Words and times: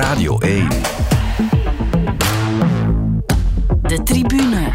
Radio 0.00 0.38
1. 0.38 0.68
De 3.82 4.02
tribune. 4.04 4.70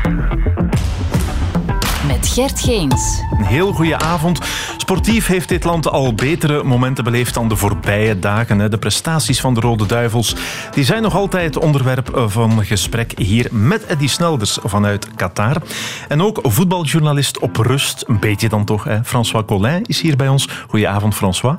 Met 2.07 2.27
Gert 2.27 2.59
Geens. 2.59 3.21
Een 3.37 3.45
heel 3.45 3.73
goede 3.73 3.97
avond. 3.97 4.39
Sportief 4.77 5.27
heeft 5.27 5.49
dit 5.49 5.63
land 5.63 5.89
al 5.89 6.13
betere 6.13 6.63
momenten 6.63 7.03
beleefd 7.03 7.33
dan 7.33 7.47
de 7.47 7.55
voorbije 7.55 8.19
dagen. 8.19 8.71
De 8.71 8.77
prestaties 8.77 9.41
van 9.41 9.53
de 9.53 9.59
Rode 9.59 9.85
Duivels 9.85 10.35
die 10.71 10.83
zijn 10.83 11.01
nog 11.01 11.15
altijd 11.15 11.57
onderwerp 11.57 12.23
van 12.27 12.65
gesprek 12.65 13.17
hier 13.17 13.47
met 13.51 13.85
Eddie 13.85 14.09
Snelders 14.09 14.57
vanuit 14.63 15.15
Qatar. 15.15 15.55
En 16.07 16.21
ook 16.21 16.39
voetbaljournalist 16.41 17.39
op 17.39 17.55
rust, 17.55 18.03
een 18.07 18.19
beetje 18.19 18.49
dan 18.49 18.65
toch. 18.65 18.83
Hè? 18.83 19.03
François 19.03 19.45
Collin 19.45 19.83
is 19.85 20.01
hier 20.01 20.15
bij 20.15 20.27
ons. 20.27 20.47
Goedenavond, 20.67 21.15
François. 21.15 21.55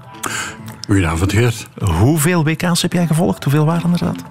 Goedenavond, 0.87 1.33
Geert. 1.33 1.69
Hoeveel 1.85 2.45
WK's 2.45 2.83
heb 2.83 2.93
jij 2.93 3.07
gevolgd? 3.07 3.45
Hoeveel 3.45 3.65
waren 3.65 3.93
er 3.93 3.99
dat? 3.99 4.25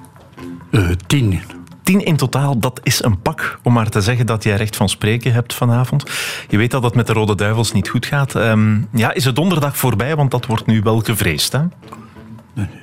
Uh, 0.72 0.90
tien. 1.08 1.41
Tien 1.84 2.05
in 2.05 2.16
totaal, 2.16 2.60
dat 2.60 2.80
is 2.84 3.04
een 3.04 3.22
pak. 3.22 3.60
Om 3.64 3.73
maar 3.73 3.90
te 3.90 4.02
zeggen 4.02 4.26
dat 4.26 4.44
jij 4.44 4.55
recht 4.55 4.76
van 4.76 4.90
spreken 4.90 5.34
hebt 5.34 5.54
vanavond. 5.54 6.12
Je 6.50 6.58
weet 6.58 6.72
dat 6.72 6.84
het 6.84 6.96
met 6.96 7.08
de 7.08 7.13
Rode 7.13 7.36
Duivels 7.36 7.72
niet 7.72 7.90
goed 7.90 8.05
gaat. 8.05 8.36
Um, 8.36 8.88
ja, 8.91 9.13
is 9.13 9.26
het 9.26 9.36
donderdag 9.36 9.77
voorbij? 9.77 10.16
Want 10.16 10.32
dat 10.32 10.46
wordt 10.46 10.66
nu 10.66 10.82
wel 10.82 11.00
gevreesd, 11.00 11.52
hè? 11.52 11.62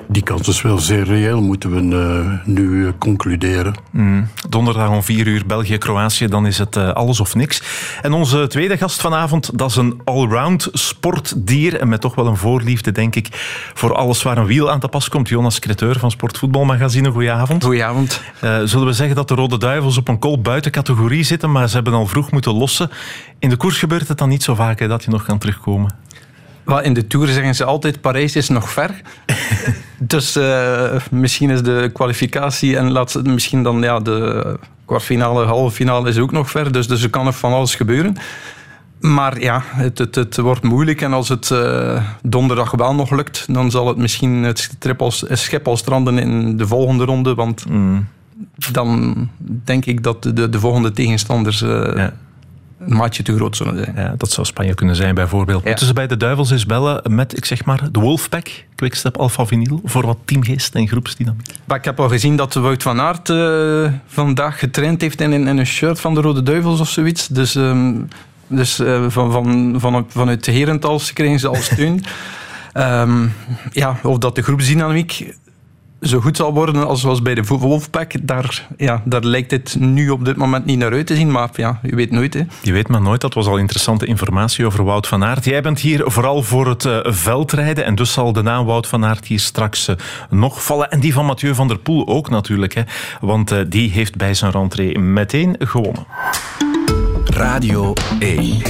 Die 0.08 0.22
kans 0.22 0.48
is 0.48 0.62
wel 0.62 0.78
zeer 0.78 1.04
reëel, 1.04 1.40
moeten 1.42 1.70
we 1.70 1.96
uh, 1.96 2.54
nu 2.54 2.62
uh, 2.62 2.90
concluderen. 2.98 3.74
Mm. 3.90 4.28
Donderdag 4.48 4.88
om 4.88 5.02
vier 5.02 5.26
uur 5.26 5.46
België-Kroatië, 5.46 6.26
dan 6.26 6.46
is 6.46 6.58
het 6.58 6.76
uh, 6.76 6.92
alles 6.92 7.20
of 7.20 7.34
niks. 7.34 7.62
En 8.02 8.12
onze 8.12 8.46
tweede 8.46 8.76
gast 8.76 9.00
vanavond, 9.00 9.58
dat 9.58 9.70
is 9.70 9.76
een 9.76 10.00
allround 10.04 10.68
sportdier. 10.72 11.80
En 11.80 11.88
met 11.88 12.00
toch 12.00 12.14
wel 12.14 12.26
een 12.26 12.36
voorliefde, 12.36 12.92
denk 12.92 13.16
ik, 13.16 13.28
voor 13.74 13.94
alles 13.94 14.22
waar 14.22 14.38
een 14.38 14.46
wiel 14.46 14.70
aan 14.70 14.80
te 14.80 14.88
pas 14.88 15.08
komt. 15.08 15.28
Jonas 15.28 15.58
Creteur 15.58 15.98
van 15.98 16.10
Sportvoetbalmagazine, 16.10 17.10
goedenavond. 17.10 17.64
Goedenavond. 17.64 18.22
zullen 18.64 18.86
we 18.86 18.92
zeggen 18.92 19.16
dat 19.16 19.28
de 19.28 19.34
Rode 19.34 19.58
Duivels 19.58 19.96
op 19.96 20.08
een 20.08 20.18
kool 20.18 20.40
buiten 20.40 20.70
categorie 20.70 21.22
zitten, 21.22 21.52
maar 21.52 21.68
ze 21.68 21.74
hebben 21.74 21.92
al 21.92 22.06
vroeg 22.06 22.30
moeten 22.30 22.52
lossen. 22.52 22.90
In 23.38 23.48
de 23.48 23.56
koers 23.56 23.78
gebeurt 23.78 24.08
het 24.08 24.18
dan 24.18 24.28
niet 24.28 24.42
zo 24.42 24.54
vaak 24.54 24.78
hè, 24.78 24.88
dat 24.88 25.04
je 25.04 25.10
nog 25.10 25.24
kan 25.24 25.38
terugkomen. 25.38 25.94
Well, 26.64 26.82
in 26.82 26.94
de 26.94 27.06
Tour 27.06 27.28
zeggen 27.28 27.54
ze 27.54 27.64
altijd, 27.64 28.00
Parijs 28.00 28.36
is 28.36 28.48
nog 28.48 28.70
ver. 28.70 29.00
dus 29.98 30.36
uh, 30.36 30.92
misschien 31.10 31.50
is 31.50 31.62
de 31.62 31.90
kwalificatie 31.92 32.76
en 32.76 32.90
laat, 32.90 33.20
misschien 33.24 33.62
dan 33.62 33.82
ja, 33.82 34.00
de 34.00 34.58
kwartfinale, 34.84 35.44
halve 35.44 35.74
finale 35.74 36.08
is 36.08 36.18
ook 36.18 36.32
nog 36.32 36.50
ver. 36.50 36.72
Dus, 36.72 36.88
dus 36.88 37.02
er 37.02 37.10
kan 37.10 37.24
nog 37.24 37.36
van 37.38 37.52
alles 37.52 37.74
gebeuren. 37.74 38.16
Maar 39.00 39.40
ja, 39.40 39.62
het, 39.64 39.98
het, 39.98 40.14
het 40.14 40.36
wordt 40.36 40.62
moeilijk. 40.62 41.00
En 41.00 41.12
als 41.12 41.28
het 41.28 41.50
uh, 41.50 42.04
donderdag 42.22 42.70
wel 42.70 42.94
nog 42.94 43.10
lukt, 43.10 43.44
dan 43.54 43.70
zal 43.70 43.88
het 43.88 43.96
misschien 43.96 44.42
het 44.42 44.76
schep 45.30 45.68
al 45.68 45.76
stranden 45.76 46.18
in 46.18 46.56
de 46.56 46.66
volgende 46.66 47.04
ronde. 47.04 47.34
Want 47.34 47.68
mm. 47.68 48.06
dan 48.72 49.14
denk 49.64 49.84
ik 49.84 50.02
dat 50.02 50.22
de, 50.22 50.48
de 50.48 50.60
volgende 50.60 50.92
tegenstanders... 50.92 51.62
Uh, 51.62 51.96
ja 51.96 52.12
een 52.80 52.96
maatje 52.96 53.22
te 53.22 53.34
groot 53.34 53.56
zullen 53.56 53.84
zijn. 53.84 53.96
Ja, 53.96 54.14
dat 54.16 54.30
zou 54.30 54.46
Spanje 54.46 54.74
kunnen 54.74 54.96
zijn 54.96 55.14
bijvoorbeeld. 55.14 55.62
Ja. 55.62 55.68
Moeten 55.68 55.86
ze 55.86 55.92
bij 55.92 56.06
de 56.06 56.16
Duivels 56.16 56.50
eens 56.50 56.66
bellen 56.66 57.14
met, 57.14 57.36
ik 57.36 57.44
zeg 57.44 57.64
maar, 57.64 57.88
de 57.92 58.00
Wolfpack, 58.00 58.64
Quickstep 58.74 59.16
Alpha 59.16 59.46
Vinyl, 59.46 59.80
voor 59.84 60.06
wat 60.06 60.18
teamgeest 60.24 60.74
en 60.74 60.88
groepsdynamiek? 60.88 61.50
Maar 61.64 61.76
ik 61.76 61.84
heb 61.84 62.00
al 62.00 62.08
gezien 62.08 62.36
dat 62.36 62.54
Wout 62.54 62.82
van 62.82 63.00
Aert 63.00 63.28
uh, 63.28 63.92
vandaag 64.06 64.58
getraind 64.58 65.00
heeft 65.00 65.20
in, 65.20 65.32
in, 65.32 65.46
een 65.46 65.66
shirt 65.66 66.00
van 66.00 66.14
de 66.14 66.20
Rode 66.20 66.42
Duivels 66.42 66.80
of 66.80 66.88
zoiets. 66.88 67.26
Dus, 67.26 67.54
um, 67.54 68.08
dus 68.46 68.80
uh, 68.80 69.04
van, 69.08 69.32
van, 69.32 69.74
van, 69.80 70.06
vanuit 70.08 70.46
Herentals 70.46 71.12
kregen 71.12 71.38
ze 71.38 71.48
al 71.48 71.54
steun. 71.54 72.04
um, 72.74 73.32
ja, 73.72 73.98
of 74.02 74.18
dat 74.18 74.34
de 74.34 74.42
groepsdynamiek 74.42 75.34
zo 76.00 76.20
goed 76.20 76.36
zal 76.36 76.54
worden 76.54 76.86
als 76.86 77.02
was 77.02 77.22
bij 77.22 77.34
de 77.34 77.42
Wolfpack, 77.44 78.12
daar, 78.22 78.66
ja, 78.76 79.02
daar 79.04 79.24
lijkt 79.24 79.50
het 79.50 79.76
nu 79.78 80.10
op 80.10 80.24
dit 80.24 80.36
moment 80.36 80.64
niet 80.64 80.78
naar 80.78 80.92
uit 80.92 81.06
te 81.06 81.14
zien. 81.14 81.30
Maar 81.30 81.50
ja, 81.52 81.80
je 81.82 81.94
weet 81.94 82.10
nooit. 82.10 82.34
Hè. 82.34 82.42
Je 82.62 82.72
weet 82.72 82.88
maar 82.88 83.02
nooit. 83.02 83.20
Dat 83.20 83.34
was 83.34 83.46
al 83.46 83.56
interessante 83.56 84.06
informatie 84.06 84.66
over 84.66 84.84
Wout 84.84 85.06
van 85.06 85.24
Aert. 85.24 85.44
Jij 85.44 85.62
bent 85.62 85.80
hier 85.80 86.02
vooral 86.04 86.42
voor 86.42 86.68
het 86.68 86.84
uh, 86.84 86.98
veldrijden. 87.02 87.84
En 87.84 87.94
dus 87.94 88.12
zal 88.12 88.32
de 88.32 88.42
naam 88.42 88.66
Wout 88.66 88.86
van 88.86 89.04
Aert 89.04 89.26
hier 89.26 89.40
straks 89.40 89.88
uh, 89.88 89.96
nog 90.30 90.64
vallen. 90.64 90.90
En 90.90 91.00
die 91.00 91.12
van 91.12 91.26
Mathieu 91.26 91.54
van 91.54 91.68
der 91.68 91.78
Poel 91.78 92.06
ook 92.06 92.30
natuurlijk. 92.30 92.74
Hè, 92.74 92.82
want 93.20 93.52
uh, 93.52 93.58
die 93.68 93.90
heeft 93.90 94.16
bij 94.16 94.34
zijn 94.34 94.50
rentree 94.50 94.98
meteen 94.98 95.56
gewonnen. 95.58 96.06
Radio 97.30 97.92
1 98.18 98.62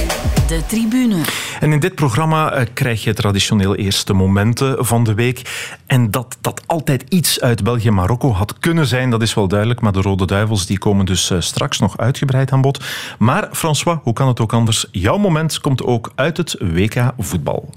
de 0.47 0.65
tribune. 0.67 1.21
En 1.59 1.71
in 1.71 1.79
dit 1.79 1.95
programma 1.95 2.57
uh, 2.57 2.65
krijg 2.73 3.03
je 3.03 3.13
traditioneel 3.13 3.75
eerste 3.75 4.13
momenten 4.13 4.85
van 4.85 5.03
de 5.03 5.13
week. 5.13 5.41
En 5.85 6.11
dat 6.11 6.37
dat 6.41 6.61
altijd 6.65 7.05
iets 7.09 7.41
uit 7.41 7.63
België-Marokko 7.63 8.31
had 8.31 8.59
kunnen 8.59 8.85
zijn, 8.85 9.09
dat 9.09 9.21
is 9.21 9.33
wel 9.33 9.47
duidelijk. 9.47 9.81
Maar 9.81 9.91
de 9.91 10.01
Rode 10.01 10.25
Duivels 10.25 10.65
die 10.65 10.77
komen 10.77 11.05
dus 11.05 11.31
uh, 11.31 11.39
straks 11.39 11.79
nog 11.79 11.97
uitgebreid 11.97 12.51
aan 12.51 12.61
bod. 12.61 12.83
Maar 13.19 13.49
François, 13.51 13.99
hoe 14.03 14.13
kan 14.13 14.27
het 14.27 14.39
ook 14.39 14.53
anders? 14.53 14.87
Jouw 14.91 15.17
moment 15.17 15.59
komt 15.59 15.83
ook 15.83 16.11
uit 16.15 16.37
het 16.37 16.55
WK 16.59 17.13
voetbal. 17.17 17.69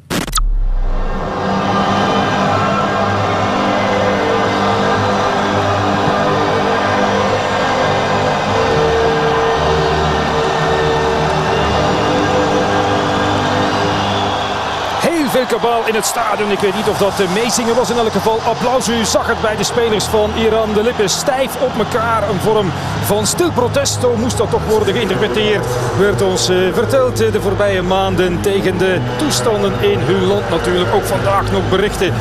Kabal 15.64 15.86
in 15.86 15.94
het 15.94 16.04
stadion. 16.04 16.50
Ik 16.50 16.58
weet 16.58 16.74
niet 16.74 16.88
of 16.88 16.98
dat 16.98 17.28
meezingen 17.34 17.74
was. 17.74 17.90
In 17.90 17.96
elk 17.96 18.12
geval 18.12 18.38
applaus. 18.46 18.88
U 18.88 19.04
zag 19.04 19.26
het 19.26 19.40
bij 19.40 19.56
de 19.56 19.64
spelers 19.64 20.04
van 20.04 20.30
Iran. 20.36 20.72
De 20.72 20.82
lippen 20.82 21.08
stijf 21.08 21.62
op 21.62 21.78
elkaar. 21.78 22.28
Een 22.28 22.40
vorm 22.40 22.72
van 23.04 23.26
stil 23.26 23.50
protest. 23.50 24.00
Zo 24.00 24.16
moest 24.16 24.36
dat 24.36 24.50
toch 24.50 24.66
worden 24.68 24.94
geïnterpreteerd. 24.94 25.66
Werd 25.98 26.22
ons 26.22 26.50
uh, 26.50 26.74
verteld 26.74 27.16
de 27.16 27.40
voorbije 27.40 27.82
maanden 27.82 28.40
tegen 28.40 28.78
de 28.78 28.98
toestanden 29.16 29.72
in 29.80 29.98
hun 29.98 30.26
land. 30.26 30.50
Natuurlijk 30.50 30.94
ook 30.94 31.04
vandaag 31.04 31.52
nog 31.52 31.68
berichten 31.70 32.12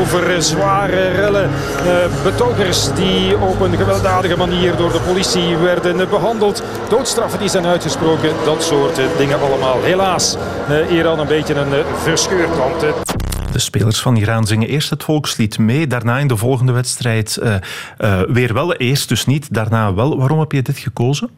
over 0.00 0.42
zware 0.42 1.08
rellen. 1.08 1.50
Betogers 2.22 2.94
die 2.94 3.38
op 3.38 3.60
een 3.60 3.76
gewelddadige 3.76 4.36
manier 4.36 4.76
door 4.76 4.92
de 4.92 5.00
politie 5.00 5.56
werden 5.56 6.08
behandeld. 6.08 6.62
Doodstraffen 6.88 7.38
die 7.38 7.48
zijn 7.48 7.66
uitgesproken. 7.66 8.30
Dat 8.44 8.62
soort 8.62 9.00
dingen 9.16 9.40
allemaal. 9.40 9.78
Helaas, 9.82 10.36
Iran 10.90 11.18
een 11.18 11.26
beetje 11.26 11.54
een 11.54 11.72
verscheurd 12.02 12.56
land. 12.56 12.77
De 12.78 13.58
spelers 13.58 14.00
van 14.00 14.16
Iran 14.16 14.46
zingen 14.46 14.68
eerst 14.68 14.90
het 14.90 15.04
volkslied 15.04 15.58
mee, 15.58 15.86
daarna 15.86 16.18
in 16.18 16.26
de 16.26 16.36
volgende 16.36 16.72
wedstrijd 16.72 17.38
uh, 17.42 17.54
uh, 17.98 18.20
weer 18.28 18.54
wel. 18.54 18.74
Eerst 18.74 19.08
dus 19.08 19.26
niet, 19.26 19.54
daarna 19.54 19.94
wel. 19.94 20.18
Waarom 20.18 20.38
heb 20.38 20.52
je 20.52 20.62
dit 20.62 20.78
gekozen? 20.78 21.30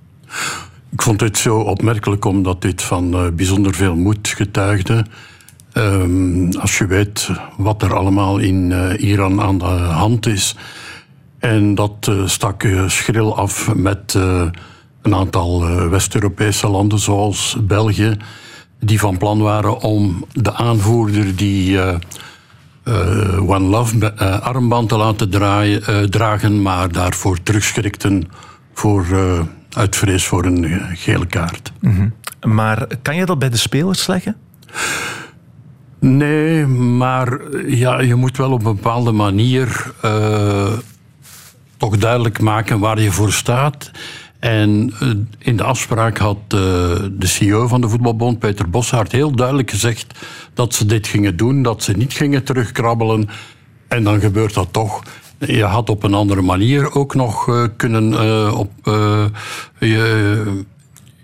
Ik 0.91 1.03
vond 1.03 1.19
dit 1.19 1.39
zo 1.39 1.59
opmerkelijk 1.59 2.25
omdat 2.25 2.63
dit 2.63 2.83
van 2.83 3.15
uh, 3.15 3.33
bijzonder 3.33 3.75
veel 3.75 3.97
moed 3.97 4.29
getuigde. 4.29 5.05
Um, 5.75 6.53
als 6.59 6.79
je 6.79 6.87
weet 6.87 7.31
wat 7.57 7.83
er 7.83 7.95
allemaal 7.95 8.39
in 8.39 8.73
Iran 8.99 9.41
aan 9.41 9.59
de 9.59 9.65
hand 9.65 10.27
is. 10.27 10.57
En 11.39 11.75
dat 11.75 12.11
stak 12.25 12.65
schril 12.87 13.37
af 13.37 13.75
met 13.75 14.15
een 15.03 15.15
aantal 15.15 15.69
West-Europese 15.89 16.69
landen 16.69 16.99
zoals 16.99 17.57
België 17.61 18.17
die 18.81 18.99
van 18.99 19.17
plan 19.17 19.41
waren 19.41 19.81
om 19.81 20.25
de 20.33 20.53
aanvoerder 20.53 21.37
die 21.37 21.73
uh, 21.73 21.95
uh, 22.85 23.51
One 23.51 23.65
Love 23.65 23.97
uh, 23.97 24.41
armband 24.41 24.89
te 24.89 24.97
laten 24.97 25.31
draaien, 25.31 26.11
dragen, 26.11 26.63
maar 26.63 26.93
daarvoor 26.93 27.43
terugschrikten 27.43 28.29
voor, 28.75 29.07
uit 29.71 29.97
vrees 29.97 30.25
voor 30.25 30.45
een 30.45 30.81
gele 30.95 31.27
kaart. 31.27 31.73
Mm 31.81 31.95
-hmm. 31.95 32.13
Maar 32.53 32.87
kan 33.03 33.17
je 33.17 33.27
dat 33.27 33.39
bij 33.39 33.51
de 33.51 33.57
spelers 33.57 34.07
leggen? 34.07 34.37
Nee, 35.99 36.67
maar 36.67 37.39
ja, 37.67 38.01
je 38.01 38.15
moet 38.15 38.37
wel 38.37 38.53
op 38.53 38.65
een 38.65 38.75
bepaalde 38.75 39.13
manier 39.13 39.93
toch 41.77 41.97
duidelijk 41.97 42.41
maken 42.41 42.79
waar 42.79 43.01
je 43.01 43.13
voor 43.13 43.33
staat. 43.33 43.91
En 44.41 44.93
eh, 45.01 45.09
in 45.39 45.57
de 45.57 45.63
afspraak 45.63 46.19
had 46.19 46.37
eh, 46.37 46.59
de 47.13 47.27
CEO 47.27 47.67
van 47.67 47.81
de 47.81 47.89
voetbalbond, 47.89 48.39
Peter 48.39 48.71
Boshaert, 48.71 49.13
heel 49.13 49.33
duidelijk 49.33 49.71
gezegd 49.71 50.19
dat 50.55 50.75
ze 50.75 50.87
dit 50.87 51.07
gingen 51.07 51.37
doen, 51.37 51.63
dat 51.63 51.83
ze 51.83 51.93
niet 51.93 52.13
gingen 52.13 52.45
terugkrabbelen. 52.45 53.29
En 53.89 54.05
dan 54.05 54.21
gebeurt 54.21 54.55
dat 54.55 54.73
toch. 54.73 55.03
Je 55.39 55.65
had 55.65 55.91
op 55.91 56.03
een 56.03 56.15
andere 56.15 56.43
manier 56.43 56.95
ook 56.95 57.15
nog 57.15 57.49
uh, 57.49 57.65
kunnen 57.77 58.13
uh, 58.13 58.59
op, 58.59 58.71
uh, 58.85 59.25
je, 59.79 60.65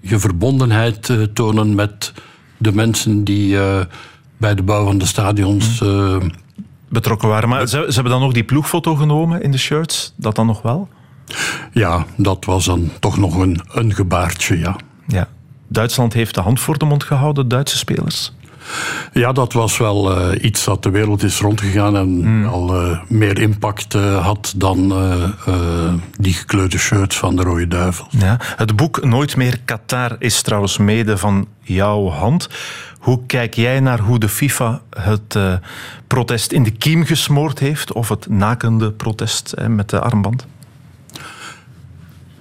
je, 0.01 0.19
verbondenheid 0.19 1.13
tonen 1.33 1.75
met 1.75 2.13
de 2.57 2.73
mensen 2.73 3.25
die 3.25 3.59
bij 4.37 4.55
de 4.55 4.63
bouw 4.63 4.85
van 4.85 4.99
de 4.99 5.07
stadions 5.07 5.83
betrokken 6.89 7.29
waren. 7.29 7.49
Maar 7.49 7.67
ze, 7.67 7.85
ze, 7.89 7.95
hebben 7.95 8.13
dan 8.13 8.21
nog 8.21 8.33
die 8.33 8.45
ploegfoto 8.45 8.95
genomen 8.95 9.43
in 9.43 9.51
de 9.51 9.59
shirts, 9.59 10.13
dat 10.17 10.35
dan 10.35 10.47
nog 10.47 10.63
wel? 10.63 10.89
Ja, 11.73 12.07
dat 12.17 12.45
was 12.45 12.65
dan 12.65 12.91
toch 13.01 13.17
nog 13.17 13.37
een, 13.37 13.61
een 13.69 13.95
gebaartje, 13.95 14.59
ja. 14.59 14.77
ja. 15.07 15.29
Duitsland 15.69 16.13
heeft 16.13 16.35
de 16.35 16.41
hand 16.41 16.61
voor 16.61 16.79
de 16.79 16.85
mond 16.85 17.05
gehouden, 17.05 17.49
Duitse 17.49 17.77
spelers? 17.77 18.33
Ja, 19.13 19.33
dat 19.33 19.53
was 19.53 19.79
wel 19.79 20.17
eh, 20.17 20.45
iets 20.45 20.65
dat 20.65 20.83
de 20.83 20.91
wereld 20.91 21.23
is 21.23 21.41
rondgegaan 21.41 21.97
en 21.97 22.47
al 22.47 22.75
eh, 22.75 23.01
meer 23.09 23.39
impact 23.39 23.95
eh, 23.95 24.25
had 24.25 24.55
dan 24.57 24.95
die 26.19 26.33
gekleurde 26.33 26.79
shirts 26.79 27.17
van 27.17 27.37
de 27.37 27.43
Rode 27.43 27.69
Duivels. 27.69 28.09
Ja. 28.19 28.37
Het 28.41 28.77
boek 28.77 29.05
Nooit 29.05 29.37
meer 29.37 29.61
Qatar 29.65 30.17
is 30.19 30.43
trouwens 30.43 30.79
mede 30.79 31.19
van 31.19 31.47
jouw 31.61 32.09
hand. 32.09 32.49
Hoe 32.99 33.27
kijk 33.27 33.55
jij 33.55 33.81
naar 33.81 33.99
hoe 33.99 34.19
de 34.19 34.29
FIFA 34.29 34.81
het 34.91 35.39
protest 36.07 36.53
in 36.53 36.63
de 36.63 36.71
kiem 36.71 37.05
gesmoord 37.05 37.59
heeft? 37.59 37.93
Of 37.93 38.09
het 38.09 38.29
nakende 38.29 38.93
protest 38.93 39.55
met 39.69 39.91
de 39.91 40.01
armband? 40.01 40.47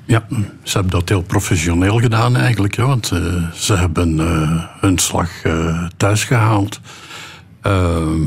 Ja, 0.06 0.26
ze 0.64 0.74
hebben 0.74 0.92
dat 0.92 1.10
heel 1.10 1.22
professioneel 1.22 2.00
gedaan 2.00 2.36
eigenlijk. 2.36 2.76
Ja, 2.76 2.86
want 2.86 3.12
eh, 3.12 3.52
ze 3.54 3.76
hebben 3.76 4.20
eh, 4.20 4.64
hun 4.80 4.98
slag 4.98 5.44
eh, 5.44 5.84
thuis 5.98 6.24
gehaald. 6.24 6.80
Ehm, 7.62 8.22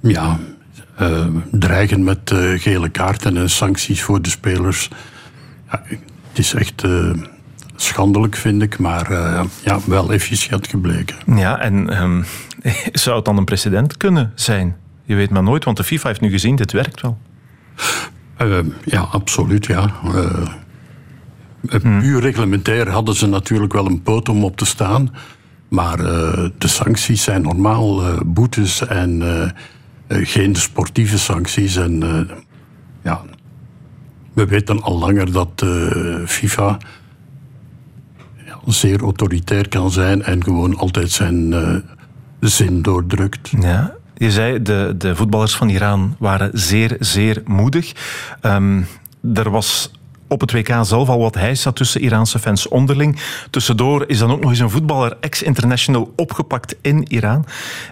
ja, 0.00 0.38
dreigen 1.50 2.04
met 2.04 2.34
gele 2.56 2.88
kaarten 2.88 3.36
en 3.36 3.50
sancties 3.50 4.02
voor 4.02 4.22
de 4.22 4.28
spelers. 4.28 4.88
Ja, 5.70 5.82
het 6.28 6.38
is 6.38 6.54
echt 6.54 6.82
schandelijk, 7.76 8.36
vind 8.36 8.62
ik, 8.62 8.78
maar 8.78 9.12
ja, 9.64 9.78
wel 9.86 10.12
efficiënt 10.12 10.68
gebleken. 10.68 11.16
Ja, 11.36 11.58
en 11.58 11.90
ehm, 11.90 12.22
zou 13.02 13.16
het 13.16 13.24
dan 13.24 13.36
een 13.36 13.44
precedent 13.44 13.96
kunnen 13.96 14.32
zijn? 14.34 14.76
Je 15.04 15.14
weet 15.14 15.30
maar 15.30 15.42
nooit, 15.42 15.64
want 15.64 15.76
de 15.76 15.84
FIFA 15.84 16.08
heeft 16.08 16.20
nu 16.20 16.30
gezien, 16.30 16.56
dit 16.56 16.72
werkt 16.72 17.00
wel. 17.00 17.18
Eh, 18.38 18.58
ja, 18.84 19.00
absoluut, 19.00 19.66
ja. 19.66 19.90
Eh, 20.04 20.46
eh, 21.68 22.00
Puur 22.00 22.20
reglementair 22.20 22.88
hadden 22.90 23.14
ze 23.14 23.26
natuurlijk 23.26 23.72
wel 23.72 23.86
een 23.86 24.02
poot 24.02 24.28
om 24.28 24.44
op 24.44 24.56
te 24.56 24.64
staan. 24.64 25.14
Maar 25.68 25.96
de 26.58 26.68
sancties 26.68 27.22
zijn 27.22 27.42
normaal 27.42 28.02
boetes 28.26 28.86
en 28.86 29.22
geen 30.08 30.54
sportieve 30.54 31.18
sancties. 31.18 31.76
En 31.76 32.28
ja, 33.02 33.22
we 34.32 34.46
weten 34.46 34.82
al 34.82 34.98
langer 34.98 35.32
dat 35.32 35.64
FIFA 36.26 36.78
ja, 38.46 38.58
zeer 38.66 39.02
autoritair 39.02 39.68
kan 39.68 39.90
zijn 39.90 40.22
en 40.22 40.44
gewoon 40.44 40.76
altijd 40.76 41.10
zijn 41.10 41.54
zin 42.40 42.82
doordrukt. 42.82 43.50
Ja. 43.60 43.97
Je 44.18 44.30
zei, 44.30 44.62
de, 44.62 44.94
de 44.98 45.16
voetballers 45.16 45.54
van 45.54 45.68
Iran 45.68 46.16
waren 46.18 46.50
zeer, 46.52 46.96
zeer 46.98 47.42
moedig. 47.44 47.92
Ehm, 48.40 48.82
er 49.34 49.50
was 49.50 49.90
op 50.28 50.40
het 50.40 50.52
WK 50.52 50.74
zelf 50.82 51.08
al 51.08 51.18
wat 51.18 51.34
heisa 51.34 51.72
tussen 51.72 52.00
Iraanse 52.00 52.38
fans 52.38 52.68
onderling. 52.68 53.20
Tussendoor 53.50 54.04
is 54.06 54.18
dan 54.18 54.30
ook 54.30 54.40
nog 54.40 54.50
eens 54.50 54.58
een 54.58 54.70
voetballer 54.70 55.16
ex-international 55.20 56.12
opgepakt 56.16 56.76
in 56.80 57.12
Iran. 57.12 57.44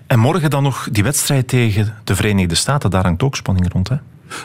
En 0.07 0.19
morgen 0.19 0.51
dan 0.51 0.63
nog 0.63 0.89
die 0.93 1.03
wedstrijd 1.03 1.49
tegen 1.49 1.95
de 2.05 2.17
Verenigde 2.17 2.55
Staten. 2.55 2.91
Daar 2.91 3.05
hangt 3.05 3.23
ook 3.23 3.37
spanning 3.37 3.73
rond, 3.73 3.89
hè? 3.89 3.97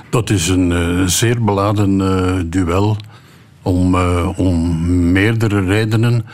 Dat 0.09 0.29
is 0.29 0.47
een 0.47 0.71
eh, 0.71 1.07
zeer 1.07 1.43
beladen 1.43 2.01
eh, 2.01 2.41
duel 2.45 2.97
om, 3.61 3.95
eh, 3.95 4.39
om 4.39 5.11
meerdere 5.11 5.65
redenen. 5.65 6.25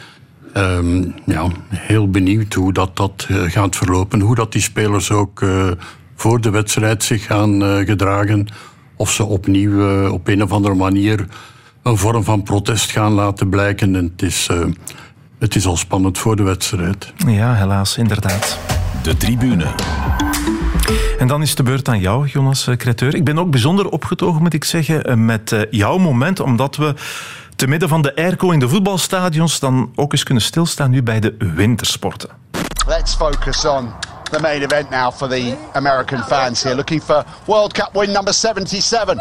Ehm, 0.57 1.03
ja, 1.25 1.47
heel 1.69 2.09
benieuwd 2.09 2.53
hoe 2.53 2.73
dat, 2.73 2.95
dat 2.95 3.25
eh, 3.29 3.41
gaat 3.41 3.75
verlopen. 3.75 4.19
Hoe 4.19 4.35
dat 4.35 4.51
die 4.51 4.61
spelers 4.61 5.11
ook 5.11 5.41
eh, 5.41 5.71
voor 6.15 6.41
de 6.41 6.49
wedstrijd 6.49 7.03
zich 7.03 7.25
gaan 7.25 7.63
eh, 7.63 7.77
gedragen. 7.85 8.47
Of 8.95 9.11
ze 9.11 9.23
opnieuw 9.23 10.07
op 10.09 10.27
een 10.27 10.43
of 10.43 10.51
andere 10.51 10.75
manier 10.75 11.27
een 11.83 11.97
vorm 11.97 12.23
van 12.23 12.43
protest 12.43 12.91
gaan 12.91 13.11
laten 13.11 13.49
blijken. 13.49 13.95
En 13.95 14.03
het, 14.03 14.21
is, 14.21 14.47
eh, 14.51 14.65
het 15.39 15.55
is 15.55 15.65
al 15.65 15.77
spannend 15.77 16.17
voor 16.17 16.35
de 16.35 16.43
wedstrijd. 16.43 17.13
Ja, 17.27 17.53
helaas, 17.53 17.97
inderdaad. 17.97 18.59
De 19.03 19.17
tribune. 19.17 19.65
En 21.17 21.27
dan 21.27 21.41
is 21.41 21.55
de 21.55 21.63
beurt 21.63 21.89
aan 21.89 21.99
jou, 21.99 22.27
Jonas 22.27 22.69
Creteur. 22.77 23.15
Ik 23.15 23.23
ben 23.23 23.39
ook 23.39 23.51
bijzonder 23.51 23.89
opgetogen, 23.89 24.41
moet 24.41 24.53
ik 24.53 24.63
zeggen, 24.63 25.25
met 25.25 25.67
jouw 25.71 25.97
moment, 25.97 26.39
omdat 26.39 26.75
we 26.75 26.93
te 27.57 27.67
midden 27.67 27.89
van 27.89 28.01
de 28.01 28.15
airco 28.15 28.51
in 28.51 28.59
de 28.59 28.69
voetbalstadions 28.69 29.59
dan 29.59 29.91
ook 29.95 30.11
eens 30.11 30.23
kunnen 30.23 30.43
stilstaan 30.43 30.89
nu 30.89 31.03
bij 31.03 31.19
de 31.19 31.35
wintersporten. 31.37 32.29
Let's 32.87 33.15
focus 33.15 33.65
on 33.65 33.93
the 34.29 34.39
main 34.39 34.63
event 34.63 34.91
now 34.91 35.11
for 35.11 35.27
the 35.27 35.57
American 35.75 36.21
fans 36.23 36.63
here, 36.63 36.73
looking 36.73 36.99
for 36.99 37.25
World 37.47 37.73
Cup 37.73 37.95
win 37.95 38.11
number 38.11 38.33
77. 38.33 39.17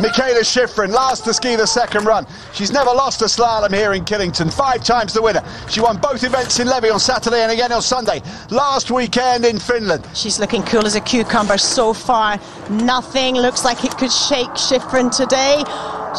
Michaela 0.00 0.40
Schifrin, 0.40 0.90
last 0.90 1.24
to 1.24 1.34
ski 1.34 1.56
the 1.56 1.66
second 1.66 2.04
run. 2.04 2.26
She's 2.52 2.72
never 2.72 2.90
lost 2.90 3.22
a 3.22 3.26
slalom 3.26 3.74
here 3.74 3.92
in 3.94 4.04
Killington, 4.04 4.52
five 4.52 4.84
times 4.84 5.12
the 5.12 5.22
winner. 5.22 5.42
She 5.68 5.80
won 5.80 5.98
both 5.98 6.22
events 6.24 6.60
in 6.60 6.68
Levy 6.68 6.90
on 6.90 7.00
Saturday 7.00 7.42
and 7.42 7.52
again 7.52 7.72
on 7.72 7.82
Sunday. 7.82 8.22
Last 8.50 8.90
weekend 8.90 9.44
in 9.44 9.58
Finland. 9.58 10.06
She's 10.14 10.38
looking 10.38 10.62
cool 10.62 10.86
as 10.86 10.94
a 10.94 11.00
cucumber 11.00 11.58
so 11.58 11.92
far. 11.92 12.38
Nothing 12.70 13.34
looks 13.36 13.64
like 13.64 13.84
it 13.84 13.96
could 13.98 14.12
shake 14.12 14.50
Schifrin 14.50 15.14
today. 15.14 15.62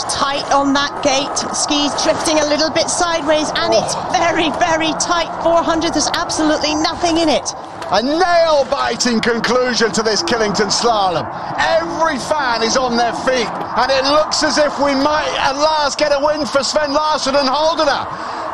Tight 0.09 0.45
on 0.53 0.73
that 0.73 0.93
gate. 1.03 1.37
Skis 1.55 1.91
drifting 2.03 2.39
a 2.39 2.45
little 2.45 2.69
bit 2.69 2.89
sideways, 2.89 3.49
and 3.55 3.73
it's 3.73 3.95
oh. 3.97 4.09
very, 4.13 4.49
very 4.59 4.93
tight. 4.99 5.27
400, 5.43 5.93
there's 5.93 6.09
absolutely 6.13 6.75
nothing 6.75 7.17
in 7.17 7.27
it. 7.27 7.53
A 7.91 8.03
nail 8.03 8.67
biting 8.69 9.19
conclusion 9.19 9.91
to 9.93 10.03
this 10.03 10.21
Killington 10.21 10.69
slalom. 10.69 11.25
Every 11.57 12.19
fan 12.19 12.61
is 12.61 12.77
on 12.77 12.95
their 12.95 13.13
feet, 13.25 13.49
and 13.49 13.89
it 13.89 14.05
looks 14.05 14.43
as 14.43 14.59
if 14.59 14.77
we 14.77 14.93
might 14.93 15.33
at 15.41 15.57
last 15.57 15.97
get 15.97 16.11
a 16.13 16.23
win 16.23 16.45
for 16.45 16.61
Sven 16.61 16.93
Larsson 16.93 17.33
and 17.33 17.49
Holdener. 17.49 18.05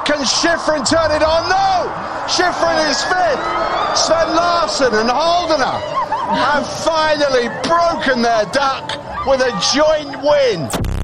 Can 0.06 0.24
Schifrin 0.24 0.88
turn 0.88 1.12
it 1.12 1.22
on? 1.22 1.50
No! 1.52 1.92
Schifrin 2.32 2.80
is 2.90 3.04
fifth. 3.12 3.44
Sven 4.00 4.36
Larsson 4.40 4.94
and 4.96 5.10
Holdener 5.10 5.84
have 6.31 6.66
finally 6.86 7.50
broken 7.68 8.22
their 8.22 8.46
duck 8.56 8.88
with 9.28 9.42
a 9.42 9.52
joint 9.76 10.16
win. 10.24 10.94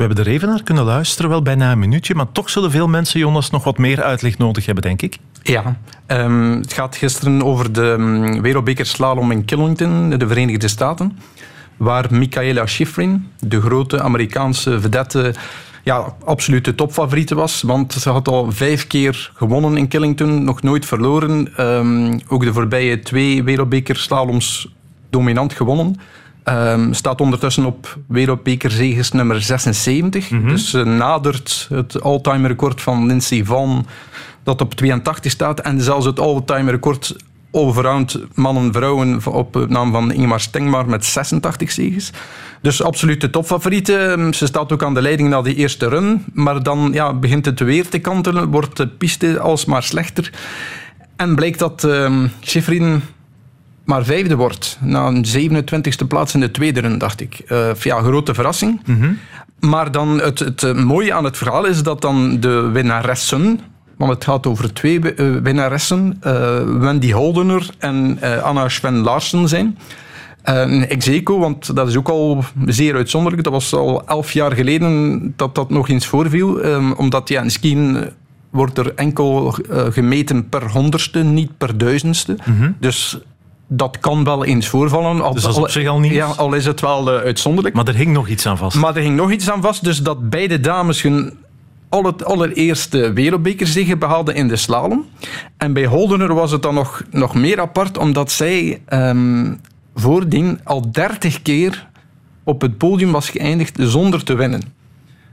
We 0.00 0.06
hebben 0.06 0.24
de 0.24 0.30
Revenaar 0.30 0.62
kunnen 0.62 0.84
luisteren, 0.84 1.30
wel 1.30 1.42
bijna 1.42 1.72
een 1.72 1.78
minuutje, 1.78 2.14
maar 2.14 2.32
toch 2.32 2.50
zullen 2.50 2.70
veel 2.70 2.88
mensen, 2.88 3.20
Jonas, 3.20 3.50
nog 3.50 3.64
wat 3.64 3.78
meer 3.78 4.02
uitleg 4.02 4.38
nodig 4.38 4.66
hebben, 4.66 4.84
denk 4.84 5.02
ik. 5.02 5.18
Ja, 5.42 5.76
ehm, 6.06 6.50
het 6.50 6.72
gaat 6.72 6.96
gisteren 6.96 7.42
over 7.42 7.72
de 7.72 7.82
um, 7.82 8.42
wereldbeker 8.42 8.86
slalom 8.86 9.30
in 9.30 9.44
Killington, 9.44 10.10
de 10.10 10.26
Verenigde 10.26 10.68
Staten, 10.68 11.18
waar 11.76 12.06
Michaela 12.10 12.66
Schifrin, 12.66 13.28
de 13.38 13.60
grote 13.60 14.02
Amerikaanse 14.02 14.80
vedette, 14.80 15.34
ja, 15.84 16.14
absoluut 16.24 16.64
de 16.64 16.74
topfavoriete 16.74 17.34
was. 17.34 17.62
Want 17.62 17.92
ze 17.92 18.10
had 18.10 18.28
al 18.28 18.52
vijf 18.52 18.86
keer 18.86 19.30
gewonnen 19.34 19.76
in 19.76 19.88
Killington, 19.88 20.44
nog 20.44 20.62
nooit 20.62 20.86
verloren. 20.86 21.56
Ehm, 21.56 22.18
ook 22.28 22.44
de 22.44 22.52
voorbije 22.52 23.00
twee 23.00 23.44
wereldbeker 23.44 23.96
slaloms 23.96 24.74
dominant 25.10 25.52
gewonnen. 25.52 25.96
Ehm, 26.50 26.92
staat 26.92 27.20
ondertussen 27.20 27.64
op 27.64 27.98
wereldbekerzegers 28.08 29.10
nummer 29.10 29.42
76. 29.42 30.28
Dus 30.28 30.70
ze 30.70 30.84
nadert 30.84 31.66
het 31.70 32.02
all-time 32.02 32.48
record 32.48 32.80
van 32.80 33.06
Lindsey 33.06 33.44
Vonn, 33.44 33.86
dat 34.42 34.60
op 34.60 34.74
82 34.74 35.32
staat. 35.32 35.60
En 35.60 35.80
zelfs 35.80 36.06
het 36.06 36.20
all-time 36.20 36.70
record 36.70 37.16
allround 37.52 38.20
mannen-vrouwen 38.34 39.26
op 39.26 39.66
naam 39.68 39.92
van 39.92 40.12
Ingmar 40.12 40.40
Stengmar 40.40 40.88
met 40.88 41.04
86 41.04 41.70
zegens. 41.70 42.10
Dus 42.62 42.82
absoluut 42.82 43.20
de 43.20 43.30
topfavoriete. 43.30 44.28
Ze 44.30 44.46
staat 44.46 44.72
ook 44.72 44.82
aan 44.82 44.94
de 44.94 45.02
leiding 45.02 45.28
na 45.28 45.42
die 45.42 45.54
eerste 45.54 45.88
run. 45.88 46.24
Maar 46.32 46.62
dan 46.62 46.90
ja, 46.92 47.14
begint 47.14 47.44
het 47.44 47.60
weer 47.60 47.88
te 47.88 47.98
kantelen, 47.98 48.50
wordt 48.50 48.76
de 48.76 48.86
piste 48.86 49.40
alsmaar 49.40 49.82
slechter. 49.82 50.32
En 51.16 51.34
blijkt 51.34 51.58
dat 51.58 51.84
ehm 51.84 52.26
Schifrin 52.40 53.02
maar 53.84 54.04
vijfde 54.04 54.36
wordt. 54.36 54.78
Na 54.80 55.06
een 55.06 55.24
27e 55.26 56.06
plaats 56.08 56.34
in 56.34 56.40
de 56.40 56.50
tweede 56.50 56.80
run, 56.80 56.98
dacht 56.98 57.20
ik. 57.20 57.38
Eh, 57.46 57.74
ja, 57.74 58.02
grote 58.02 58.34
verrassing. 58.34 58.80
Maar 59.60 59.90
dan 59.92 60.20
het, 60.20 60.38
het 60.38 60.62
eh, 60.62 60.74
mooie 60.74 61.12
aan 61.14 61.24
het 61.24 61.36
verhaal 61.36 61.64
is 61.64 61.82
dat 61.82 62.00
dan 62.00 62.40
de 62.40 62.70
winnaressen... 62.72 63.60
Want 63.96 64.12
het 64.12 64.24
gaat 64.24 64.46
over 64.46 64.72
twee 64.72 65.14
eh, 65.14 65.36
winnaressen. 65.42 66.16
eh, 66.20 66.58
Wendy 66.78 67.12
Holdener 67.12 67.70
en 67.78 68.18
eh, 68.20 68.42
Anna 68.42 68.68
Sven 68.68 68.96
Larsen 68.98 69.48
zijn. 69.48 69.78
Uh, 70.48 70.90
Execo, 70.90 71.38
want 71.38 71.76
dat 71.76 71.88
is 71.88 71.96
ook 71.96 72.08
al 72.08 72.44
zeer 72.66 72.94
uitzonderlijk. 72.94 73.42
Dat 73.44 73.52
was 73.52 73.74
al 73.74 74.06
elf 74.06 74.32
jaar 74.32 74.52
geleden 74.52 75.32
dat 75.36 75.54
dat 75.54 75.70
nog 75.70 75.88
eens 75.88 76.06
voorviel. 76.06 76.60
ehm, 76.60 76.92
omdat 76.92 77.28
ja, 77.28 77.42
in 77.42 77.50
skiën 77.50 78.04
wordt 78.50 78.78
er 78.78 78.94
enkel 78.94 79.56
eh, 79.70 79.84
gemeten 79.90 80.48
per 80.48 80.70
honderdste, 80.70 81.18
niet 81.22 81.50
per 81.58 81.78
duizendste. 81.78 82.36
Dus 82.78 83.18
dat 83.72 83.98
kan 84.00 84.24
wel 84.24 84.44
eens 84.44 84.68
voorvallen. 84.68 85.20
Al, 85.20 85.32
Dus 85.34 85.42
dat 85.42 85.52
is 85.52 85.58
op 85.58 85.70
zich 85.70 85.88
al 85.88 85.98
niet- 86.00 86.12
Ja, 86.12 86.26
al 86.26 86.52
is 86.54 86.66
het 86.66 86.80
wel 86.80 87.12
eh, 87.12 87.20
uitzonderlijk. 87.22 87.74
Maar 87.74 87.88
er 87.88 87.94
hing 87.94 88.12
nog 88.12 88.28
iets 88.28 88.46
aan 88.46 88.56
vast. 88.56 88.76
Maar 88.76 88.96
er 88.96 89.02
ging 89.02 89.16
nog 89.16 89.30
iets 89.32 89.50
aan 89.50 89.62
vast, 89.62 89.84
dus 89.84 89.98
dat 89.98 90.30
beide 90.30 90.60
dames 90.60 91.02
hun 91.02 91.38
al 91.88 92.04
het 92.04 92.24
allereerste 92.24 93.12
wereldbekerzege 93.12 93.96
behaalden 93.96 94.34
in 94.34 94.48
de 94.48 94.56
slalom. 94.56 95.06
En 95.56 95.72
bij 95.72 95.86
Holdener 95.86 96.34
was 96.34 96.50
het 96.50 96.62
dan 96.62 96.74
nog, 96.74 97.02
nog 97.10 97.34
meer 97.34 97.60
apart, 97.60 97.98
omdat 97.98 98.32
zij 98.32 98.80
ehm, 98.86 99.54
voordien 99.94 100.60
al 100.64 100.90
30 100.90 101.42
keer 101.42 101.88
op 102.44 102.60
het 102.60 102.78
podium 102.78 103.12
was 103.12 103.30
geëindigd 103.30 103.76
zonder 103.80 104.24
te 104.24 104.34
winnen. 104.34 104.62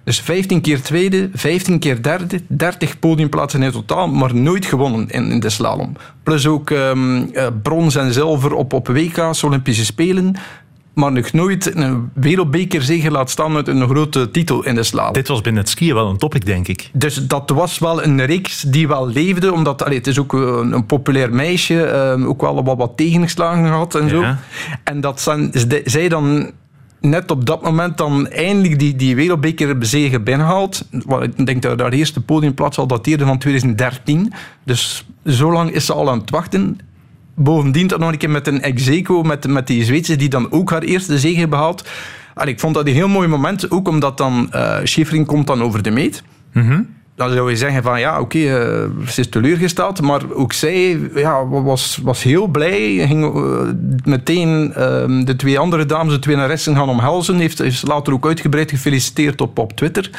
Dus 0.07 0.21
15 0.21 0.61
keer 0.61 0.81
tweede, 0.81 1.29
15 1.33 1.79
keer 1.79 2.01
derde, 2.01 2.41
30 2.47 2.99
podiumplaatsen 2.99 3.63
in 3.63 3.71
totaal, 3.71 4.07
maar 4.07 4.35
nooit 4.35 4.65
gewonnen 4.65 5.09
in, 5.09 5.31
in 5.31 5.39
de 5.39 5.49
slalom. 5.49 5.95
Plus 6.23 6.47
ook 6.47 6.69
ehm, 6.69 7.23
eh, 7.33 7.47
brons 7.61 7.95
en 7.95 8.13
zilver 8.13 8.53
op, 8.53 8.73
op 8.73 8.87
WK's, 8.87 9.43
Olympische 9.43 9.85
Spelen. 9.85 10.35
Maar 10.93 11.11
nog 11.11 11.31
nooit 11.31 11.75
een 11.75 12.09
wereldbekerzege 12.13 13.11
laat 13.11 13.29
staan 13.29 13.51
met 13.51 13.67
een 13.67 13.87
grote 13.87 14.31
titel 14.31 14.65
in 14.65 14.75
de 14.75 14.83
slalom. 14.83 15.13
Dit 15.13 15.27
was 15.27 15.41
binnen 15.41 15.61
het 15.61 15.71
skiën 15.71 15.93
wel 15.93 16.09
een 16.09 16.17
topic, 16.17 16.45
denk 16.45 16.67
ik. 16.67 16.89
Dus 16.93 17.27
dat 17.27 17.49
was 17.49 17.79
wel 17.79 18.03
een 18.03 18.25
reeks 18.25 18.61
die 18.61 18.87
wel 18.87 19.07
leefde, 19.07 19.53
omdat 19.53 19.83
allee, 19.83 19.97
het 19.97 20.07
is 20.07 20.19
ook 20.19 20.33
een, 20.33 20.71
een 20.71 20.85
populair 20.85 21.33
meisje, 21.33 21.83
ehm, 21.83 22.23
ook 22.23 22.41
wel 22.41 22.63
wat, 22.63 22.77
wat 22.77 22.97
tegenslagen 22.97 23.65
gehad 23.65 23.95
en 23.95 24.09
zo. 24.09 24.23
En 24.83 25.01
dat 25.01 25.21
zijn, 25.21 25.51
zij 25.85 26.09
dan 26.09 26.51
net 27.01 27.31
op 27.31 27.45
dat 27.45 27.61
moment 27.61 27.97
dan 27.97 28.27
eindelijk 28.27 28.79
die, 28.79 28.95
die 28.95 29.15
wereldbeker 29.15 29.77
bezegen 29.77 30.23
binnenhaalt. 30.23 30.87
Ik 31.35 31.45
denk 31.45 31.61
dat 31.61 31.79
haar 31.79 31.91
eerste 31.91 32.21
podiumplaats 32.21 32.77
al 32.77 32.87
dateerde 32.87 33.25
van 33.25 33.37
2013. 33.37 34.33
Dus 34.63 35.05
zo 35.25 35.51
lang 35.51 35.71
is 35.71 35.85
ze 35.85 35.93
al 35.93 36.09
aan 36.09 36.19
het 36.19 36.29
wachten. 36.29 36.79
Bovendien 37.35 37.87
dat 37.87 37.99
nog 37.99 38.11
een 38.11 38.17
keer 38.17 38.29
met 38.29 38.47
een 38.47 38.61
ex-equo, 38.61 39.23
met, 39.23 39.47
met 39.47 39.67
die 39.67 39.83
Zweedse 39.83 40.15
die 40.15 40.29
dan 40.29 40.51
ook 40.51 40.69
haar 40.69 40.81
eerste 40.81 41.19
zege 41.19 41.47
behaalt. 41.47 41.89
Allee, 42.33 42.53
ik 42.53 42.59
vond 42.59 42.73
dat 42.73 42.87
een 42.87 42.93
heel 42.93 43.07
mooi 43.07 43.27
moment, 43.27 43.71
ook 43.71 43.87
omdat 43.87 44.17
dan 44.17 44.49
Schifrin 44.83 45.25
komt 45.25 45.47
dan 45.47 45.61
over 45.61 45.83
de 45.83 45.91
meet. 45.91 46.23
Dan 47.17 47.31
zou 47.31 47.49
je 47.49 47.55
zeggen 47.55 47.83
van 47.83 47.99
ja, 47.99 48.19
oké, 48.19 48.37
eh, 48.37 49.07
ze 49.07 49.19
is 49.19 49.29
teleurgesteld, 49.29 50.01
maar 50.01 50.21
ook 50.33 50.53
zij 50.53 50.99
ja, 51.15 51.47
was, 51.47 51.99
was 52.03 52.23
heel 52.23 52.47
blij. 52.47 53.07
Ging 53.07 53.35
eh, 53.35 53.73
meteen 54.03 54.73
ehm, 54.73 55.23
de 55.23 55.35
twee 55.35 55.59
andere 55.59 55.85
dames, 55.85 56.13
de 56.13 56.19
twee 56.19 56.35
naressen 56.35 56.75
gaan 56.75 56.89
omhelzen. 56.89 57.37
Heeft, 57.37 57.57
heeft 57.57 57.87
later 57.87 58.13
ook 58.13 58.25
uitgebreid 58.25 58.69
gefeliciteerd 58.69 59.41
op, 59.41 59.59
op 59.59 59.73
Twitter. 59.73 60.09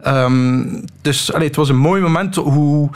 Ehm, 0.00 0.64
dus 1.02 1.32
allee, 1.32 1.46
het 1.46 1.56
was 1.56 1.68
een 1.68 1.76
mooi 1.76 2.02
moment 2.02 2.36
hoe 2.36 2.90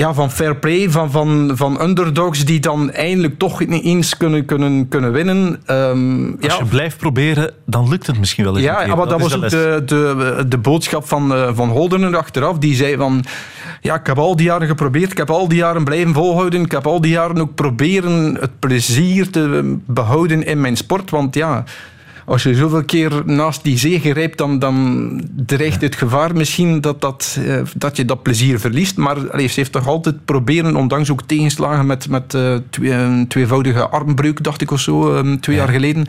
ja, 0.00 0.14
van 0.14 0.30
fair 0.30 0.56
play, 0.56 0.90
van, 0.90 1.10
van, 1.10 1.50
van 1.54 1.82
underdogs 1.82 2.44
die 2.44 2.60
dan 2.60 2.90
eindelijk 2.90 3.38
toch 3.38 3.66
niet 3.66 3.84
eens 3.84 4.16
kunnen, 4.16 4.44
kunnen, 4.44 4.88
kunnen 4.88 5.12
winnen. 5.12 5.60
Ehm, 5.66 6.24
Als 6.40 6.52
ja, 6.52 6.58
je 6.58 6.64
blijft 6.64 6.96
proberen, 6.96 7.50
dan 7.66 7.88
lukt 7.88 8.06
het 8.06 8.18
misschien 8.18 8.44
wel 8.44 8.56
eens 8.56 8.66
een 8.66 8.86
ja, 8.86 8.94
maar 8.94 9.08
dat, 9.08 9.20
was 9.20 9.34
ook 9.34 9.48
de, 9.48 9.82
de, 9.86 10.44
de 10.48 10.58
boodschap 10.58 11.08
van, 11.08 11.34
eh, 11.34 11.50
van 11.54 11.68
Holdener 11.68 12.16
achteraf. 12.16 12.58
Die 12.58 12.74
zei 12.74 12.96
van, 12.96 13.24
ja, 13.80 13.94
ik 13.94 14.06
heb 14.06 14.18
al 14.18 14.36
die 14.36 14.46
jaren 14.46 14.68
geprobeerd, 14.68 15.10
ik 15.10 15.18
heb 15.18 15.30
al 15.30 15.48
die 15.48 15.58
jaren 15.58 15.84
blijven 15.84 16.14
volhouden, 16.14 16.60
ik 16.60 16.72
heb 16.72 16.86
al 16.86 17.00
die 17.00 17.12
jaren 17.12 17.40
ook 17.40 17.54
proberen 17.54 18.34
het 18.40 18.58
plezier 18.58 19.30
te 19.30 19.76
behouden 19.86 20.46
in 20.46 20.60
mijn 20.60 20.76
sport, 20.76 21.10
want 21.10 21.34
ja... 21.34 21.64
Als 22.30 22.42
je 22.42 22.54
zoveel 22.54 22.84
keer 22.84 23.22
naast 23.24 23.64
die 23.64 23.78
zege 23.78 24.12
rijpt, 24.12 24.38
dan, 24.38 24.58
dan 24.58 25.20
dreigt 25.46 25.80
het 25.80 25.94
gevaar 25.94 26.34
misschien 26.36 26.80
dat, 26.80 27.00
dat, 27.00 27.38
eh, 27.46 27.60
dat 27.76 27.96
je 27.96 28.04
dat 28.04 28.22
plezier 28.22 28.60
verliest. 28.60 28.96
Maar 28.96 29.30
allee, 29.30 29.46
ze 29.46 29.60
heeft 29.60 29.72
toch 29.72 29.86
altijd 29.86 30.24
proberen, 30.24 30.76
ondanks 30.76 31.10
ook 31.10 31.22
tegenslagen 31.22 31.86
met, 31.86 32.08
met 32.08 32.34
eh, 32.34 32.54
twee, 32.70 32.92
een 32.92 33.28
tweevoudige 33.28 33.88
armbreuk, 33.88 34.42
dacht 34.42 34.60
ik 34.60 34.70
of 34.70 34.80
zo, 34.80 35.14
eh, 35.14 35.32
twee 35.32 35.56
jaar 35.56 35.68
geleden. 35.68 36.06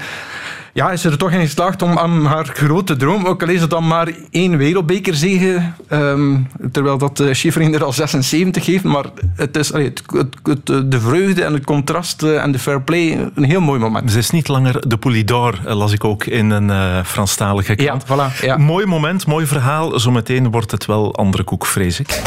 Ja, 0.74 0.92
is 0.92 1.01
ze 1.01 1.10
er 1.10 1.18
toch 1.18 1.32
in 1.32 1.40
geslaagd 1.40 1.82
om 1.82 1.98
aan 1.98 2.25
haar 2.25 2.46
grote 2.46 2.96
droom, 2.96 3.25
ook 3.25 3.42
al 3.44 3.50
is 3.50 3.62
het 3.62 3.70
dan 3.70 3.88
maar 3.88 4.08
één 4.32 4.58
wereldbekerzege, 4.58 5.62
ehm, 5.88 6.38
terwijl 6.72 6.98
dat 6.98 7.20
uh, 7.20 7.34
Schifrin 7.34 7.74
er 7.74 7.84
al 7.84 7.94
76 7.94 8.66
heeft, 8.66 8.84
maar 8.84 9.06
het 9.36 9.58
is 9.58 9.74
allee, 9.74 9.86
het, 9.86 10.04
het, 10.13 10.36
het- 10.44 10.92
de 10.92 11.00
vreugde 11.00 11.44
en 11.44 11.54
het 11.54 11.63
contrast 11.66 12.24
eh, 12.24 12.44
en 12.44 12.51
de 12.51 12.60
fair 12.60 12.82
play 12.82 13.30
een 13.36 13.44
heel 13.44 13.62
mooi 13.62 13.80
moment. 13.80 14.12
Ze 14.12 14.18
is 14.18 14.30
niet 14.30 14.48
langer 14.48 14.90
de 14.90 14.98
Poulidor, 14.98 15.60
eh, 15.66 15.75
las 15.75 15.92
ik 15.94 16.04
ook 16.04 16.25
in 16.25 16.50
een 16.50 16.70
eh 16.70 17.04
Franstalige 17.04 17.74
Ja, 17.78 17.96
krant. 17.98 18.06
voilà. 18.06 18.42
Ja. 18.42 18.58
Mooi 18.58 18.86
moment, 18.86 19.25
mooi 19.28 19.46
verhaal. 19.46 20.00
Zometeen 20.00 20.51
wordt 20.51 20.72
het 20.72 20.86
wel 20.86 21.16
andere 21.16 21.44
koek, 21.44 21.66
vrees 21.66 22.00
ik. 22.00 22.22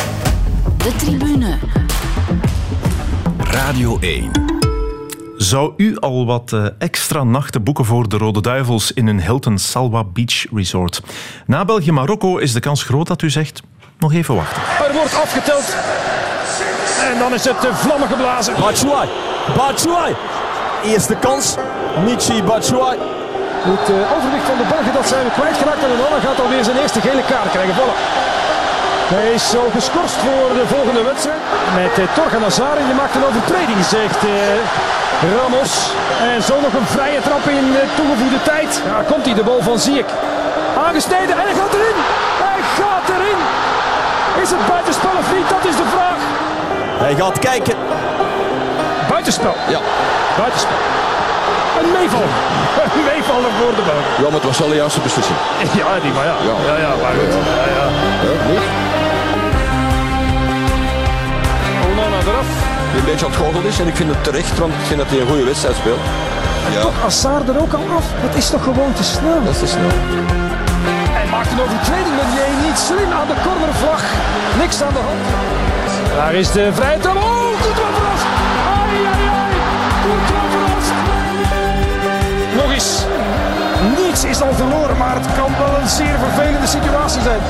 De 0.76 0.92
tribune. 0.96 1.58
Radio 3.38 3.98
1. 4.00 4.53
Zou 5.44 5.72
u 5.76 5.96
al 5.98 6.26
wat 6.26 6.52
eh, 6.52 6.64
extra 6.78 7.22
nachten 7.24 7.62
boeken 7.62 7.84
voor 7.84 8.08
de 8.08 8.16
Rode 8.16 8.40
Duivels 8.40 8.92
in 8.92 9.06
een 9.06 9.20
Hilton 9.22 9.58
Salwa 9.58 10.04
Beach 10.04 10.46
Resort? 10.54 11.02
Na 11.46 11.64
België-Marokko 11.64 12.36
is 12.36 12.52
de 12.52 12.60
kans 12.60 12.82
groot 12.82 13.06
dat 13.06 13.22
u 13.22 13.30
zegt, 13.30 13.62
nog 13.98 14.12
even 14.12 14.34
wachten. 14.34 14.62
Er 14.86 14.92
wordt 14.92 15.14
afgeteld. 15.14 15.76
En 17.12 17.18
dan 17.18 17.34
is 17.34 17.44
het 17.44 17.64
eh, 17.64 17.74
vlammen 17.74 18.08
geblazen. 18.08 18.54
Batshuayi. 18.60 19.08
Batshuayi. 19.56 20.14
Eerste 20.84 21.14
kans. 21.14 21.54
Michi 22.04 22.42
Batshuayi. 22.42 22.98
Het 23.72 23.88
eh, 23.88 24.16
overwicht 24.16 24.44
van 24.44 24.56
de 24.56 24.66
Belgen 24.68 24.92
dat 24.92 25.06
zijn 25.08 25.24
we 25.24 25.30
kwijtgeraakt. 25.30 25.82
En 25.84 25.90
Onana 25.90 26.20
gaat 26.20 26.40
alweer 26.40 26.64
zijn 26.64 26.76
eerste 26.76 27.00
gele 27.00 27.22
kaart 27.30 27.50
krijgen. 27.50 27.74
Voilà. 27.74 27.96
Hij 29.14 29.32
is 29.32 29.56
al 29.56 29.70
geschorst 29.78 30.18
voor 30.24 30.48
de 30.60 30.66
volgende 30.66 31.02
wedstrijd. 31.02 31.42
Met 31.74 31.94
eh, 31.98 32.14
Torgan 32.14 32.44
Azar. 32.44 32.76
En 32.76 32.86
je 32.86 32.94
maakt 32.94 33.14
een 33.14 33.24
overtreding, 33.30 33.84
zegt 33.84 34.20
eh, 34.24 35.03
Ramos. 35.32 35.72
En 36.20 36.42
zo 36.42 36.54
nog 36.60 36.72
een 36.72 36.86
vrije 36.86 37.20
trap 37.20 37.44
in 37.48 37.72
de 37.72 37.84
toegevoegde 37.96 38.42
tijd. 38.42 38.82
Ja, 38.86 39.02
komt 39.12 39.24
hij 39.24 39.34
de 39.34 39.42
bal 39.42 39.62
van 39.62 39.78
Ziyech. 39.78 40.10
Aangesneden 40.86 41.30
en 41.36 41.42
hij 41.46 41.54
gaat 41.60 41.74
erin. 41.78 41.98
Hij 42.46 42.60
gaat 42.78 43.06
erin. 43.16 43.38
Is 44.42 44.50
het 44.50 44.66
buitenspel 44.68 45.14
of 45.18 45.28
niet? 45.36 45.48
Dat 45.48 45.64
is 45.70 45.76
de 45.76 45.88
vraag. 45.94 46.20
Hij 47.04 47.14
gaat 47.14 47.38
kijken. 47.38 47.76
Buitenspel. 49.08 49.54
Ja. 49.68 49.80
Buitenspel. 50.38 50.76
Een 51.80 51.90
meevaller. 51.98 52.34
Een 52.96 53.04
meevaller 53.12 53.52
voor 53.58 53.74
de 53.78 53.82
Belgen. 53.88 54.12
Ja, 54.22 54.28
maar 54.30 54.40
het 54.40 54.48
was 54.50 54.58
wel 54.58 54.68
de 54.68 54.74
juiste 54.74 55.00
beslissing. 55.00 55.38
Ja, 55.80 56.00
die, 56.02 56.12
maar 56.12 56.26
ja. 56.30 56.36
Ja. 56.48 56.54
Ja, 56.70 56.76
ja, 56.86 56.92
maar 57.02 57.14
goed. 57.18 57.32
Ja, 57.58 57.64
ja. 57.76 57.84
Onana 58.52 58.93
die 62.94 63.02
een 63.02 63.10
beetje 63.12 63.26
ontgoocheld 63.26 63.64
is. 63.64 63.78
En 63.80 63.88
ik 63.92 63.96
vind 63.96 64.10
het 64.14 64.24
terecht, 64.24 64.58
want 64.58 64.72
ik 64.80 64.84
vind 64.90 64.98
dat 65.02 65.10
hij 65.10 65.18
een 65.20 65.30
goede 65.32 65.44
wedstrijd 65.50 65.76
speelt. 65.76 66.02
Ja. 66.74 66.80
toch 66.80 66.98
Assar 67.04 67.40
er 67.48 67.58
ook 67.64 67.72
al 67.72 67.86
af. 67.98 68.06
Dat 68.26 68.34
is 68.40 68.46
toch 68.50 68.62
gewoon 68.62 68.92
te 68.92 69.04
snel? 69.14 69.38
Dat 69.44 69.54
is 69.54 69.58
te 69.58 69.66
snel. 69.66 69.92
Hij 71.18 71.26
maakt 71.34 71.50
een 71.52 71.60
overtreding 71.66 72.14
met 72.20 72.30
Jay. 72.36 72.52
niet 72.66 72.78
slim 72.88 73.10
aan 73.18 73.28
de 73.32 73.38
cornervlag. 73.46 74.02
Niks 74.62 74.76
aan 74.86 74.94
de 74.98 75.02
hand. 75.08 75.24
Daar 76.18 76.34
is 76.42 76.48
de 76.56 76.64
vrije 76.78 76.98
trap. 76.98 77.16
Oh, 77.16 77.50
wat 77.62 77.76
verrast. 77.80 78.26
Ai, 78.78 78.96
ai, 79.12 79.24
ai. 79.38 79.52
Verrast. 80.30 80.92
Nog 82.60 82.70
eens. 82.76 82.90
Niets 83.98 84.24
is 84.24 84.40
al 84.46 84.54
verloren, 84.62 84.96
maar 84.96 85.14
het 85.20 85.28
kan 85.38 85.50
wel 85.62 85.74
een 85.80 85.88
zeer 85.88 86.16
vervelende 86.26 86.66
situatie 86.76 87.22
zijn. 87.28 87.42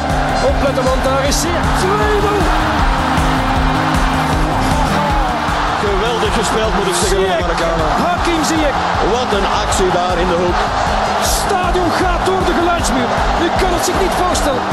Opletten, 0.50 0.84
want 0.90 1.04
daar 1.04 1.24
is 1.30 1.40
zeer. 1.40 1.62
2 1.80 3.03
gespeeld 6.40 6.74
moet 6.78 6.86
ik 6.92 6.94
zeggen 6.94 7.16
van 7.16 7.24
de 7.24 7.30
Ziyech. 7.30 7.40
Marokkanen. 7.40 7.88
Hakim 8.06 8.42
Ziyech. 8.50 8.76
Wat 9.16 9.30
een 9.38 9.48
actie 9.62 9.90
daar 9.98 10.16
in 10.24 10.28
de 10.32 10.38
hoek. 10.42 10.58
Stadion 11.42 11.90
gaat 11.90 12.22
door 12.26 12.42
de 12.48 12.54
geluidsmuur. 12.60 13.08
U 13.46 13.48
kan 13.60 13.72
het 13.76 13.84
zich 13.84 13.98
niet 14.00 14.14
voorstellen. 14.22 14.64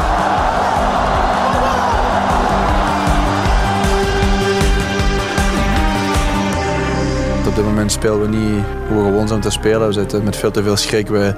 Op 7.48 7.58
dit 7.58 7.64
moment 7.64 7.92
spelen 7.92 8.20
we 8.20 8.28
niet 8.28 8.64
hoe 8.88 8.96
we 8.96 9.04
gewoon 9.04 9.28
zijn 9.28 9.40
te 9.40 9.50
spelen. 9.50 9.86
We 9.86 9.92
zitten 9.92 10.24
met 10.24 10.36
veel 10.36 10.50
te 10.50 10.62
veel 10.62 10.76
schrik. 10.76 11.08
We 11.08 11.34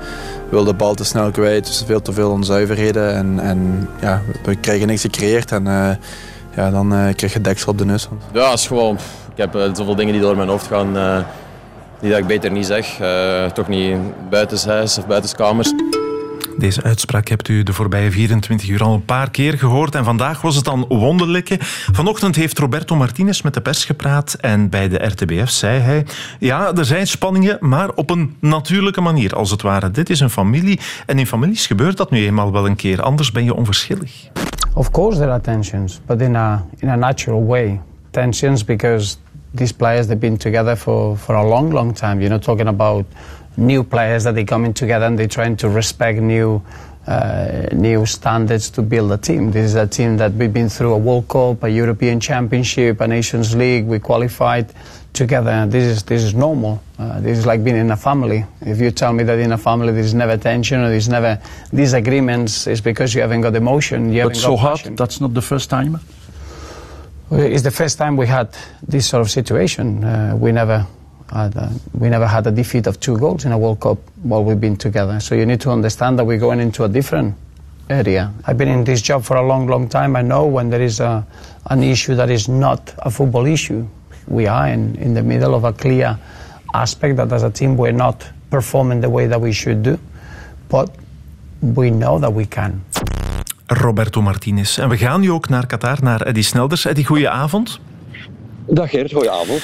willen 0.48 0.66
de 0.66 0.74
bal 0.74 0.94
te 0.94 1.04
snel 1.04 1.30
kwijt. 1.30 1.66
Dus 1.66 1.82
veel 1.86 2.02
te 2.02 2.12
veel 2.12 2.30
onzuiverheden. 2.30 3.14
En, 3.14 3.40
en 3.40 3.88
ja, 4.00 4.22
we 4.44 4.54
krijgen 4.54 4.86
niks 4.86 5.00
gecreëerd. 5.00 5.52
En 5.52 5.66
eh, 5.66 5.90
ja, 6.56 6.70
dan 6.70 6.94
eh, 6.94 7.14
krijg 7.14 7.32
je 7.32 7.40
deksel 7.40 7.72
op 7.72 7.78
de 7.78 7.84
neus. 7.84 8.08
Ja, 8.32 8.52
is 8.52 8.66
gewoon. 8.66 8.94
Ik 9.30 9.36
heb 9.36 9.54
eh, 9.54 9.62
zoveel 9.74 9.94
dingen 9.94 10.12
die 10.12 10.22
door 10.22 10.36
mijn 10.36 10.48
hoofd 10.48 10.66
gaan. 10.66 10.96
eh, 10.96 11.18
die 12.00 12.10
dat 12.10 12.18
ik 12.18 12.26
beter 12.26 12.50
niet 12.50 12.66
zeg. 12.66 12.98
Eh, 13.00 13.44
toch 13.46 13.68
niet 13.68 13.96
buitenshuis 14.30 14.98
of 14.98 15.06
buitenskamers. 15.06 15.72
Deze 16.58 16.82
uitspraak 16.82 17.28
hebt 17.28 17.48
u 17.48 17.62
de 17.62 17.72
voorbije 17.72 18.10
24 18.10 18.68
uur 18.68 18.82
al 18.82 18.94
een 18.94 19.04
paar 19.04 19.30
keer 19.30 19.58
gehoord. 19.58 19.94
En 19.94 20.04
vandaag 20.04 20.40
was 20.40 20.56
het 20.56 20.64
dan 20.64 20.84
wonderlijke. 20.88 21.56
Vanochtend 21.92 22.36
heeft 22.36 22.58
Roberto 22.58 22.96
Martinez 22.96 23.40
met 23.42 23.54
de 23.54 23.60
pers 23.60 23.84
gepraat. 23.84 24.34
En 24.40 24.68
bij 24.68 24.88
de 24.88 25.04
RTBF 25.06 25.50
zei 25.50 25.80
hij... 25.80 26.06
Ja, 26.38 26.72
er 26.74 26.84
zijn 26.84 27.06
spanningen, 27.06 27.56
maar 27.60 27.90
op 27.94 28.10
een 28.10 28.36
natuurlijke 28.40 29.00
manier, 29.00 29.34
als 29.34 29.50
het 29.50 29.62
ware. 29.62 29.90
Dit 29.90 30.10
is 30.10 30.20
een 30.20 30.30
familie. 30.30 30.80
En 31.06 31.18
in 31.18 31.26
families 31.26 31.66
gebeurt 31.66 31.96
dat 31.96 32.10
nu 32.10 32.26
eenmaal 32.26 32.52
wel 32.52 32.66
een 32.66 32.76
keer. 32.76 33.02
Anders 33.02 33.32
ben 33.32 33.44
je 33.44 33.54
onverschillig. 33.54 34.12
Of 34.76 34.92
course, 34.92 35.18
there 35.18 35.30
are 35.30 35.38
tensions, 35.38 36.00
but 36.04 36.20
in 36.20 36.34
a 36.34 36.66
in 36.82 36.88
a 36.88 36.96
natural 36.96 37.42
way. 37.42 37.80
Tensions 38.12 38.64
because 38.64 39.18
these 39.54 39.70
players 39.72 40.08
they've 40.08 40.18
been 40.18 40.36
together 40.36 40.74
for, 40.74 41.16
for 41.16 41.36
a 41.36 41.48
long, 41.48 41.70
long 41.70 41.94
time. 41.94 42.20
You're 42.20 42.30
not 42.30 42.42
talking 42.42 42.66
about 42.66 43.06
new 43.56 43.84
players 43.84 44.24
that 44.24 44.34
they 44.34 44.44
coming 44.44 44.74
together 44.74 45.06
and 45.06 45.16
they're 45.16 45.28
trying 45.28 45.56
to 45.58 45.68
respect 45.68 46.18
new 46.18 46.60
uh, 47.06 47.68
new 47.72 48.04
standards 48.06 48.70
to 48.70 48.82
build 48.82 49.12
a 49.12 49.18
team. 49.18 49.52
This 49.52 49.66
is 49.66 49.74
a 49.74 49.86
team 49.86 50.16
that 50.16 50.32
we've 50.32 50.52
been 50.52 50.68
through 50.68 50.94
a 50.94 50.98
World 50.98 51.28
Cup, 51.28 51.62
a 51.62 51.68
European 51.68 52.18
Championship, 52.18 53.00
a 53.00 53.06
Nations 53.06 53.54
League. 53.54 53.84
We 53.84 53.98
qualified 53.98 54.72
together. 55.14 55.66
This 55.66 55.84
is 55.84 56.02
this 56.02 56.22
is 56.22 56.34
normal. 56.34 56.82
Uh, 56.98 57.20
this 57.20 57.38
is 57.38 57.46
like 57.46 57.64
being 57.64 57.76
in 57.76 57.90
a 57.90 57.96
family. 57.96 58.44
If 58.60 58.80
you 58.80 58.90
tell 58.90 59.12
me 59.12 59.24
that 59.24 59.38
in 59.38 59.52
a 59.52 59.58
family 59.58 59.92
there's 59.92 60.14
never 60.14 60.36
tension 60.36 60.80
or 60.82 60.88
there's 60.90 61.08
never 61.08 61.40
disagreements, 61.72 62.66
it's 62.66 62.80
because 62.80 63.14
you 63.14 63.22
haven't 63.22 63.40
got 63.40 63.54
emotion. 63.54 64.12
You 64.12 64.24
But 64.24 64.36
so 64.36 64.56
hard, 64.56 64.80
that's 64.96 65.20
not 65.20 65.32
the 65.32 65.42
first 65.42 65.70
time? 65.70 65.98
It's 67.30 67.62
the 67.62 67.70
first 67.70 67.96
time 67.96 68.16
we 68.16 68.26
had 68.26 68.48
this 68.86 69.06
sort 69.06 69.22
of 69.22 69.30
situation. 69.30 70.04
Uh, 70.04 70.36
we 70.38 70.52
never 70.52 70.86
had 71.32 71.56
a, 71.56 71.72
we 71.98 72.08
never 72.08 72.26
had 72.26 72.46
a 72.46 72.50
defeat 72.50 72.86
of 72.86 73.00
two 73.00 73.18
goals 73.18 73.44
in 73.44 73.52
a 73.52 73.58
World 73.58 73.80
Cup 73.80 73.98
while 74.22 74.44
we've 74.44 74.60
been 74.60 74.76
together. 74.76 75.18
So 75.20 75.34
you 75.34 75.46
need 75.46 75.60
to 75.62 75.70
understand 75.70 76.18
that 76.18 76.24
we're 76.24 76.38
going 76.38 76.60
into 76.60 76.84
a 76.84 76.88
different 76.88 77.34
area. 77.88 78.32
I've 78.46 78.58
been 78.58 78.68
in 78.68 78.84
this 78.84 79.02
job 79.02 79.24
for 79.24 79.36
a 79.36 79.46
long, 79.46 79.66
long 79.66 79.88
time. 79.88 80.16
I 80.16 80.22
know 80.22 80.46
when 80.46 80.70
there 80.70 80.82
is 80.82 81.00
a, 81.00 81.26
an 81.70 81.82
issue 81.82 82.14
that 82.14 82.30
is 82.30 82.48
not 82.48 82.94
a 82.98 83.10
football 83.10 83.46
issue. 83.46 83.86
We 84.24 84.48
are 84.48 84.72
in, 84.72 84.96
in 84.98 85.14
the 85.14 85.22
middle 85.22 85.54
of 85.54 85.64
a 85.64 85.72
clear 85.72 86.18
aspect 86.72 87.16
that 87.16 87.32
as 87.32 87.42
a 87.42 87.50
team 87.50 87.76
we're 87.76 87.96
not 87.96 88.32
performing 88.50 89.00
the 89.00 89.10
way 89.10 89.28
that 89.28 89.40
we 89.40 89.52
should 89.52 89.82
do. 89.82 89.98
But 90.68 90.90
we 91.60 91.90
know 91.90 92.18
that 92.18 92.32
we 92.32 92.46
can. 92.48 92.84
Roberto 93.66 94.22
Martinez. 94.22 94.78
En 94.78 94.88
we 94.88 94.96
gaan 94.96 95.20
nu 95.20 95.30
ook 95.30 95.48
naar 95.48 95.66
Qatar, 95.66 95.98
naar 96.02 96.20
Eddy 96.20 96.42
Snelders. 96.42 96.84
Eddy, 96.84 97.04
goeie 97.04 97.28
avond. 97.28 97.80
Dag 98.66 98.90
Gert, 98.90 99.12
goedenavond. 99.12 99.62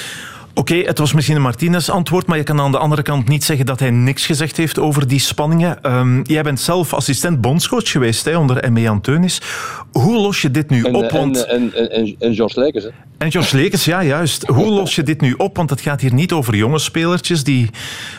Oké, 0.53 0.75
het 0.75 0.97
was 0.97 1.13
misschien 1.13 1.35
een 1.35 1.41
Martinez-antwoord, 1.41 2.27
maar 2.27 2.37
je 2.37 2.43
kan 2.43 2.59
aan 2.59 2.71
de 2.71 2.77
andere 2.77 3.01
kant 3.01 3.27
niet 3.27 3.43
zeggen 3.43 3.65
dat 3.65 3.79
hij 3.79 3.89
niks 3.89 4.25
gezegd 4.25 4.57
heeft 4.57 4.79
over 4.79 5.07
die 5.07 5.19
spanningen. 5.19 5.83
Ehm, 5.83 6.21
jij 6.23 6.43
bent 6.43 6.59
zelf 6.59 6.93
assistent 6.93 7.41
bondscoach 7.41 7.91
geweest 7.91 8.25
hè, 8.25 8.37
onder 8.37 8.71
M.E. 8.71 8.87
Anteunis. 8.87 9.41
Hoe 9.91 10.13
los 10.15 10.41
je 10.41 10.51
dit 10.51 10.69
nu 10.69 10.83
En, 10.83 10.95
op? 10.95 11.03
eh, 11.03 11.11
Want... 11.11 11.45
en, 11.45 11.73
en, 11.73 11.91
en, 11.91 12.15
en 12.19 12.35
George 12.35 12.59
Lekers, 12.59 12.83
hè? 12.83 12.89
En 13.17 13.27
Jos 13.27 13.51
Lekers, 13.51 13.85
ja 13.85 14.03
juist. 14.03 14.45
Hoe 14.47 14.65
los 14.69 14.95
je 14.95 15.03
dit 15.03 15.21
nu 15.21 15.33
op? 15.37 15.55
Want 15.57 15.69
het 15.69 15.81
gaat 15.81 16.01
hier 16.01 16.13
niet 16.13 16.31
over 16.31 16.55
jonge 16.55 16.79
spelertjes 16.79 17.43
die 17.43 17.69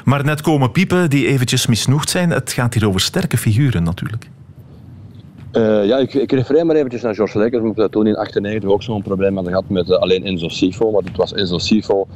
maar 0.04 0.24
net 0.24 0.40
komen 0.40 0.72
piepen, 0.72 1.10
die 1.10 1.26
eventjes 1.26 1.66
misnoegd 1.66 2.10
zijn. 2.10 2.30
Het 2.30 2.52
gaat 2.52 2.74
hier 2.74 2.88
over 2.88 3.00
sterke 3.00 3.36
figuren 3.38 3.82
natuurlijk. 3.82 4.28
Eh, 5.52 5.86
ja, 5.86 5.98
ik, 5.98 6.14
ik 6.14 6.32
refereer 6.32 6.66
maar 6.66 6.76
eventjes 6.76 7.02
naar 7.02 7.14
George 7.14 7.38
omdat 7.38 7.76
we 7.76 7.88
toen 7.88 8.06
in 8.06 8.12
1998 8.12 8.70
ook 8.70 8.82
zo'n 8.82 9.02
probleem 9.02 9.34
hadden 9.34 9.52
gehad 9.52 9.68
met 9.68 9.90
eh, 9.90 9.98
alleen 9.98 10.24
Enzo 10.24 10.48
Sifo. 10.48 10.90
Want 10.90 11.08
het 11.08 11.16
was 11.16 11.32
Enzo 11.32 11.58
Sifo 11.58 12.06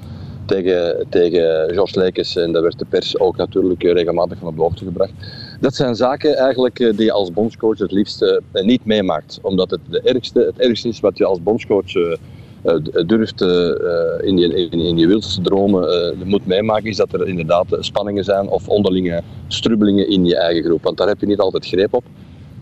tegen, 0.46 1.06
tegen 1.08 1.74
George 1.74 1.98
Lekers 1.98 2.36
en 2.36 2.52
daar 2.52 2.62
werd 2.62 2.78
de 2.78 2.84
pers 2.88 3.18
ook 3.18 3.36
natuurlijk 3.36 3.84
eh, 3.84 3.92
regelmatig 3.92 4.38
van 4.38 4.48
op 4.48 4.56
de 4.56 4.62
hoogte 4.62 4.84
gebracht. 4.84 5.12
Dat 5.60 5.74
zijn 5.74 5.94
zaken 5.94 6.36
eigenlijk 6.36 6.76
die 6.76 7.04
je 7.04 7.12
als 7.12 7.32
bondscoach 7.32 7.78
het 7.78 7.92
liefst 7.92 8.40
niet 8.52 8.84
meemaakt. 8.84 9.38
Omdat 9.42 9.70
het 9.70 9.80
de 9.90 10.00
ergste, 10.00 10.40
het 10.40 10.58
ergste 10.58 10.88
is 10.88 11.00
wat 11.00 11.18
je 11.18 11.24
als 11.24 11.42
bondscoach 11.42 11.92
durft 13.06 13.40
in, 14.20 14.38
je, 14.38 14.68
in, 14.70 14.80
in 14.80 14.98
je 14.98 15.06
wildste 15.06 15.40
dromen 15.40 16.14
moet 16.24 16.46
meemaken, 16.46 16.88
is 16.88 16.96
dat 16.96 17.12
er 17.12 17.28
inderdaad 17.28 17.66
spanningen 17.80 18.24
zijn 18.24 18.48
of 18.48 18.68
onderlinge 18.68 19.22
strubbelingen 19.48 20.08
in 20.08 20.24
je 20.24 20.36
eigen 20.36 20.64
groep. 20.64 20.82
Want 20.82 20.96
daar 20.96 21.08
heb 21.08 21.20
je 21.20 21.26
niet 21.26 21.38
altijd 21.38 21.66
greep 21.66 21.94
op. 21.94 22.04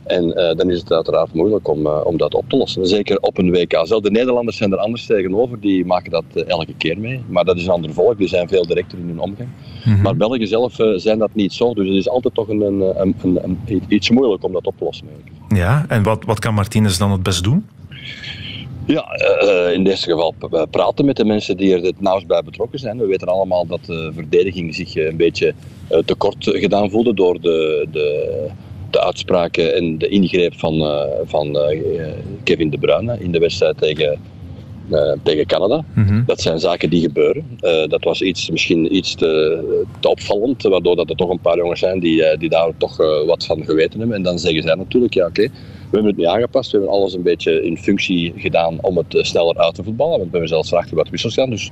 En 0.06 0.32
eh, 0.36 0.56
dan 0.56 0.70
is 0.70 0.78
het 0.78 0.92
uiteraard 0.92 1.34
moeilijk 1.34 1.68
om, 1.68 1.86
eh, 1.86 2.00
om 2.04 2.16
dat 2.16 2.34
op 2.34 2.44
te 2.48 2.56
lossen. 2.56 2.86
Zeker 2.86 3.18
op 3.20 3.38
een 3.38 3.50
WK. 3.50 3.72
Zelfs 3.82 4.02
de 4.02 4.10
Nederlanders 4.10 4.56
zijn 4.56 4.72
er 4.72 4.78
anders 4.78 5.06
tegenover, 5.06 5.60
die 5.60 5.84
maken 5.84 6.10
dat 6.10 6.24
eh, 6.34 6.48
elke 6.48 6.74
keer 6.76 6.98
mee. 6.98 7.20
Maar 7.28 7.44
dat 7.44 7.56
is 7.56 7.64
een 7.66 7.72
ander 7.72 7.92
volk, 7.92 8.18
die 8.18 8.28
zijn 8.28 8.48
veel 8.48 8.66
directer 8.66 8.98
in 8.98 9.06
hun 9.06 9.20
omgang. 9.20 9.48
Maar 10.02 10.16
Belgen 10.16 10.48
zelf 10.48 10.76
zijn 10.96 11.18
dat 11.18 11.30
niet 11.32 11.52
zo, 11.52 11.74
dus 11.74 11.86
het 11.88 11.96
is 11.96 12.08
altijd 12.08 12.34
toch 12.34 12.48
een, 12.48 12.60
een, 12.60 12.80
een, 13.00 13.14
een- 13.22 13.58
een- 13.66 13.82
iets 13.88 14.10
moeilijk 14.10 14.44
om 14.44 14.52
dat 14.52 14.66
op 14.66 14.74
te 14.78 14.84
lossen. 14.84 15.06
eigenlijk. 15.08 15.36
Ja, 15.56 15.84
en 15.88 16.02
wat, 16.02 16.24
wat 16.24 16.38
kan 16.38 16.54
Martinez 16.54 16.98
dan 16.98 17.10
het 17.10 17.22
best 17.22 17.44
doen? 17.44 17.66
Ja, 18.86 19.04
in 19.72 19.84
dit 19.84 19.98
geval 19.98 20.34
praten 20.70 21.04
met 21.04 21.16
de 21.16 21.24
mensen 21.24 21.56
die 21.56 21.74
er 21.74 21.82
het 21.82 22.00
nauwst 22.00 22.26
bij 22.26 22.42
betrokken 22.42 22.78
zijn. 22.78 22.98
We 22.98 23.06
weten 23.06 23.28
allemaal 23.28 23.66
dat 23.66 23.84
de 23.84 24.10
verdediging 24.14 24.74
zich 24.74 24.96
een 24.96 25.16
beetje 25.16 25.54
tekort 26.04 26.36
gedaan 26.40 26.90
voelde 26.90 27.14
door 27.14 27.40
de, 27.40 27.86
de, 27.92 28.46
de 28.94 29.04
uitspraken 29.04 29.74
en 29.74 29.98
de 29.98 30.08
ingreep 30.08 30.54
van, 30.58 30.80
eh, 30.80 31.02
van 31.24 31.58
eh, 31.58 32.08
Kevin 32.42 32.70
De 32.70 32.78
Bruyne 32.78 33.16
in 33.18 33.32
de 33.32 33.38
wedstrijd 33.38 33.78
tegen, 33.78 34.18
eh, 34.90 35.12
tegen 35.22 35.46
Canada. 35.46 35.84
Dat 36.26 36.40
zijn 36.40 36.58
zaken 36.58 36.90
die 36.90 37.00
gebeuren. 37.00 37.44
Dat 37.88 38.04
was 38.04 38.22
iets, 38.22 38.50
misschien 38.50 38.96
iets 38.96 39.14
te, 39.14 39.32
te 40.00 40.08
opvallend, 40.08 40.62
waardoor 40.62 40.96
dat 40.96 41.10
er 41.10 41.16
toch 41.16 41.30
een 41.30 41.40
paar 41.40 41.56
jongens 41.56 41.80
zijn 41.80 42.00
die, 42.00 42.36
die 42.38 42.48
daar 42.48 42.70
toch 42.78 42.96
wat 43.26 43.46
van 43.46 43.64
geweten 43.64 43.98
hebben. 43.98 44.16
En 44.16 44.22
dan 44.22 44.38
zeggen 44.38 44.62
zij 44.62 44.74
natuurlijk, 44.74 45.14
ja 45.14 45.26
oké, 45.26 45.42
we 45.42 46.00
hebben 46.00 46.10
het 46.10 46.16
nu 46.16 46.24
aangepast, 46.24 46.70
we 46.70 46.78
hebben 46.78 46.96
alles 46.96 47.14
een 47.14 47.22
beetje 47.22 47.64
in 47.64 47.78
functie 47.78 48.32
gedaan 48.36 48.78
om 48.80 48.96
het 48.96 49.18
sneller 49.20 49.56
uit 49.58 49.74
te 49.74 49.82
voetballen. 49.82 50.18
Want 50.18 50.24
we 50.24 50.30
hebben 50.30 50.48
zelfs 50.48 50.72
achter 50.72 50.96
wat 50.96 51.08
wissels 51.08 51.34
gedaan, 51.34 51.50
dus 51.50 51.70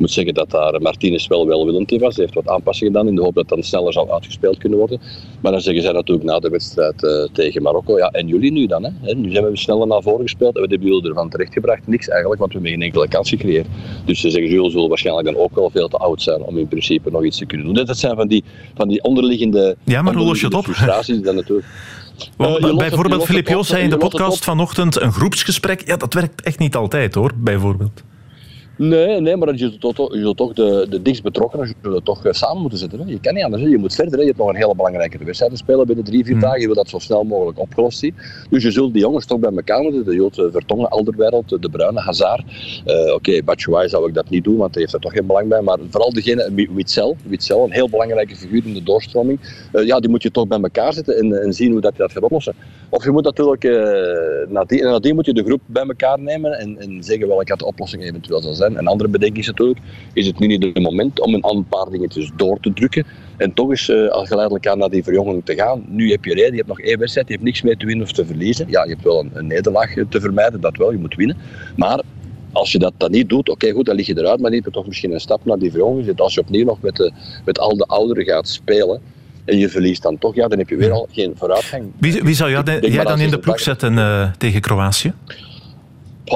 moet 0.00 0.10
zeggen 0.10 0.34
dat 0.34 0.50
daar 0.50 0.82
Martinez 0.82 1.26
wel 1.26 1.46
welwillend 1.46 1.92
in 1.92 2.00
was. 2.00 2.16
Hij 2.16 2.24
heeft 2.24 2.36
wat 2.44 2.54
aanpassingen 2.54 2.92
gedaan 2.92 3.08
in 3.08 3.14
de 3.14 3.22
hoop 3.22 3.34
dat 3.34 3.44
het 3.44 3.54
dan 3.54 3.62
sneller 3.62 3.92
zou 3.92 4.10
uitgespeeld 4.10 4.58
kunnen 4.58 4.78
worden. 4.78 5.00
Maar 5.40 5.52
dan 5.52 5.60
zeggen 5.60 5.82
zij 5.82 5.92
natuurlijk 5.92 6.26
na 6.26 6.38
de 6.38 6.48
wedstrijd 6.48 7.04
eh, 7.04 7.10
tegen 7.32 7.62
Marokko, 7.62 7.98
ja 7.98 8.10
en 8.10 8.26
jullie 8.26 8.52
nu 8.52 8.66
dan? 8.66 8.84
Hè? 8.84 9.14
Nu 9.14 9.30
zijn 9.30 9.50
we 9.50 9.56
sneller 9.56 9.86
naar 9.86 10.02
voren 10.02 10.22
gespeeld 10.22 10.56
en 10.56 10.62
we 10.62 10.68
hebben 10.68 10.88
jullie 10.88 11.08
ervan 11.08 11.28
terechtgebracht. 11.30 11.86
Niks 11.86 12.08
eigenlijk, 12.08 12.40
want 12.40 12.52
we 12.52 12.58
hebben 12.58 12.78
geen 12.78 12.86
enkele 12.86 13.08
kans 13.08 13.28
gecreëerd. 13.28 13.66
Dus 14.04 14.20
ze 14.20 14.30
zeggen, 14.30 14.50
jullie 14.50 14.70
zullen 14.70 14.88
waarschijnlijk 14.88 15.26
dan 15.26 15.36
ook 15.36 15.54
wel 15.54 15.70
veel 15.70 15.88
te 15.88 15.96
oud 15.96 16.22
zijn 16.22 16.42
om 16.42 16.58
in 16.58 16.68
principe 16.68 17.10
nog 17.10 17.24
iets 17.24 17.38
te 17.38 17.46
kunnen 17.46 17.66
doen. 17.66 17.84
Dat 17.84 17.98
zijn 17.98 18.16
van 18.16 18.28
die, 18.28 18.44
van 18.74 18.88
die 18.88 19.02
onderliggende, 19.02 19.76
Ja, 19.84 20.02
maar 20.02 20.14
hoe 20.14 20.26
los 20.26 20.40
je 20.40 20.62
frustraties 20.62 21.14
die 21.14 21.24
dan 21.24 21.34
natuurlijk... 21.34 21.66
Want 22.36 22.58
Eh, 22.58 22.76
bijvoorbeeld, 22.76 23.24
Filip 23.24 23.48
Joos 23.48 23.68
zei 23.68 23.82
in 23.82 23.90
de 23.90 23.96
podcast 23.96 24.44
vanochtend 24.44 25.00
een 25.00 25.12
groepsgesprek. 25.12 25.86
Ja, 25.86 25.96
dat 25.96 26.14
werkt 26.14 26.42
echt 26.42 26.58
niet 26.58 26.76
altijd 26.76 27.14
hoor, 27.14 27.32
bijvoorbeeld. 27.36 28.02
Nee, 28.88 29.20
nee, 29.20 29.36
maar 29.36 29.52
je 29.54 29.58
zult 29.58 29.80
toch, 29.96 30.14
je 30.14 30.20
zult 30.20 30.36
toch 30.36 30.52
de, 30.52 30.86
de 30.90 31.02
dichtst 31.02 31.22
betrokkenen 31.22 31.74
zullen 31.82 32.02
toch 32.02 32.24
eh, 32.26 32.32
samen 32.32 32.60
moeten 32.60 32.78
zitten. 32.78 32.98
Hè. 33.00 33.04
Je 33.10 33.20
kan 33.20 33.34
niet 33.34 33.44
anders. 33.44 33.62
Hè. 33.62 33.68
Je 33.68 33.78
moet 33.78 33.94
verder. 33.94 34.12
Hè. 34.14 34.20
Je 34.20 34.26
hebt 34.26 34.38
nog 34.38 34.48
een 34.48 34.54
hele 34.56 34.74
belangrijke 34.74 35.24
wedstrijd 35.24 35.52
te 35.52 35.58
spelen 35.58 35.86
binnen 35.86 36.04
drie, 36.04 36.24
vier 36.24 36.38
dagen. 36.40 36.60
Je 36.60 36.66
wil 36.66 36.74
dat 36.74 36.88
zo 36.88 36.98
snel 36.98 37.24
mogelijk 37.24 37.58
opgelost 37.58 37.98
zien. 37.98 38.14
Dus 38.50 38.62
je 38.62 38.70
zult 38.70 38.92
die 38.92 39.02
jongens 39.02 39.26
toch 39.26 39.38
bij 39.38 39.50
elkaar 39.50 39.82
moeten. 39.82 40.04
De 40.04 40.14
Jood 40.14 40.34
Vertongen, 40.34 40.88
Alderwereld, 40.90 41.48
De 41.48 41.68
Bruyne, 41.70 42.00
Hazard. 42.00 42.42
Eh, 42.84 43.14
Oké, 43.14 43.42
Batshuayi 43.42 43.88
zou 43.88 44.08
ik 44.08 44.14
dat 44.14 44.28
niet 44.30 44.44
doen, 44.44 44.56
want 44.56 44.72
hij 44.74 44.82
heeft 44.82 44.94
er 44.94 45.00
toch 45.00 45.12
geen 45.12 45.26
belang 45.26 45.48
bij. 45.48 45.60
Maar 45.60 45.78
vooral 45.90 46.12
degene, 46.12 46.50
Wi- 46.54 46.68
Witzel, 46.74 47.16
Witzel 47.26 47.64
een 47.64 47.72
heel 47.72 47.88
belangrijke 47.88 48.36
figuur 48.36 48.62
in 48.66 48.74
de 48.74 48.82
doorstroming. 48.82 49.40
Eh, 49.72 49.86
ja, 49.86 50.00
die 50.00 50.10
moet 50.10 50.22
je 50.22 50.30
toch 50.30 50.46
bij 50.46 50.60
elkaar 50.60 50.92
zetten 50.92 51.16
en, 51.18 51.42
en 51.42 51.52
zien 51.52 51.72
hoe 51.72 51.80
dat 51.80 51.92
je 51.92 51.98
dat 52.02 52.12
gaat 52.12 52.22
oplossen. 52.22 52.54
Of 52.88 53.04
je 53.04 53.10
moet 53.10 53.24
natuurlijk, 53.24 53.64
eh 53.64 54.48
nadien, 54.48 54.80
en 54.80 54.90
nadien 54.90 55.14
moet 55.14 55.26
je 55.26 55.34
de 55.34 55.44
groep 55.44 55.60
bij 55.66 55.82
elkaar 55.86 56.18
nemen 56.20 56.58
en, 56.58 56.78
en 56.78 57.02
zeggen 57.04 57.28
welke 57.28 57.56
de 57.56 57.66
oplossing 57.66 58.02
eventueel 58.02 58.42
zal 58.42 58.54
zijn. 58.54 58.69
Een 58.76 58.86
andere 58.86 59.10
bedenking 59.10 59.40
is 59.40 59.46
natuurlijk, 59.46 59.78
is 60.12 60.26
het 60.26 60.38
nu 60.38 60.46
niet 60.46 60.62
het 60.62 60.82
moment 60.82 61.20
om 61.20 61.34
een 61.34 61.64
paar 61.68 61.90
dingetjes 61.90 62.30
door 62.36 62.58
te 62.60 62.72
drukken 62.72 63.04
en 63.36 63.54
toch 63.54 63.70
eens 63.70 63.88
eh, 63.88 64.08
al 64.08 64.24
geleidelijk 64.24 64.66
aan 64.66 64.78
naar 64.78 64.90
die 64.90 65.02
verjonging 65.02 65.44
te 65.44 65.54
gaan. 65.54 65.84
Nu 65.86 66.10
heb 66.10 66.24
je 66.24 66.34
reden, 66.34 66.50
je 66.50 66.56
hebt 66.56 66.68
nog 66.68 66.80
één 66.80 66.98
wedstrijd, 66.98 67.26
je 67.26 67.32
hebt 67.32 67.44
niks 67.44 67.62
meer 67.62 67.76
te 67.76 67.86
winnen 67.86 68.06
of 68.06 68.12
te 68.12 68.26
verliezen. 68.26 68.66
Ja, 68.68 68.84
je 68.84 68.90
hebt 68.90 69.02
wel 69.02 69.20
een, 69.20 69.30
een 69.34 69.46
nederlaag 69.46 69.96
eh, 69.96 70.04
te 70.08 70.20
vermijden, 70.20 70.60
dat 70.60 70.76
wel, 70.76 70.92
je 70.92 70.98
moet 70.98 71.14
winnen. 71.14 71.36
Maar 71.76 72.00
als 72.52 72.72
je 72.72 72.78
dat 72.78 72.92
dan 72.96 73.10
niet 73.10 73.28
doet, 73.28 73.48
oké 73.48 73.70
goed, 73.70 73.86
dan 73.86 73.96
lig 73.96 74.06
je 74.06 74.18
eruit, 74.18 74.40
maar 74.40 74.50
niet 74.50 74.68
toch 74.72 74.86
misschien 74.86 75.12
een 75.12 75.20
stap 75.20 75.44
naar 75.44 75.58
die 75.58 75.70
verjonging. 75.70 76.20
Als 76.20 76.34
je 76.34 76.40
opnieuw 76.40 76.64
nog 76.64 76.80
met, 76.80 76.96
de, 76.96 77.12
met 77.44 77.58
al 77.58 77.76
de 77.76 77.84
ouderen 77.84 78.24
gaat 78.24 78.48
spelen 78.48 79.00
en 79.44 79.58
je 79.58 79.68
verliest 79.68 80.02
dan 80.02 80.18
toch, 80.18 80.34
ja, 80.34 80.48
dan 80.48 80.58
heb 80.58 80.68
je 80.68 80.76
weer 80.76 80.92
al 80.92 81.08
geen 81.12 81.32
vooruitgang. 81.36 81.84
Wie, 81.98 82.22
wie 82.22 82.34
zou 82.34 82.50
jij, 82.50 82.80
jij 82.80 83.04
dan 83.04 83.20
in 83.20 83.30
de 83.30 83.38
ploeg 83.38 83.60
zetten 83.60 83.98
eh, 83.98 84.30
tegen 84.38 84.60
Kroatië? 84.60 85.12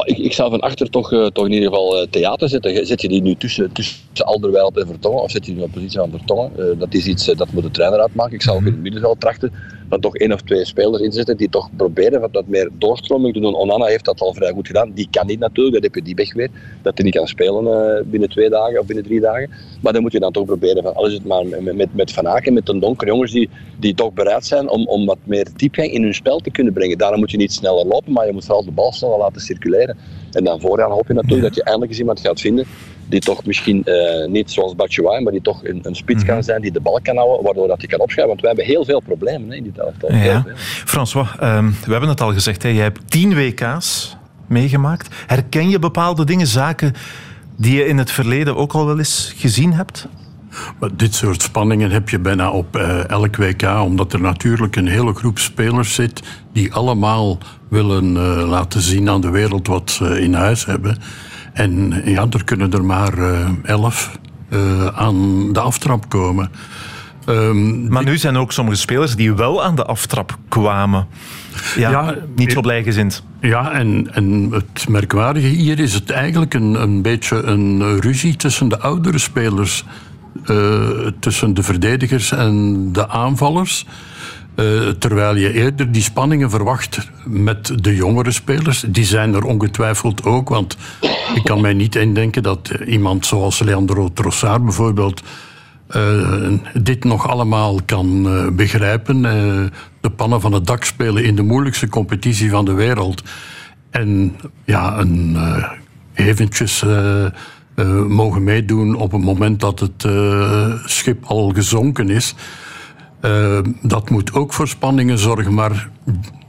Ik, 0.03 0.19
ik 0.19 0.33
zou 0.33 0.51
van 0.51 0.61
achter 0.61 0.91
toch, 0.91 1.13
eh, 1.13 1.27
toch 1.27 1.47
in 1.47 1.53
ieder 1.53 1.69
geval 1.69 1.99
eh, 1.99 2.07
theater 2.11 2.49
zetten. 2.49 2.87
Zet 2.87 3.01
je 3.01 3.09
die 3.09 3.23
nu 3.23 3.35
tussen, 3.35 3.73
tussen 3.73 3.99
Alderweireld 4.17 4.77
en 4.77 4.87
Vertongen, 4.87 5.23
of 5.23 5.31
zet 5.31 5.47
je 5.47 5.55
die 5.55 5.63
op 5.63 5.73
positie 5.73 5.99
van 5.99 6.11
Vertongen? 6.11 6.51
Eh, 6.59 6.79
dat 6.79 6.95
is 6.95 7.07
iets, 7.07 7.25
dat 7.25 7.53
moet 7.53 7.63
de 7.63 7.71
trainer 7.71 8.01
uitmaken. 8.01 8.35
Ik 8.35 8.43
zou 8.43 8.57
ook 8.57 8.65
in 8.65 8.73
het 8.73 8.81
middenveld 8.81 9.21
trachten 9.21 9.53
van 9.89 10.01
toch 10.01 10.17
één 10.17 10.33
of 10.33 10.43
twee 10.43 10.65
spelers 10.65 11.03
inzetten 11.03 11.37
die 11.37 11.49
toch 11.51 11.71
proberen 11.77 12.21
wat, 12.21 12.31
wat 12.33 12.47
meer 12.47 12.71
doorstroming 12.79 13.35
te 13.35 13.41
doen. 13.41 13.55
Onana 13.55 13.85
heeft 13.85 14.05
dat 14.05 14.21
al 14.21 14.35
vrij 14.35 14.53
goed 14.53 14.67
gedaan. 14.67 14.93
Die 14.95 15.09
kan 15.11 15.27
niet 15.27 15.39
natuurlijk, 15.39 15.75
dat 15.75 15.85
heb 15.85 15.95
je 15.95 16.03
die 16.03 16.15
weg 16.15 16.35
weer. 16.35 16.51
Dat 16.83 16.93
hij 16.95 17.05
niet 17.05 17.15
kan 17.15 17.27
spelen 17.27 17.67
eh, 17.67 18.03
binnen 18.05 18.29
twee 18.29 18.49
dagen 18.49 18.81
of 18.81 18.87
binnen 18.87 19.05
drie 19.05 19.21
dagen. 19.21 19.51
Maar 19.81 19.93
dan 19.93 20.03
moet 20.03 20.13
je 20.13 20.21
dan 20.21 20.33
toch 20.33 20.45
proberen, 20.45 20.83
van, 20.83 20.95
al 20.95 21.07
is 21.07 21.13
het 21.13 21.25
maar 21.25 21.47
met, 21.47 21.77
met, 21.77 21.95
met 21.95 22.13
Van 22.13 22.29
Aken, 22.29 22.53
met 22.53 22.67
de 22.67 22.79
donker 22.79 23.07
jongens 23.07 23.33
die, 23.33 23.51
die 23.79 23.95
toch 23.95 24.13
bereid 24.13 24.47
zijn 24.47 24.69
om, 24.69 24.87
om 24.87 25.07
wat 25.07 25.19
meer 25.25 25.47
diepgang 25.57 25.91
in 25.91 26.03
hun 26.03 26.15
spel 26.15 26.39
te 26.39 26.51
kunnen 26.51 26.73
brengen. 26.73 26.99
Daarom 26.99 27.19
moet 27.19 27.31
je 27.31 27.37
niet 27.37 27.53
sneller 27.53 27.87
lopen, 27.87 28.13
maar 28.13 28.27
je 28.27 28.33
moet 28.33 28.45
vooral 28.45 28.65
de 28.65 28.71
bal 28.71 28.93
sneller 28.93 29.19
laten 29.19 29.41
circuleren. 29.41 29.97
En 30.33 30.45
dan 30.45 30.61
vooraan 30.61 30.91
hoop 30.91 31.07
je 31.07 31.15
natuurlijk 31.15 31.43
dat 31.43 31.55
je 31.55 31.63
eindelijk 31.63 31.91
eens 31.91 32.01
iemand 32.01 32.21
gaat 32.21 32.41
vinden 32.41 32.67
die 33.09 33.21
toch 33.21 33.45
misschien 33.45 33.85
eh, 33.85 34.29
niet 34.29 34.51
zoals 34.51 34.75
Batshuayi, 34.75 35.23
maar 35.23 35.33
die 35.33 35.43
toch 35.43 35.65
een, 35.65 35.81
een 35.83 35.95
spits 35.95 36.25
kan 36.25 36.43
zijn, 36.43 36.61
die 36.61 36.73
de 36.73 36.81
bal 36.81 37.01
kan 37.03 37.17
houden, 37.17 37.45
waardoor 37.45 37.69
dat 37.69 37.79
hij 37.79 37.89
kan 37.89 38.01
opschuiven. 38.01 38.29
Want 38.29 38.41
wij 38.41 38.51
hebben 38.51 38.75
heel 38.75 38.85
veel 38.85 39.01
problemen 39.01 39.51
hè, 39.51 39.57
in 39.57 39.65
dit 39.65 39.79
elftal. 39.79 40.13
Ja. 40.13 40.45
François, 40.85 41.29
ehm, 41.41 41.71
we 41.85 41.91
hebben 41.91 42.09
het 42.09 42.21
al 42.21 42.33
gezegd. 42.33 42.63
Hè. 42.63 42.69
Jij 42.69 42.83
hebt 42.83 43.11
tien 43.11 43.35
WK's 43.35 44.17
meegemaakt. 44.47 45.15
Herken 45.27 45.69
je 45.69 45.79
bepaalde 45.79 46.25
dingen, 46.25 46.47
zaken 46.47 46.93
die 47.57 47.77
je 47.77 47.87
in 47.87 47.99
het 47.99 48.11
verleden 48.11 48.57
ook 48.57 48.73
al 48.73 48.87
wel 48.87 48.99
eens 48.99 49.33
gezien 49.37 49.73
hebt? 49.73 50.09
Maar 50.79 50.91
dit 50.97 51.15
soort 51.15 51.43
spanningen 51.43 51.91
heb 51.91 52.09
je 52.09 52.19
bijna 52.19 52.51
op 52.51 52.77
eh, 52.77 53.09
elk 53.09 53.37
WK, 53.37 53.63
omdat 53.83 54.13
er 54.13 54.21
natuurlijk 54.21 54.77
een 54.77 54.89
hele 54.89 55.15
groep 55.15 55.39
spelers 55.39 55.95
zit 55.95 56.23
die 56.53 56.73
allemaal 56.73 57.39
willen 57.69 58.17
eh, 58.17 58.49
laten 58.49 58.81
zien 58.81 59.09
aan 59.09 59.21
de 59.21 59.31
wereld 59.31 59.67
wat 59.67 59.91
ze 59.91 60.21
in 60.21 60.35
huis 60.35 60.67
hebben. 60.67 60.99
En 61.55 62.03
ja, 62.05 62.27
er 62.31 62.45
kunnen 62.45 62.73
er 62.73 62.85
maar 62.85 63.19
uh, 63.19 63.49
elf 63.63 64.19
uh, 64.51 64.87
aan 64.87 65.53
de 65.53 65.61
aftrap 65.61 66.09
komen. 66.09 66.51
Um, 67.29 67.89
maar 67.89 68.05
nu 68.05 68.19
zijn 68.19 68.35
er 68.35 68.41
ook 68.41 68.53
sommige 68.53 68.77
spelers 68.77 69.17
die 69.17 69.35
wel 69.35 69.65
aan 69.65 69.75
de 69.75 69.85
aftrap 69.85 70.39
kwamen. 70.49 71.07
Ja, 71.77 71.91
ja 71.91 72.17
niet 72.35 72.53
zo 72.53 72.61
blijgezind. 72.61 73.23
Ja, 73.41 73.73
en, 73.73 74.15
en 74.15 74.49
het 74.51 74.89
merkwaardige 74.89 75.47
hier 75.47 75.79
is 75.79 75.95
het 75.95 76.11
eigenlijk 76.11 76.55
een, 76.55 76.83
een 76.83 77.03
beetje 77.03 77.43
een 77.43 78.01
ruzie 78.01 78.37
tussen 78.37 78.69
de 78.69 78.79
oudere 78.79 79.19
spelers. 79.19 79.85
Uh, 80.51 80.89
tussen 81.21 81.55
de 81.55 81.63
verdedigers 81.63 82.33
en 82.33 82.89
de 82.93 83.09
aanvallers. 83.09 83.87
Uh, 84.57 84.89
terwijl 84.89 85.37
je 85.37 85.53
eerder 85.53 85.93
die 85.93 86.03
spanningen 86.03 86.51
verwacht 86.51 87.09
met 87.25 87.85
de 87.85 87.95
jongere 87.95 88.31
spelers. 88.31 88.85
Die 88.89 89.05
zijn 89.05 89.35
er 89.35 89.45
ongetwijfeld 89.45 90.25
ook, 90.25 90.49
want 90.49 90.77
ik 91.35 91.45
kan 91.45 91.61
mij 91.61 91.73
niet 91.73 91.97
indenken 91.97 92.43
dat 92.43 92.71
iemand 92.87 93.27
zoals 93.27 93.59
Leandro 93.59 94.09
Trossard 94.13 94.65
bijvoorbeeld 94.65 95.23
uh, 95.97 96.53
dit 96.75 97.05
nog 97.05 97.29
allemaal 97.29 97.79
kan 97.87 98.23
begrijpen. 98.57 99.23
de 100.01 100.11
pannen 100.17 100.41
van 100.41 100.53
het 100.53 100.67
dak 100.67 100.85
spelen 100.85 101.25
in 101.25 101.37
de 101.37 101.43
moeilijkste 101.43 101.89
competitie 101.89 102.51
van 102.51 102.65
de 102.65 102.73
wereld. 102.73 103.23
En 103.91 104.37
ja, 104.65 104.99
een, 104.99 105.37
eventjes 106.15 106.85
mogen 108.07 108.45
meedoen 108.45 108.95
op 108.95 109.13
het 109.13 109.23
moment 109.23 109.61
dat 109.61 109.81
het 109.81 110.07
schip 110.85 111.25
al 111.25 111.51
gezonken 111.51 112.11
is. 112.11 112.35
Uh, 113.25 113.59
dat 113.83 114.11
moet 114.11 114.33
ook 114.33 114.53
voor 114.53 114.69
spanningen 114.69 115.19
zorgen, 115.19 115.55
maar 115.55 115.89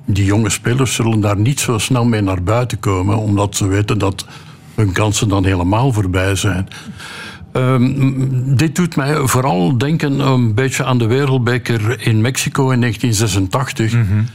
die 0.05 0.25
jonge 0.25 0.49
spelers 0.49 0.93
zullen 0.93 1.19
daar 1.19 1.37
niet 1.37 1.59
zo 1.59 1.77
snel 1.77 2.05
mee 2.05 2.21
naar 2.21 2.43
buiten 2.43 2.79
komen, 2.79 3.17
omdat 3.17 3.55
ze 3.55 3.67
weten 3.67 3.97
dat 3.97 4.25
hun 4.75 4.91
kansen 4.91 5.27
dan 5.27 5.45
helemaal 5.45 5.93
voorbij 5.93 6.35
zijn. 6.35 6.67
Uh, 7.53 7.75
dit 8.55 8.75
doet 8.75 8.95
mij 8.95 9.27
vooral 9.27 9.77
denken 9.77 10.19
een 10.19 10.53
beetje 10.53 10.83
aan 10.83 10.97
de 10.97 11.05
Wereldbeker 11.05 12.07
in 12.07 12.21
Mexico 12.21 12.69
in 12.69 12.79
1986. 12.79 13.93
Mm 13.93 14.07
-hmm. 14.07 14.25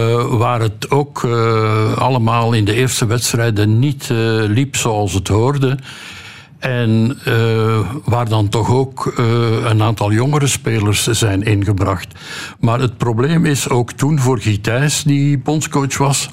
uh, 0.00 0.38
waar 0.38 0.60
het 0.60 0.90
ook 0.90 1.22
uh, 1.22 1.96
allemaal 1.96 2.52
in 2.52 2.64
de 2.64 2.74
eerste 2.74 3.06
wedstrijden 3.06 3.78
niet 3.78 4.08
uh, 4.12 4.18
liep 4.46 4.76
zoals 4.76 5.12
het 5.12 5.28
hoorde. 5.28 5.78
En 6.64 7.18
uh, 7.28 7.78
waar 8.04 8.28
dan 8.28 8.48
toch 8.48 8.70
ook 8.70 9.14
uh, 9.18 9.24
een 9.64 9.82
aantal 9.82 10.12
jongere 10.12 10.46
spelers 10.46 11.06
zijn 11.06 11.42
ingebracht. 11.42 12.06
Maar 12.60 12.80
het 12.80 12.96
probleem 12.96 13.44
is 13.44 13.68
ook 13.68 13.92
toen 13.92 14.18
voor 14.18 14.38
Gitijs, 14.38 15.02
die 15.02 15.38
bondscoach 15.38 15.98
was, 15.98 16.30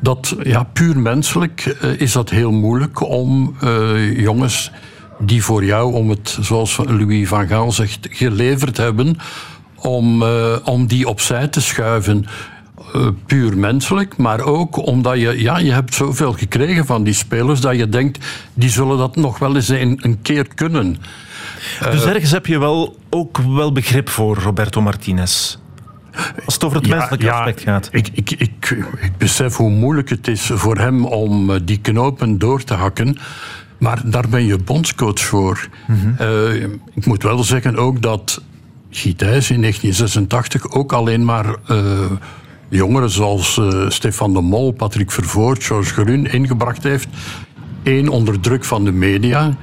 dat 0.00 0.36
ja, 0.42 0.62
puur 0.62 0.98
menselijk 0.98 1.76
uh, 1.84 2.00
is 2.00 2.12
dat 2.12 2.30
heel 2.30 2.50
moeilijk 2.50 3.00
om 3.00 3.56
jongens 4.16 4.70
die 5.18 5.44
voor 5.44 5.64
jou, 5.64 5.94
om 5.94 6.10
het 6.10 6.38
zoals 6.40 6.76
Louis 6.76 7.28
van 7.28 7.48
Gaal 7.48 7.72
zegt, 7.72 8.08
geleverd 8.10 8.76
hebben, 8.76 9.16
om, 9.76 10.24
om 10.64 10.86
die 10.86 11.08
opzij 11.08 11.48
te 11.48 11.60
schuiven. 11.60 12.26
Uh, 12.94 13.08
puur 13.26 13.58
menselijk, 13.58 14.16
maar 14.16 14.40
ook 14.40 14.86
omdat 14.86 15.20
je, 15.20 15.42
ja, 15.42 15.58
je 15.58 15.72
hebt 15.72 15.94
zoveel 15.94 16.32
gekregen 16.32 16.86
van 16.86 17.02
die 17.02 17.14
spelers 17.14 17.60
dat 17.60 17.76
je 17.76 17.88
denkt, 17.88 18.26
die 18.54 18.70
zullen 18.70 18.98
dat 18.98 19.16
nog 19.16 19.38
wel 19.38 19.54
eens 19.54 19.68
een, 19.68 19.98
een 20.02 20.22
keer 20.22 20.54
kunnen. 20.54 20.96
Dus 21.90 22.04
uh, 22.04 22.08
ergens 22.08 22.30
heb 22.30 22.46
je 22.46 22.58
wel 22.58 22.96
ook 23.10 23.38
wel 23.38 23.72
begrip 23.72 24.08
voor 24.08 24.36
Roberto 24.36 24.80
Martinez. 24.80 25.56
Als 26.44 26.54
het 26.54 26.64
over 26.64 26.78
het 26.78 26.86
ja, 26.86 26.96
menselijke 26.96 27.24
ja, 27.24 27.38
aspect 27.38 27.60
gaat. 27.60 27.88
Ik, 27.92 28.08
ik, 28.12 28.30
ik, 28.30 28.76
ik 29.00 29.16
besef 29.18 29.56
hoe 29.56 29.70
moeilijk 29.70 30.08
het 30.08 30.28
is 30.28 30.50
voor 30.54 30.78
hem 30.78 31.04
om 31.04 31.50
eh, 31.50 31.60
die 31.64 31.80
knopen 31.80 32.38
door 32.38 32.64
te 32.64 32.74
hakken. 32.74 33.16
Maar 33.78 34.02
daar 34.04 34.28
ben 34.28 34.46
je 34.46 34.58
bondscoach 34.58 35.20
voor. 35.20 35.68
Mm 35.86 36.00
-hmm. 36.00 36.16
uh, 36.20 36.62
ik 36.94 37.06
moet 37.06 37.22
wel 37.22 37.44
zeggen 37.44 37.76
ook 37.76 38.02
dat 38.02 38.42
Gitijs 38.90 39.50
in 39.50 39.60
1986 39.60 40.70
ook 40.70 40.92
alleen 40.92 41.24
maar 41.24 41.46
uh, 41.70 42.10
jongeren 42.70 43.10
zoals 43.10 43.56
uh, 43.56 43.88
Stefan 43.88 44.32
de 44.32 44.40
Mol, 44.40 44.72
Patrick 44.72 45.10
Vervoort, 45.10 45.64
George 45.64 45.92
Grun 45.92 46.32
ingebracht 46.32 46.82
heeft. 46.82 47.08
Eén 47.82 48.08
onder 48.08 48.40
druk 48.40 48.64
van 48.64 48.84
de 48.84 48.92
media. 48.92 49.56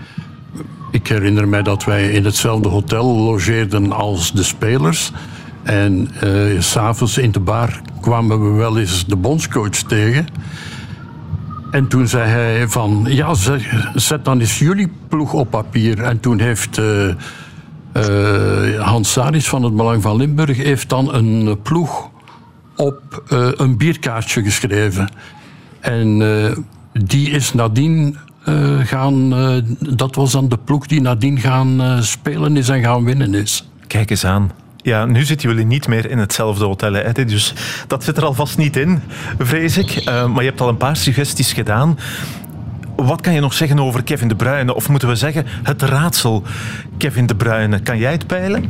Ik 0.91 1.07
herinner 1.07 1.47
mij 1.47 1.63
dat 1.63 1.83
wij 1.83 2.11
in 2.11 2.25
hetzelfde 2.25 2.69
hotel 2.69 3.05
logeerden 3.15 3.91
als 3.91 4.31
de 4.31 4.43
spelers. 4.43 5.11
En 5.63 6.09
uh, 6.23 6.61
s'avonds 6.61 7.17
in 7.17 7.31
de 7.31 7.39
bar 7.39 7.81
kwamen 8.01 8.51
we 8.51 8.57
wel 8.57 8.77
eens 8.77 9.05
de 9.05 9.15
bondscoach 9.15 9.69
tegen. 9.69 10.27
En 11.71 11.87
toen 11.87 12.07
zei 12.07 12.29
hij 12.29 12.67
van, 12.67 13.05
ja, 13.07 13.33
zet 13.95 14.25
dan 14.25 14.39
eens 14.39 14.59
jullie 14.59 14.91
ploeg 15.07 15.33
op 15.33 15.49
papier. 15.49 16.03
En 16.03 16.19
toen 16.19 16.39
heeft 16.39 16.79
uh, 16.79 17.13
Hans 18.79 19.11
Saris 19.11 19.49
van 19.49 19.63
het 19.63 19.75
Belang 19.75 20.01
van 20.01 20.15
Limburg 20.15 20.57
heeft 20.57 20.89
dan 20.89 21.13
een 21.13 21.57
ploeg 21.61 22.09
op 22.77 23.23
uh, 23.29 23.49
een 23.55 23.77
bierkaartje 23.77 24.43
geschreven. 24.43 25.09
En 25.79 26.19
uh, 26.19 26.55
die 27.05 27.29
is 27.29 27.53
nadien 27.53 28.17
uh, 28.45 28.79
gaan. 28.79 29.29
dat 29.79 30.15
was 30.15 30.31
dan 30.31 30.49
de 30.49 30.57
ploeg 30.57 30.87
die 30.87 31.01
nadien 31.01 31.39
gaan 31.39 32.03
spelen 32.03 32.57
is 32.57 32.69
en 32.69 32.81
gaan 32.81 33.03
winnen 33.03 33.33
is. 33.33 33.69
Kijk 33.87 34.09
eens 34.09 34.25
aan. 34.25 34.51
Ja, 34.81 35.05
nu 35.05 35.23
zitten 35.23 35.49
jullie 35.49 35.65
niet 35.65 35.87
meer 35.87 36.09
in 36.09 36.17
hetzelfde 36.17 36.65
hotel. 36.65 36.93
Hè? 36.93 37.25
Dus 37.25 37.53
dat 37.87 38.03
zit 38.03 38.17
er 38.17 38.25
alvast 38.25 38.57
niet 38.57 38.77
in, 38.77 39.01
vrees 39.37 39.77
ik. 39.77 40.03
maar 40.05 40.43
je 40.43 40.49
hebt 40.49 40.61
al 40.61 40.67
een 40.67 40.77
paar 40.77 40.95
suggesties 40.95 41.53
gedaan. 41.53 41.97
Wat 42.95 43.21
kan 43.21 43.33
je 43.33 43.39
nog 43.39 43.53
zeggen 43.53 43.79
over 43.79 44.03
Kevin 44.03 44.27
De 44.27 44.35
Bruyne? 44.35 44.75
Of 44.75 44.89
moeten 44.89 45.07
we 45.07 45.15
zeggen 45.15 45.45
het 45.63 45.81
raadsel 45.81 46.43
Kevin 46.97 47.25
De 47.25 47.35
Bruyne? 47.35 47.79
Kan 47.79 47.97
jij 47.97 48.11
het 48.11 48.27
peilen? 48.27 48.63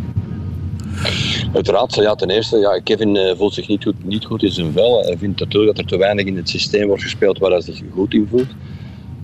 Raadsel, 1.54 2.02
ja, 2.02 2.16
ten 2.16 2.30
eerste, 2.30 2.58
ja, 2.58 2.80
Kevin 2.80 3.16
uh, 3.16 3.32
voelt 3.36 3.54
zich 3.54 3.68
niet 3.68 3.84
goed, 3.84 4.06
niet 4.06 4.26
goed 4.26 4.44
in 4.44 4.52
zijn 4.52 4.72
vel. 4.72 5.02
Hij 5.02 5.18
vindt 5.18 5.40
natuurlijk 5.40 5.76
dat 5.76 5.86
er 5.86 5.92
te 5.92 5.98
weinig 5.98 6.26
in 6.26 6.36
het 6.36 6.50
systeem 6.50 6.88
wordt 6.88 7.04
gespeeld 7.04 7.40
waar 7.40 7.52
hij 7.52 7.62
zich 7.62 7.82
goed 7.94 8.14
in 8.14 8.28
voelt. 8.30 8.50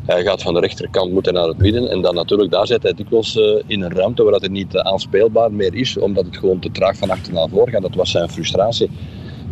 Hij 0.06 0.24
gaat 0.24 0.42
van 0.42 0.54
de 0.54 0.60
rechterkant 0.60 1.12
moeten 1.12 1.34
naar 1.34 1.48
het 1.48 1.58
midden. 1.58 1.90
En 1.90 2.02
dan 2.02 2.16
natuurlijk, 2.16 2.52
daar 2.52 2.68
zit 2.68 2.84
hij 2.84 2.94
dikwijls 2.94 3.36
uh, 3.36 3.44
in 3.68 3.82
een 3.82 3.94
ruimte 3.94 4.24
waar 4.24 4.34
het 4.34 4.52
niet 4.52 4.76
uh, 4.76 4.82
aanspeelbaar 4.82 5.52
meer 5.54 5.74
is, 5.76 5.98
omdat 5.98 6.26
het 6.26 6.38
gewoon 6.38 6.60
te 6.60 6.72
traag 6.72 6.98
van 6.98 7.10
achter 7.10 7.34
naar 7.34 7.50
voren 7.50 7.74
gaat. 7.74 7.82
Dat 7.82 7.96
was 7.96 8.12
zijn 8.12 8.30
frustratie. 8.30 8.90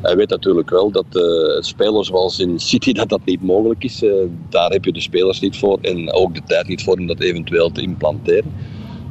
Hij 0.01 0.15
weet 0.15 0.29
natuurlijk 0.29 0.69
wel 0.69 0.91
dat 0.91 1.05
uh, 1.12 1.62
spelers 1.62 2.07
zoals 2.07 2.39
in 2.39 2.60
City 2.60 2.93
dat 3.01 3.10
dat 3.10 3.25
niet 3.25 3.43
mogelijk 3.43 3.84
is. 3.84 4.03
daar 4.49 4.69
heb 4.69 4.86
je 4.86 4.91
de 4.91 5.01
spelers 5.01 5.39
niet 5.39 5.57
voor 5.57 5.77
en 5.81 6.13
ook 6.13 6.36
de 6.36 6.41
tijd 6.45 6.67
niet 6.67 6.84
voor 6.84 6.97
om 6.97 7.07
dat 7.07 7.19
eventueel 7.19 7.71
te 7.71 7.81
implanteren. 7.81 8.53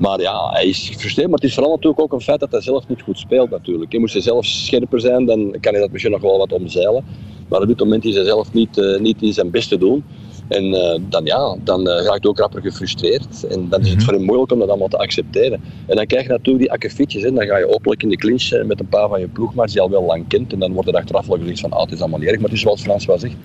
Maar 0.01 0.21
ja, 0.21 0.49
hij 0.51 0.67
is 0.67 0.89
gefrustreerd. 0.89 1.29
Maar 1.29 1.39
het 1.39 1.49
is 1.49 1.55
vooral 1.55 1.73
natuurlijk 1.73 2.01
ook 2.01 2.13
een 2.13 2.21
feit 2.21 2.41
dat 2.41 2.51
hij 2.51 2.61
zelf 2.61 2.89
niet 2.89 3.03
goed 3.03 3.19
speelt 3.19 3.51
natuurlijk. 3.51 3.99
Moest 3.99 4.13
hij 4.13 4.23
zelf 4.23 4.45
scherper 4.47 5.01
zijn, 5.01 5.27
dan 5.27 5.57
kan 5.61 5.73
hij 5.73 5.83
dat 5.83 5.91
misschien 5.91 6.13
nog 6.13 6.21
wel 6.21 6.39
wat 6.39 6.53
omzeilen. 6.53 7.05
Maar 7.49 7.61
op 7.61 7.67
dit 7.67 7.79
moment 7.79 8.05
is 8.05 8.15
hij 8.15 8.25
zelf 8.25 8.53
niet, 8.53 8.77
uh, 8.77 8.99
niet 8.99 9.23
in 9.23 9.33
zijn 9.33 9.51
best 9.51 9.69
te 9.69 9.79
doen. 9.79 10.05
En 10.49 10.65
uh, 10.65 10.95
dan, 11.09 11.25
ja, 11.25 11.57
dan 11.65 11.81
uh, 11.81 11.87
raakt 11.87 12.23
hij 12.23 12.31
ook 12.31 12.39
rapper 12.39 12.63
gefrustreerd. 12.63 13.47
En 13.49 13.69
dan 13.69 13.81
is 13.81 13.89
het 13.89 13.97
mhm. 13.97 14.05
voor 14.05 14.15
hem 14.15 14.25
moeilijk 14.25 14.53
om 14.53 14.59
dat 14.59 14.69
allemaal 14.69 14.89
te 14.89 14.99
accepteren. 14.99 15.61
En 15.87 15.97
dan 15.97 16.07
krijg 16.07 16.23
je 16.23 16.31
natuurlijk 16.31 16.59
die 16.59 16.73
akkefietjes. 16.73 17.23
Dan 17.23 17.47
ga 17.47 17.59
je 17.59 17.75
openlijk 17.75 18.03
in 18.03 18.09
de 18.09 18.17
clinch 18.17 18.65
met 18.67 18.81
een 18.81 18.89
paar 18.89 19.09
van 19.09 19.21
je 19.21 19.29
ploegmaats 19.29 19.73
die 19.73 19.83
je 19.83 19.89
al 19.89 19.93
wel 19.93 20.05
lang 20.05 20.29
kent. 20.29 20.53
En 20.53 20.59
dan 20.59 20.73
wordt 20.73 20.89
er 20.89 20.95
achteraf 20.95 21.27
wel 21.27 21.39
gezegd 21.39 21.61
van, 21.61 21.71
ah, 21.71 21.83
het 21.83 21.93
is 21.93 22.01
allemaal 22.01 22.19
niet 22.19 22.29
erg. 22.29 22.37
Maar 22.37 22.49
het 22.49 22.57
is 22.57 22.61
zoals 22.61 22.83
Frans 22.83 23.07
wel 23.07 23.19
zegt. 23.19 23.37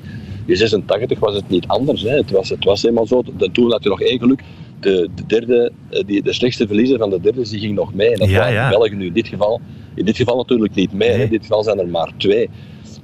In 0.46 0.56
86 0.56 1.20
was 1.20 1.36
het 1.36 1.50
niet 1.50 1.68
anders. 1.68 2.02
Hè. 2.02 2.16
Het, 2.16 2.32
was, 2.32 2.50
het 2.50 2.64
was 2.64 2.84
eenmaal 2.84 3.08
zo. 3.08 3.24
Toen 3.52 3.72
had 3.72 3.84
je 3.84 3.90
nog 3.90 4.02
één 4.02 4.20
geluk 4.20 4.42
de, 4.80 5.10
de, 5.16 5.26
derde, 5.26 5.72
eh, 5.90 6.04
die, 6.06 6.22
de 6.22 6.34
slechtste 6.34 6.68
verliezer 6.68 6.98
van 6.98 7.10
de 7.10 7.22
derde, 7.22 7.50
die 7.50 7.60
ging 7.60 7.76
nog 7.76 7.94
mee. 7.94 8.12
En 8.12 8.20
dat 8.20 8.30
ja, 8.30 8.38
waren 8.38 8.54
ja. 8.54 8.70
Belgen 8.70 8.98
nu 8.98 9.06
in 9.06 9.14
dit 9.14 9.28
geval. 9.28 9.62
In 9.96 10.06
dit 10.06 10.16
geval 10.16 10.38
natuurlijk 10.38 10.76
niet 10.76 10.94
mee. 10.94 11.10
Nee. 11.10 11.24
In 11.24 11.30
dit 11.30 11.42
geval 11.42 11.64
zijn 11.64 11.80
er 11.80 11.88
maar 11.88 12.12
twee. 12.18 12.50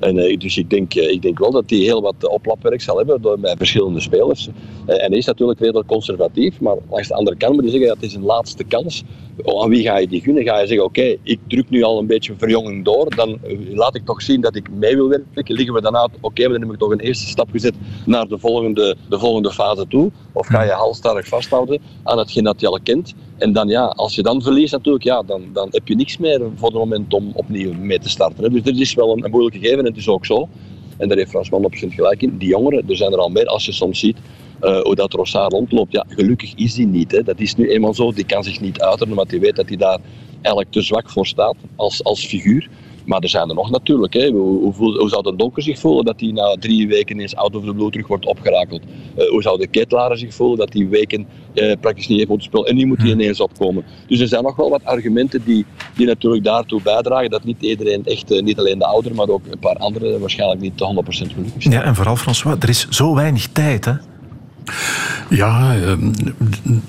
En, 0.02 0.18
uh, 0.18 0.38
dus 0.38 0.58
ik 0.58 0.70
denk, 0.70 0.96
uh, 0.96 1.10
ik 1.10 1.22
denk 1.22 1.40
wel 1.40 1.52
dat 1.52 1.70
hij 1.70 1.80
heel 1.80 2.02
wat 2.02 2.28
oplapwerk 2.28 2.82
zal 2.82 2.98
hebben 2.98 3.22
door, 3.22 3.40
met 3.40 3.58
verschillende 3.58 4.00
spelers. 4.00 4.50
En 4.86 5.10
hij 5.10 5.18
is 5.18 5.26
natuurlijk 5.26 5.60
redelijk 5.60 5.88
conservatief, 5.88 6.60
maar 6.60 6.76
langs 6.90 7.08
de 7.08 7.14
andere 7.14 7.38
kant 7.38 7.54
moet 7.56 7.64
je 7.64 7.70
zeggen 7.70 7.88
dat 7.88 8.04
is 8.04 8.14
een 8.14 8.24
laatste 8.24 8.64
kans. 8.64 9.04
Oh, 9.44 9.64
aan 9.64 9.70
wie 9.70 9.84
ga 9.84 9.98
je 9.98 10.08
die 10.08 10.22
gunnen? 10.22 10.44
Ga 10.44 10.60
je 10.60 10.68
zeggen, 10.68 10.86
oké, 10.86 11.18
ik 11.24 11.40
druk 11.48 11.70
nu 11.70 11.84
al 11.84 12.00
een 12.00 12.08
beetje 12.08 12.34
verjonging 12.38 12.86
door, 12.86 13.16
dan 13.16 13.40
laat 13.74 13.96
ik 13.96 14.06
toch 14.06 14.22
zien 14.22 14.42
dat 14.42 14.56
ik 14.56 14.70
mee 14.72 14.96
wil 14.96 15.08
werken. 15.08 15.56
Liggen 15.56 15.74
we 15.74 15.82
dan 15.82 15.98
uit, 15.98 16.12
oké, 16.22 16.44
dan 16.44 16.62
heb 16.62 16.72
ik 16.72 16.80
toch 16.80 16.92
een 16.92 17.00
eerste 17.00 17.28
stap 17.28 17.50
gezet 17.52 17.74
naar 18.06 18.28
de 18.28 18.40
volgende, 18.40 18.96
de 19.10 19.20
volgende 19.20 19.52
fase 19.52 19.88
toe. 19.88 20.12
Of 20.34 20.48
ga 20.48 20.64
je 20.64 20.72
halstarrig 20.72 21.28
vasthouden 21.28 21.82
aan 22.04 22.18
hetgeen 22.18 22.44
dat 22.44 22.60
je 22.60 22.68
al 22.68 22.80
kent. 22.84 23.14
En 23.38 23.54
dan 23.54 23.68
ja, 23.68 23.86
als 23.86 24.16
je 24.16 24.24
dan 24.24 24.42
verliest 24.42 24.72
natuurlijk, 24.72 25.04
ja, 25.04 25.24
dan, 25.24 25.42
dan 25.54 25.68
heb 25.72 25.88
je 25.88 25.96
niks 25.96 26.18
meer 26.18 26.42
voor 26.56 26.68
het 26.68 26.78
moment 26.78 27.14
om 27.14 27.32
opnieuw 27.34 27.74
mee 27.74 28.00
te 28.00 28.10
starten. 28.10 28.54
Dus 28.54 28.64
dit 28.64 28.80
is 28.80 28.94
wel 28.94 29.12
een, 29.12 29.24
een 29.24 29.32
moeilijke 29.32 29.60
gegeven 29.60 29.86
en 29.86 29.91
het 29.92 30.00
is 30.00 30.08
ook 30.10 30.26
zo. 30.26 30.50
En 30.98 31.08
daar 31.08 31.18
heeft 31.18 31.30
Fransman 31.30 31.66
op 31.66 31.76
zijn 31.76 31.92
gelijk 31.92 32.22
in. 32.22 32.38
Die 32.38 32.50
jongeren, 32.50 32.84
er 32.90 32.96
zijn 32.96 33.12
er 33.12 33.18
al 33.18 33.30
meer 33.30 33.46
als 33.46 33.66
je 33.66 33.72
soms 33.72 34.00
ziet 34.00 34.18
uh, 34.62 34.82
hoe 34.82 34.96
dat 34.96 35.14
Rossard 35.14 35.52
rondloopt. 35.52 35.92
Ja, 35.92 36.06
gelukkig 36.08 36.54
is 36.56 36.74
die 36.74 36.88
niet. 36.88 37.12
Hè. 37.12 37.24
Dat 37.24 37.40
is 37.40 37.56
nu 37.56 37.70
eenmaal 37.70 37.94
zo. 37.94 38.12
Die 38.12 38.26
kan 38.26 38.44
zich 38.44 38.60
niet 38.60 38.82
uiten, 38.82 39.10
omdat 39.10 39.32
hij 39.32 39.40
weet 39.40 39.56
dat 39.56 39.68
hij 39.68 39.78
daar 39.78 40.00
eigenlijk 40.42 40.72
te 40.72 40.82
zwak 40.82 41.10
voor 41.10 41.28
staat 41.28 41.56
als, 41.76 42.04
als 42.04 42.26
figuur. 42.26 42.70
Maar 43.06 43.20
er 43.20 43.30
zijn 43.30 43.50
er 43.50 43.56
nog 43.56 43.70
natuurlijk. 43.70 44.14
Hè. 44.14 44.30
Hoe, 44.30 44.74
hoe, 44.74 44.98
hoe 44.98 45.10
zou 45.10 45.24
de 45.24 45.36
donker 45.36 45.64
zich 45.64 45.80
voelen 45.80 46.06
dat 46.06 46.20
hij 46.20 46.32
na 46.32 46.56
drie 46.60 46.88
weken 46.88 47.20
eens 47.20 47.36
out 47.36 47.56
of 47.56 47.64
the 47.66 47.74
blue 47.74 47.90
terug 47.90 48.08
wordt 48.08 48.26
opgerakeld? 48.26 48.82
Eh, 49.16 49.30
hoe 49.30 49.42
zou 49.42 49.60
de 49.60 49.68
ketelaar 49.68 50.18
zich 50.18 50.34
voelen 50.34 50.58
dat 50.58 50.74
hij 50.74 50.88
weken 50.88 51.28
eh, 51.54 51.72
praktisch 51.82 52.08
niet 52.08 52.18
heeft 52.18 52.30
moeten 52.30 52.48
spelen 52.48 52.68
en 52.68 52.76
nu 52.76 52.86
moet 52.86 53.02
hij 53.02 53.10
ineens 53.10 53.40
opkomen? 53.40 53.84
Dus 54.08 54.20
er 54.20 54.28
zijn 54.28 54.44
nog 54.44 54.56
wel 54.56 54.70
wat 54.70 54.86
argumenten 54.86 55.44
die, 55.46 55.66
die 55.96 56.06
natuurlijk 56.06 56.44
daartoe 56.44 56.82
bijdragen 56.82 57.30
dat 57.30 57.44
niet 57.44 57.62
iedereen 57.62 58.06
echt, 58.06 58.32
eh, 58.32 58.42
niet 58.42 58.60
alleen 58.60 58.80
de 58.80 58.86
ouder, 58.86 59.16
maar 59.16 59.30
ook 59.30 59.42
een 59.50 59.60
paar 59.60 59.78
anderen 59.78 60.20
waarschijnlijk 60.20 60.62
niet 60.62 60.80
100% 60.80 61.34
gelukkig 61.34 61.62
zijn. 61.64 61.74
Ja, 61.74 61.84
en 61.84 61.96
vooral 61.96 62.16
François, 62.16 62.56
er 62.60 62.70
is 62.70 62.88
zo 62.90 63.16
weinig 63.16 63.48
tijd, 63.48 63.86
hè? 63.86 63.94
Ja, 65.30 65.76
ehm, 65.76 66.12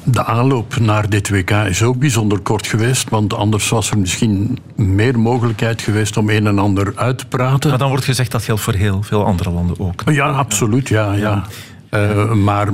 de 0.04 0.24
aanloop 0.24 0.76
naar 0.80 1.08
dit 1.11 1.28
WK 1.30 1.50
is 1.50 1.82
ook 1.82 1.98
bijzonder 1.98 2.38
kort 2.38 2.66
geweest, 2.66 3.11
want 3.11 3.35
anders 3.35 3.68
was 3.68 3.90
er 3.90 3.98
misschien 3.98 4.58
meer 4.74 5.18
mogelijkheid 5.18 5.82
geweest 5.82 6.16
om 6.16 6.30
een 6.30 6.46
en 6.46 6.58
ander 6.58 6.92
uit 6.96 7.18
te 7.18 7.26
praten. 7.26 7.70
Maar 7.70 7.78
dan 7.78 7.88
wordt 7.88 8.04
gezegd 8.04 8.30
dat 8.30 8.42
geldt 8.44 8.61
voor 8.62 8.74
heel 8.74 9.02
veel 9.02 9.24
andere 9.24 9.50
landen 9.50 9.80
ook. 9.80 10.02
Ja, 10.11 10.28
absoluut, 10.28 10.88
ja. 10.88 11.12
ja. 11.12 11.42
Eh, 11.90 12.32
maar 12.32 12.68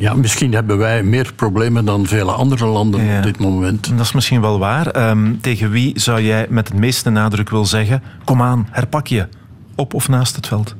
ja, 0.00 0.14
misschien 0.14 0.52
hebben 0.54 0.78
wij 0.78 1.02
meer 1.02 1.32
problemen 1.36 1.84
dan 1.84 2.06
vele 2.06 2.32
andere 2.32 2.66
landen 2.66 3.04
Ja. 3.04 3.16
op 3.16 3.22
dit 3.22 3.38
moment. 3.38 3.88
Dat 3.96 4.00
is 4.06 4.12
misschien 4.12 4.40
wel 4.40 4.58
waar. 4.58 4.86
Ehm, 4.86 5.32
tegen 5.40 5.70
wie 5.70 6.00
zou 6.00 6.22
jij 6.22 6.46
met 6.48 6.68
het 6.68 6.78
meeste 6.78 7.10
nadruk 7.10 7.50
willen 7.50 7.66
zeggen: 7.66 8.02
kom 8.24 8.42
aan, 8.42 8.68
herpak 8.70 9.06
je. 9.06 9.28
Op 9.74 9.94
of 9.94 10.08
naast 10.08 10.36
het 10.36 10.46
veld? 10.46 10.74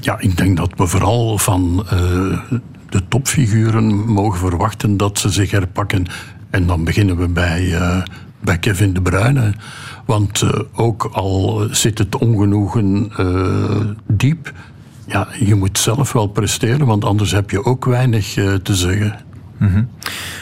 Ja, 0.00 0.18
ik 0.18 0.36
denk 0.36 0.56
dat 0.56 0.70
we 0.76 0.86
vooral 0.86 1.38
van 1.38 1.84
eh, 1.86 2.00
de 2.88 3.08
topfiguren 3.08 4.12
mogen 4.12 4.38
verwachten 4.38 4.96
dat 4.96 5.18
ze 5.18 5.28
zich 5.28 5.50
herpakken. 5.50 6.06
En 6.50 6.66
dan 6.66 6.84
beginnen 6.84 7.16
we 7.16 7.28
bij, 7.28 7.74
eh, 7.74 8.02
bij 8.40 8.58
Kevin 8.58 8.92
De 8.92 9.02
Bruyne. 9.02 9.54
Want 10.04 10.42
eh, 10.42 10.60
ook 10.72 11.04
al 11.12 11.66
zit 11.70 11.98
het 11.98 12.16
ongenoegen 12.16 13.12
diep, 14.06 14.52
ja, 15.06 15.28
je 15.38 15.54
moet 15.54 15.78
zelf 15.78 16.12
wel 16.12 16.26
presteren, 16.26 16.86
want 16.86 17.04
anders 17.04 17.32
heb 17.32 17.50
je 17.50 17.64
ook 17.64 17.84
weinig 17.84 18.32
te 18.62 18.74
zeggen. 18.74 19.16
Mhm. 19.58 19.84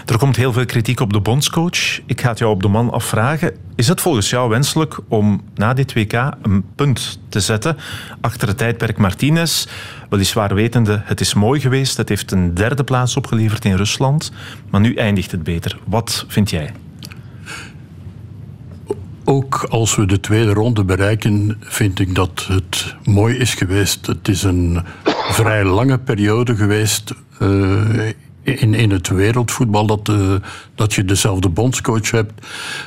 Er 0.06 0.18
komt 0.18 0.36
heel 0.36 0.52
veel 0.52 0.66
kritiek 0.66 1.00
op 1.00 1.12
de 1.12 1.20
bondscoach. 1.20 2.00
Ik 2.06 2.20
ga 2.20 2.28
het 2.28 2.38
jou 2.38 2.52
op 2.52 2.62
de 2.62 2.68
man 2.68 2.90
afvragen. 2.90 3.54
Is 3.74 3.88
het 3.88 4.00
volgens 4.00 4.30
jou 4.30 4.48
wenselijk 4.48 4.98
om 5.08 5.42
na 5.54 5.74
dit 5.74 5.92
WK 5.92 6.12
een 6.42 6.64
punt 6.74 7.20
te 7.28 7.40
zetten 7.40 7.76
achter 8.20 8.48
het 8.48 8.58
tijdperk 8.58 8.98
Martinez? 8.98 9.66
Weliswaar 10.10 10.54
wetende, 10.54 11.02
het 11.04 11.20
is 11.20 11.34
mooi 11.34 11.60
geweest. 11.60 11.96
Het 11.96 12.08
heeft 12.08 12.32
een 12.32 12.54
derde 12.54 12.84
plaats 12.84 13.16
opgeleverd 13.16 13.64
in 13.64 13.76
Rusland. 13.76 14.32
Maar 14.70 14.80
nu 14.80 14.94
eindigt 14.94 15.30
het 15.30 15.42
beter. 15.42 15.78
Wat 15.84 16.24
vind 16.28 16.50
jij? 16.50 16.72
Ook 19.24 19.66
als 19.68 19.96
we 19.96 20.06
de 20.06 20.20
tweede 20.20 20.52
ronde 20.52 20.84
bereiken, 20.84 21.56
vind 21.60 21.98
ik 21.98 22.14
dat 22.14 22.46
het 22.48 22.96
mooi 23.04 23.36
is 23.36 23.54
geweest. 23.54 24.06
Het 24.06 24.28
is 24.28 24.42
een 24.42 24.82
vrij 25.30 25.64
lange 25.64 25.98
periode 25.98 26.56
geweest 26.56 27.14
eh, 27.38 28.08
in, 28.46 28.74
in 28.74 28.90
het 28.90 29.08
wereldvoetbal 29.08 29.86
dat, 29.86 30.08
eh, 30.08 30.34
dat 30.74 30.94
je 30.94 31.04
dezelfde 31.04 31.48
bondscoach 31.48 32.10
hebt. 32.10 32.46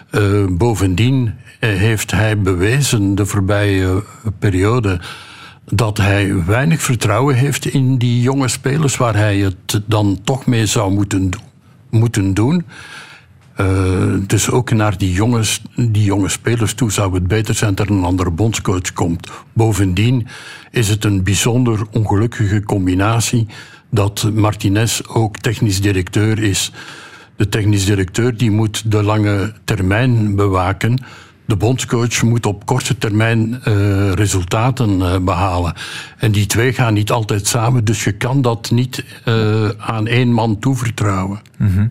Eh, 0.09 0.45
bovendien 0.49 1.33
eh, 1.59 1.69
heeft 1.69 2.11
hij 2.11 2.39
bewezen 2.39 3.15
de 3.15 3.25
voorbije 3.25 4.03
periode 4.39 4.99
dat 5.65 5.97
hij 5.97 6.45
weinig 6.45 6.81
vertrouwen 6.81 7.35
heeft 7.35 7.65
in 7.65 7.97
die 7.97 8.21
jonge 8.21 8.47
spelers 8.47 8.97
waar 8.97 9.15
hij 9.15 9.37
het 9.37 9.81
dan 9.85 10.19
toch 10.23 10.45
mee 10.45 10.65
zou 10.65 10.91
moeten, 10.91 11.29
moeten 11.89 12.33
doen. 12.33 12.65
Dus 14.27 14.49
ook 14.49 14.71
naar 14.71 14.97
die, 14.97 15.13
jongens, 15.13 15.61
die 15.75 16.03
jonge 16.03 16.29
spelers 16.29 16.73
toe 16.73 16.91
zou 16.91 17.13
het 17.13 17.27
beter 17.27 17.55
zijn 17.55 17.75
dat 17.75 17.85
er 17.87 17.91
een 17.91 18.03
andere 18.03 18.31
bondscoach 18.31 18.93
komt. 18.93 19.29
Bovendien 19.53 20.27
is 20.71 20.89
het 20.89 21.05
een 21.05 21.23
bijzonder 21.23 21.79
ongelukkige 21.91 22.63
combinatie 22.63 23.47
dat 23.89 24.31
Martinez 24.33 25.01
ook 25.07 25.37
technisch 25.37 25.81
directeur 25.81 26.43
is. 26.43 26.71
De 27.35 27.49
technisch 27.49 27.85
directeur 27.85 28.37
die 28.37 28.51
moet 28.51 28.91
de 28.91 29.03
lange 29.03 29.53
termijn 29.63 30.35
bewaken. 30.35 30.99
De 31.49 31.55
bondscoach 31.55 32.23
moet 32.23 32.45
op 32.45 32.65
korte 32.65 32.97
termijn 32.97 33.61
eh, 33.63 34.11
resultaten 34.11 35.01
eh, 35.01 35.19
behalen. 35.19 35.73
En 36.17 36.31
die 36.31 36.45
twee 36.45 36.73
gaan 36.73 36.93
niet 36.93 37.11
altijd 37.11 37.47
samen, 37.47 37.85
dus 37.85 38.03
je 38.03 38.11
kan 38.11 38.41
dat 38.41 38.71
niet 38.71 39.05
eh, 39.25 39.69
aan 39.77 40.07
één 40.07 40.31
man 40.31 40.59
toevertrouwen. 40.59 41.41
Mhm. 41.57 41.87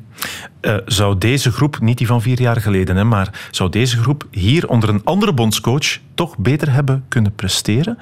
Eh, 0.60 0.74
zou 0.86 1.18
deze 1.18 1.52
groep, 1.52 1.80
niet 1.80 1.98
die 1.98 2.06
van 2.06 2.22
vier 2.22 2.40
jaar 2.40 2.60
geleden, 2.60 2.96
hè, 2.96 3.04
maar 3.04 3.48
zou 3.50 3.70
deze 3.70 3.96
groep 3.96 4.26
hier 4.30 4.68
onder 4.68 4.88
een 4.88 5.00
andere 5.04 5.32
bondscoach 5.32 5.98
toch 6.14 6.38
beter 6.38 6.72
hebben 6.72 7.04
kunnen 7.08 7.34
presteren? 7.34 7.98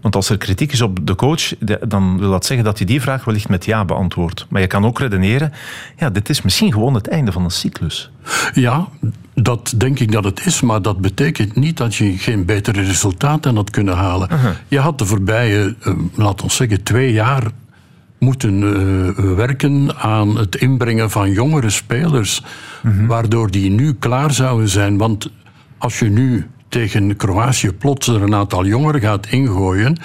Want 0.00 0.16
als 0.16 0.28
er 0.30 0.36
kritiek 0.38 0.72
is 0.72 0.80
op 0.80 1.06
de 1.06 1.14
coach, 1.14 1.54
de- 1.58 1.80
dan 1.88 2.18
wil 2.18 2.30
dat 2.30 2.46
zeggen 2.46 2.66
dat 2.66 2.78
je 2.78 2.84
die 2.84 3.00
vraag 3.00 3.24
wellicht 3.24 3.48
met 3.48 3.64
ja 3.64 3.84
beantwoordt. 3.84 4.46
Maar 4.48 4.60
je 4.60 4.66
kan 4.66 4.84
ook 4.86 4.98
redeneren, 4.98 5.52
ja, 5.96 6.10
dit 6.10 6.28
is 6.28 6.42
misschien 6.42 6.72
gewoon 6.72 6.94
het 6.94 7.08
einde 7.08 7.32
van 7.32 7.44
een 7.44 7.50
cyclus. 7.50 8.10
Ja, 8.54 8.88
dat 9.34 9.74
denk 9.76 9.98
ik 9.98 10.12
dat 10.12 10.24
het 10.24 10.46
is, 10.46 10.60
maar 10.60 10.82
dat 10.82 11.00
betekent 11.00 11.56
niet 11.56 11.76
dat 11.76 11.94
je 11.94 12.18
geen 12.18 12.44
betere 12.44 12.82
resultaten 12.82 13.56
had 13.56 13.70
kunnen 13.70 13.96
halen. 13.96 14.28
Je 14.68 14.78
had 14.78 14.98
de 14.98 15.06
voorbije, 15.06 15.74
eh, 15.80 15.92
laten 16.14 16.46
we 16.46 16.52
zeggen, 16.52 16.82
twee 16.82 17.12
jaar 17.12 17.42
moeten 18.20 18.62
eh, 18.62 19.34
werken 19.34 19.96
aan 19.96 20.36
het 20.36 20.56
inbrengen 20.56 21.10
van 21.10 21.30
jongere 21.30 21.70
spelers, 21.70 22.42
waardoor 23.06 23.50
die 23.50 23.70
nu 23.70 23.94
klaar 23.94 24.32
zouden 24.32 24.68
zijn. 24.68 24.96
Want 24.96 25.30
als 25.78 25.98
je 25.98 26.10
nu 26.10 26.46
tegen 26.68 27.16
Kroatië 27.16 27.72
plots 27.72 28.08
er 28.08 28.22
een 28.22 28.34
aantal 28.34 28.66
jongeren 28.66 29.00
gaat 29.00 29.26
ingooien 29.26 29.98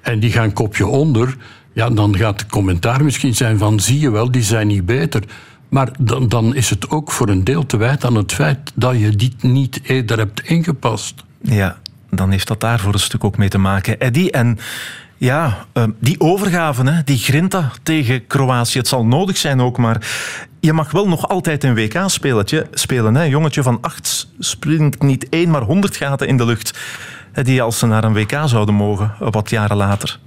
en 0.00 0.20
die 0.20 0.32
gaan 0.32 0.52
kopje 0.52 0.86
onder, 0.86 1.36
ja, 1.72 1.90
dan 1.90 2.16
gaat 2.16 2.40
het 2.40 2.50
commentaar 2.50 3.04
misschien 3.04 3.34
zijn 3.34 3.58
van 3.58 3.80
zie 3.80 4.00
je 4.00 4.10
wel, 4.10 4.30
die 4.30 4.42
zijn 4.42 4.66
niet 4.66 4.86
beter. 4.86 5.22
Maar 5.68 5.90
dan, 5.98 6.28
dan 6.28 6.54
is 6.54 6.70
het 6.70 6.90
ook 6.90 7.10
voor 7.10 7.28
een 7.28 7.44
deel 7.44 7.66
te 7.66 7.76
wijten 7.76 8.08
aan 8.08 8.14
het 8.14 8.32
feit 8.32 8.72
dat 8.74 8.98
je 8.98 9.16
die 9.16 9.34
niet 9.40 9.80
eerder 9.82 10.18
hebt 10.18 10.40
ingepast. 10.40 11.24
Ja, 11.40 11.76
dan 12.10 12.30
heeft 12.30 12.48
dat 12.48 12.60
daar 12.60 12.80
voor 12.80 12.92
een 12.92 12.98
stuk 12.98 13.24
ook 13.24 13.36
mee 13.36 13.48
te 13.48 13.58
maken. 13.58 14.00
Eddie, 14.00 14.30
en 14.30 14.58
ja, 15.22 15.66
eh, 15.72 15.84
die 16.00 16.20
overgave, 16.20 16.90
hè, 16.90 17.02
die 17.04 17.18
grinta 17.18 17.70
tegen 17.82 18.26
Kroatië, 18.26 18.78
het 18.78 18.88
zal 18.88 19.04
nodig 19.04 19.36
zijn 19.36 19.60
ook, 19.60 19.78
maar 19.78 20.06
je 20.60 20.72
mag 20.72 20.90
wel 20.90 21.08
nog 21.08 21.28
altijd 21.28 21.64
een 21.64 21.74
WK-spelletje 21.74 22.66
spelen. 22.72 23.14
Hè. 23.14 23.24
Een 23.24 23.30
jongetje 23.30 23.62
van 23.62 23.78
acht 23.80 24.28
springt 24.38 25.02
niet 25.02 25.28
één, 25.28 25.50
maar 25.50 25.62
honderd 25.62 25.96
gaten 25.96 26.26
in 26.26 26.36
de 26.36 26.44
lucht. 26.44 26.78
Hè, 27.32 27.42
Die 27.42 27.62
als 27.62 27.78
ze 27.78 27.86
naar 27.86 28.04
een 28.04 28.12
WK 28.12 28.38
zouden 28.44 28.74
mogen, 28.74 29.12
eh, 29.20 29.28
wat 29.30 29.50
jaren 29.50 29.76
later. 29.76 30.18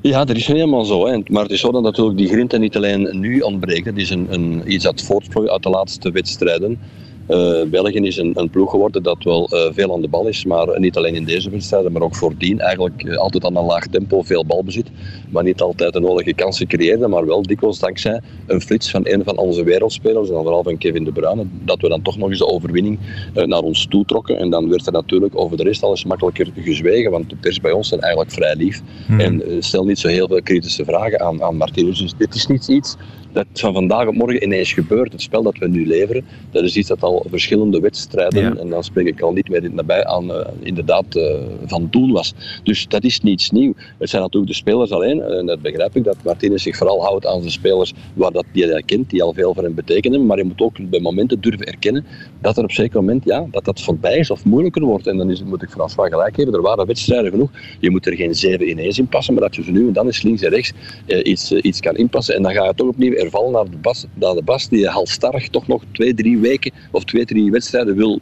Ja, 0.00 0.24
dat 0.24 0.36
is 0.36 0.46
helemaal 0.46 0.84
zo. 0.84 1.06
Hè. 1.06 1.22
Maar 1.26 1.42
het 1.42 1.52
is 1.52 1.60
zo 1.60 1.70
dat 1.72 1.82
natuurlijk 1.82 2.18
die 2.18 2.28
grinta 2.28 2.56
niet 2.56 2.76
alleen 2.76 3.20
nu 3.20 3.40
ontbreekt. 3.40 3.86
Het 3.86 3.98
is 3.98 4.10
een, 4.10 4.26
een, 4.30 4.72
iets 4.72 4.84
dat 4.84 5.02
voortvloeit 5.02 5.48
uit 5.48 5.62
de 5.62 5.70
laatste 5.70 6.10
wedstrijden. 6.10 6.80
Eh, 7.26 7.62
België 7.70 7.98
is 7.98 8.16
een, 8.16 8.32
een 8.34 8.50
ploeg 8.50 8.70
geworden 8.70 9.02
dat 9.02 9.24
wel 9.24 9.48
eh, 9.48 9.72
veel 9.72 9.94
aan 9.94 10.00
de 10.00 10.08
bal 10.08 10.26
is, 10.26 10.44
maar 10.44 10.80
niet 10.80 10.96
alleen 10.96 11.14
in 11.14 11.24
deze 11.24 11.50
wedstrijden, 11.50 11.92
maar 11.92 12.02
ook 12.02 12.14
voordien 12.14 12.60
eigenlijk 12.60 13.02
eh, 13.02 13.16
altijd 13.16 13.44
aan 13.44 13.56
een 13.56 13.64
laag 13.64 13.86
tempo 13.86 14.22
veel 14.22 14.46
balbezit, 14.46 14.90
maar 15.30 15.42
niet 15.42 15.60
altijd 15.60 15.92
de 15.92 16.00
nodige 16.00 16.34
kansen 16.34 16.66
creëerde, 16.66 17.08
maar 17.08 17.26
wel 17.26 17.42
dikwijls 17.42 17.78
dankzij 17.78 18.20
een 18.46 18.60
flits 18.60 18.90
van 18.90 19.00
een 19.04 19.24
van 19.24 19.38
onze 19.38 19.64
wereldspelers, 19.64 20.28
en 20.28 20.34
vooral 20.34 20.62
van 20.62 20.78
Kevin 20.78 21.04
De 21.04 21.12
Bruyne, 21.12 21.46
dat 21.64 21.80
we 21.80 21.88
dan 21.88 22.02
toch 22.02 22.16
nog 22.16 22.28
eens 22.28 22.38
de 22.38 22.46
overwinning 22.46 22.98
naar 23.34 23.60
ons 23.60 23.86
toe 23.86 24.04
trokken. 24.04 24.38
En 24.38 24.50
dan 24.50 24.68
werd 24.68 24.86
er 24.86 24.92
natuurlijk 24.92 25.38
over 25.38 25.56
de 25.56 25.62
rest 25.62 25.82
alles 25.82 26.04
makkelijker 26.04 26.48
gezwegen, 26.54 27.10
want 27.10 27.30
de 27.30 27.36
pers 27.36 27.60
bij 27.60 27.72
ons 27.72 27.88
zijn 27.88 28.00
eigenlijk 28.00 28.32
vrij 28.32 28.54
lief 28.56 28.82
Hmm. 29.06 29.20
en 29.20 29.42
stel 29.58 29.84
niet 29.84 29.98
zo 29.98 30.08
heel 30.08 30.26
veel 30.26 30.42
kritische 30.42 30.84
vragen 30.84 31.20
aan, 31.20 31.42
aan 31.42 31.56
Martinez. 31.56 32.00
Dus 32.00 32.14
dit 32.16 32.34
is 32.34 32.46
niet 32.46 32.68
iets 32.68 32.96
dat 33.32 33.46
van 33.54 33.72
vandaag 33.72 34.06
op 34.06 34.14
morgen 34.14 34.42
ineens 34.42 34.72
gebeurt. 34.72 35.12
Het 35.12 35.22
spel 35.22 35.42
dat 35.42 35.58
we 35.58 35.68
nu 35.68 35.86
leveren, 35.86 36.24
dat 36.50 36.62
is 36.62 36.76
iets 36.76 36.88
dat 36.88 37.02
al 37.02 37.26
verschillende 37.30 37.80
wedstrijden, 37.80 38.42
Ja. 38.42 38.56
en 38.56 38.68
dan 38.68 38.84
spreek 38.84 39.06
ik 39.06 39.20
al 39.20 39.32
niet 39.32 39.48
meer 39.48 39.64
in- 39.64 39.74
nabij 39.74 40.04
aan, 40.04 40.32
eh, 40.32 40.46
inderdaad 40.60 41.16
eh, 41.16 41.34
van 41.66 41.88
doen 41.90 42.12
was. 42.12 42.34
Dus 42.62 42.88
dat 42.88 43.04
is 43.04 43.20
niets 43.20 43.50
nieuw. 43.50 43.72
Het 43.98 44.08
zijn 44.10 44.22
natuurlijk 44.22 44.52
de 44.52 44.58
spelers 44.58 44.90
alleen, 44.90 45.22
en 45.22 45.46
dat 45.46 45.62
begrijp 45.62 45.96
ik, 45.96 46.04
dat 46.04 46.16
Martinez 46.24 46.62
zich 46.62 46.76
vooral 46.76 47.02
houdt 47.04 47.26
aan 47.26 47.38
zijn 47.40 47.52
spelers 47.52 47.92
waar 48.14 48.30
dat, 48.32 48.44
die 48.52 48.64
hij 48.66 48.82
kent, 48.82 49.10
die 49.10 49.22
al 49.22 49.32
veel 49.32 49.54
voor 49.54 49.62
hem 49.62 49.74
betekenen, 49.74 50.26
maar 50.26 50.36
je 50.38 50.44
moet 50.44 50.60
ook 50.60 50.90
bij 50.90 51.00
momenten 51.00 51.40
durven 51.40 51.66
erkennen 51.66 52.04
dat 52.40 52.56
er 52.56 52.62
op 52.62 52.68
een 52.68 52.74
zeker 52.74 53.00
moment, 53.00 53.24
ja, 53.24 53.46
dat 53.50 53.64
dat 53.64 53.80
voorbij 53.80 54.16
is 54.18 54.30
of 54.30 54.44
moeilijker 54.44 54.82
wordt. 54.82 55.06
En 55.06 55.16
dan 55.16 55.30
is, 55.30 55.42
moet 55.42 55.62
ik 55.62 55.70
François 55.70 56.10
gelijk 56.10 56.34
geven, 56.34 56.54
er 56.54 56.62
waren 56.62 56.86
wedstrijden 56.86 57.30
genoeg. 57.30 57.50
Je 57.80 57.90
moet 57.90 58.06
er 58.06 58.14
geen 58.16 58.34
7 58.34 58.68
ineens 58.68 58.98
in 58.98 59.06
passen, 59.08 59.34
maar 59.34 59.42
dat 59.42 59.56
je 59.56 59.62
ze 59.62 59.70
nu 59.70 59.86
en 59.86 59.92
dan 59.92 60.06
eens 60.06 60.22
links 60.22 60.42
en 60.42 60.50
rechts 60.50 60.72
eh, 61.06 61.18
iets, 61.26 61.52
eh, 61.52 61.58
iets 61.62 61.80
kan 61.80 61.96
inpassen. 61.96 62.34
En 62.34 62.42
dan 62.42 62.52
ga 62.52 62.64
je 62.64 62.74
toch 62.74 62.88
opnieuw 62.88 63.12
hervallen 63.22 63.52
naar 63.52 63.70
de, 63.70 63.76
bas, 63.76 64.06
naar 64.14 64.34
de 64.34 64.42
Bas, 64.42 64.68
die 64.68 64.86
halstarrig 64.86 65.48
toch 65.48 65.66
nog 65.66 65.82
twee, 65.92 66.14
drie 66.14 66.38
weken 66.38 66.72
of 66.90 67.04
twee, 67.04 67.24
drie 67.24 67.50
wedstrijden 67.50 67.96
wil, 67.96 68.18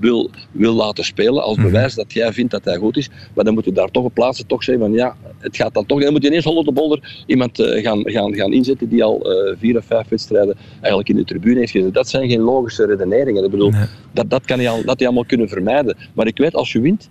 wil, 0.00 0.30
wil 0.52 0.72
laten 0.74 1.04
spelen 1.04 1.42
als 1.42 1.56
Mhm. 1.56 1.66
bewijs 1.66 1.94
dat 1.94 2.12
jij 2.12 2.32
vindt 2.32 2.50
dat 2.50 2.64
hij 2.64 2.76
goed 2.76 2.96
is. 2.96 3.08
Maar 3.34 3.44
dan 3.44 3.54
moet 3.54 3.64
je 3.64 3.72
daar 3.72 3.90
toch 3.90 4.04
op 4.04 4.14
plaatsen 4.14 4.46
toch 4.46 4.64
zeggen 4.64 4.84
van 4.84 4.92
ja, 4.92 5.16
het 5.38 5.56
gaat 5.56 5.74
dan 5.74 5.86
toch. 5.86 6.02
Dan 6.02 6.12
moet 6.12 6.22
je 6.22 6.28
ineens 6.28 6.46
onder 6.46 6.64
de 6.64 6.72
bolder 6.72 7.22
iemand 7.26 7.58
eh, 7.58 7.82
gaan, 7.82 8.02
gaan, 8.10 8.34
gaan 8.34 8.52
inzetten 8.52 8.88
die 8.88 9.04
al 9.04 9.30
eh, 9.30 9.56
vier 9.58 9.76
of 9.76 9.84
vijf 9.84 10.08
wedstrijden 10.08 10.56
eigenlijk 10.80 11.08
in 11.08 11.16
de 11.16 11.24
tribune 11.24 11.58
heeft 11.58 11.70
gezeten. 11.70 11.92
Dat 11.92 12.08
zijn 12.08 12.28
geen 12.30 12.40
logische 12.40 12.86
redeneringen. 12.86 13.44
Ik 13.44 13.50
bedoel, 13.50 13.72
dat, 14.12 14.30
dat 14.30 14.44
kan 14.44 14.60
je 14.60 14.68
al, 14.68 14.84
dat 14.84 14.98
je 14.98 15.04
allemaal 15.04 15.24
kunnen 15.24 15.48
vermijden. 15.48 15.96
Maar 16.14 16.26
ik 16.26 16.38
weet, 16.38 16.54
als 16.54 16.72
je 16.72 16.80
wint, 16.80 17.08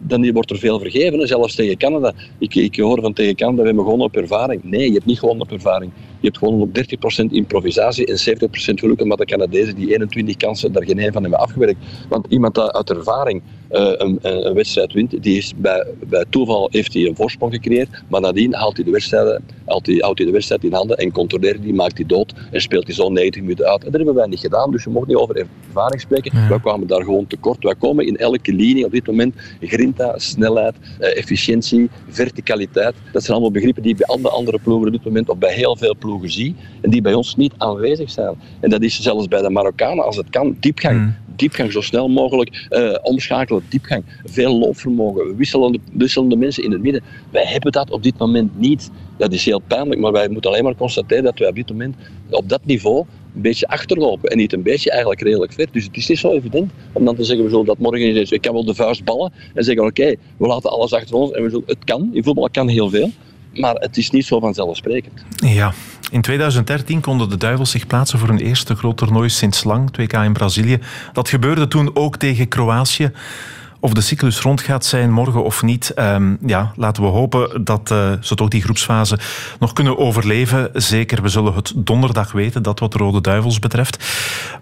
dan 0.00 0.32
wordt 0.32 0.50
er 0.50 0.58
veel 0.58 0.78
vergeven, 0.78 1.28
zelfs 1.28 1.54
tegen 1.54 1.76
Canada. 1.76 2.12
Ik, 2.38 2.54
ik 2.54 2.76
hoor 2.76 3.00
van 3.00 3.12
tegen 3.12 3.34
Canada, 3.34 3.60
we 3.60 3.66
hebben 3.66 3.84
gewonnen 3.84 4.06
op 4.06 4.16
ervaring. 4.16 4.64
Nee, 4.64 4.86
je 4.86 4.92
hebt 4.92 5.06
niet 5.06 5.18
gewonnen 5.18 5.42
op 5.42 5.52
ervaring. 5.52 5.90
Je 6.20 6.26
hebt 6.26 6.38
gewonnen 6.38 6.62
op 6.62 6.78
30% 6.78 7.30
improvisatie 7.30 8.06
en 8.06 8.18
70% 8.18 8.74
geluk, 8.74 9.00
omdat 9.00 9.18
de 9.18 9.24
Canadezen 9.24 9.74
die 9.74 9.92
21 9.92 10.36
kansen 10.36 10.72
daar 10.72 10.84
geen 10.84 10.98
een 10.98 11.12
van 11.12 11.22
hebben 11.22 11.40
afgewerkt. 11.40 11.78
Want 12.08 12.26
iemand 12.28 12.54
dat 12.54 12.72
uit 12.72 12.90
ervaring 12.90 13.42
eh, 13.68 13.92
een, 13.96 14.18
een, 14.22 14.54
wedstrijd 14.54 14.92
wint, 14.92 15.22
die 15.22 15.36
is 15.36 15.52
bij, 15.56 15.86
bij 16.06 16.24
toeval 16.30 16.68
heeft 16.70 16.94
hij 16.94 17.02
een 17.02 17.16
voorsprong 17.16 17.52
gecreëerd, 17.52 17.88
maar 18.08 18.20
nadien 18.20 18.54
haalt 18.54 18.76
hij 18.76 18.84
de 18.84 18.90
wedstrijd, 18.90 19.40
haalt 19.64 19.86
hij, 19.86 19.96
houdt 19.96 20.18
hij 20.18 20.26
de 20.26 20.32
wedstrijd 20.32 20.64
in 20.64 20.72
handen 20.72 20.96
en 20.96 21.12
controleert 21.12 21.62
die, 21.62 21.74
maakt 21.74 21.96
hij 21.96 22.06
dood 22.06 22.34
en 22.50 22.60
speelt 22.60 22.86
hij 22.86 22.94
zo 22.94 23.08
90 23.08 23.42
minuten 23.42 23.66
uit. 23.66 23.84
En 23.84 23.90
dat 23.90 23.96
hebben 23.96 24.14
wij 24.14 24.26
niet 24.26 24.40
gedaan, 24.40 24.70
dus 24.70 24.84
we 24.84 24.90
mogen 24.90 25.08
niet 25.08 25.16
over 25.16 25.46
ervaring 25.68 26.00
spreken. 26.00 26.48
Wij 26.48 26.60
kwamen 26.60 26.86
daar 26.86 27.02
gewoon 27.02 27.26
tekort. 27.26 27.64
Wij 27.64 27.74
komen 27.74 28.06
in 28.06 28.16
elke 28.16 28.52
linie 28.52 28.84
op 28.84 28.92
dit 28.92 29.06
moment 29.06 29.34
grinta, 29.60 30.18
snelheid, 30.18 30.74
eh, 30.98 31.16
efficiëntie, 31.16 31.90
verticaliteit. 32.08 32.94
Dat 33.12 33.22
zijn 33.22 33.32
allemaal 33.32 33.52
begrippen 33.52 33.82
die 33.82 33.96
bij 33.96 34.06
alle 34.06 34.28
andere 34.28 34.58
ploegen 34.62 34.86
op 34.86 34.92
dit 34.92 35.04
moment 35.04 35.28
of 35.28 35.38
bij 35.38 35.54
heel 35.54 35.76
veel 35.76 35.96
ploegen 35.96 36.15
zie 36.24 36.54
en 36.80 36.90
die 36.90 37.00
bij 37.00 37.14
ons 37.14 37.36
niet 37.36 37.52
aanwezig 37.56 38.10
zijn. 38.10 38.34
En 38.60 38.70
dat 38.70 38.82
is 38.82 39.02
zelfs 39.02 39.28
bij 39.28 39.42
de 39.42 39.50
Marokkanen, 39.50 40.04
als 40.04 40.16
het 40.16 40.30
kan, 40.30 40.56
diepgang. 40.60 41.14
Diepgang, 41.36 41.72
zo 41.72 41.80
snel 41.80 42.08
mogelijk 42.08 42.66
eh, 42.68 42.94
omschakelen, 43.02 43.62
diepgang. 43.68 44.04
Veel 44.24 44.58
loopvermogen, 44.58 45.36
wisselende, 45.36 45.78
wisselende 45.92 46.36
mensen 46.36 46.62
in 46.62 46.72
het 46.72 46.82
midden. 46.82 47.02
Wij 47.30 47.44
hebben 47.44 47.72
dat 47.72 47.90
op 47.90 48.02
dit 48.02 48.18
moment 48.18 48.58
niet. 48.58 48.90
Dat 49.16 49.32
is 49.32 49.44
heel 49.44 49.62
pijnlijk, 49.66 50.00
maar 50.00 50.12
wij 50.12 50.28
moeten 50.28 50.50
alleen 50.50 50.64
maar 50.64 50.74
constateren 50.74 51.24
dat 51.24 51.38
wij 51.38 51.48
op 51.48 51.54
dit 51.54 51.68
moment 51.68 51.96
op 52.30 52.48
dat 52.48 52.64
niveau 52.64 53.04
een 53.34 53.42
beetje 53.42 53.68
achterlopen. 53.68 54.30
En 54.30 54.36
niet 54.36 54.52
een 54.52 54.62
beetje, 54.62 54.90
eigenlijk 54.90 55.20
redelijk 55.20 55.52
ver. 55.52 55.66
Dus 55.72 55.84
het 55.84 55.96
is 55.96 56.08
niet 56.08 56.18
zo 56.18 56.32
evident 56.32 56.72
om 56.92 57.04
dan 57.04 57.16
te 57.16 57.24
zeggen, 57.24 57.44
we 57.44 57.50
zullen 57.50 57.66
dat 57.66 57.78
morgen 57.78 58.16
eens... 58.16 58.30
Ik 58.30 58.40
kan 58.40 58.52
wel 58.52 58.64
de 58.64 58.74
vuist 58.74 59.04
ballen 59.04 59.32
en 59.54 59.64
zeggen, 59.64 59.84
oké, 59.84 60.14
we 60.36 60.46
laten 60.46 60.70
alles 60.70 60.92
achter 60.92 61.14
ons. 61.14 61.30
En 61.30 61.42
we 61.42 61.50
zullen, 61.50 61.64
het 61.66 61.84
kan, 61.84 62.10
in 62.12 62.24
voetbal 62.24 62.48
kan 62.50 62.68
heel 62.68 62.90
veel. 62.90 63.10
Maar 63.56 63.74
het 63.74 63.96
is 63.96 64.10
niet 64.10 64.26
zo 64.26 64.40
vanzelfsprekend. 64.40 65.24
Ja, 65.36 65.72
in 66.10 66.20
2013 66.20 67.00
konden 67.00 67.28
de 67.28 67.36
Duivels 67.36 67.70
zich 67.70 67.86
plaatsen 67.86 68.18
voor 68.18 68.28
een 68.28 68.40
eerste 68.40 68.74
groot 68.74 68.96
toernooi 68.96 69.28
sinds 69.28 69.64
lang, 69.64 69.90
2K 70.00 70.24
in 70.24 70.32
Brazilië. 70.32 70.78
Dat 71.12 71.28
gebeurde 71.28 71.68
toen 71.68 71.90
ook 71.94 72.16
tegen 72.16 72.48
Kroatië. 72.48 73.10
Of 73.86 73.92
de 73.92 74.00
cyclus 74.00 74.40
rond 74.40 74.60
gaat 74.60 74.84
zijn 74.84 75.12
morgen 75.12 75.44
of 75.44 75.62
niet, 75.62 75.90
ehm, 75.90 76.36
ja, 76.46 76.72
laten 76.76 77.02
we 77.02 77.08
hopen 77.08 77.64
dat 77.64 77.90
uh, 77.90 78.12
ze 78.20 78.34
toch 78.34 78.48
die 78.48 78.62
groepsfase 78.62 79.18
nog 79.58 79.72
kunnen 79.72 79.98
overleven. 79.98 80.70
Zeker, 80.72 81.22
we 81.22 81.28
zullen 81.28 81.54
het 81.54 81.72
donderdag 81.76 82.32
weten, 82.32 82.62
dat 82.62 82.78
wat 82.78 82.92
de 82.92 82.98
Rode 82.98 83.20
Duivels 83.20 83.58
betreft. 83.58 84.06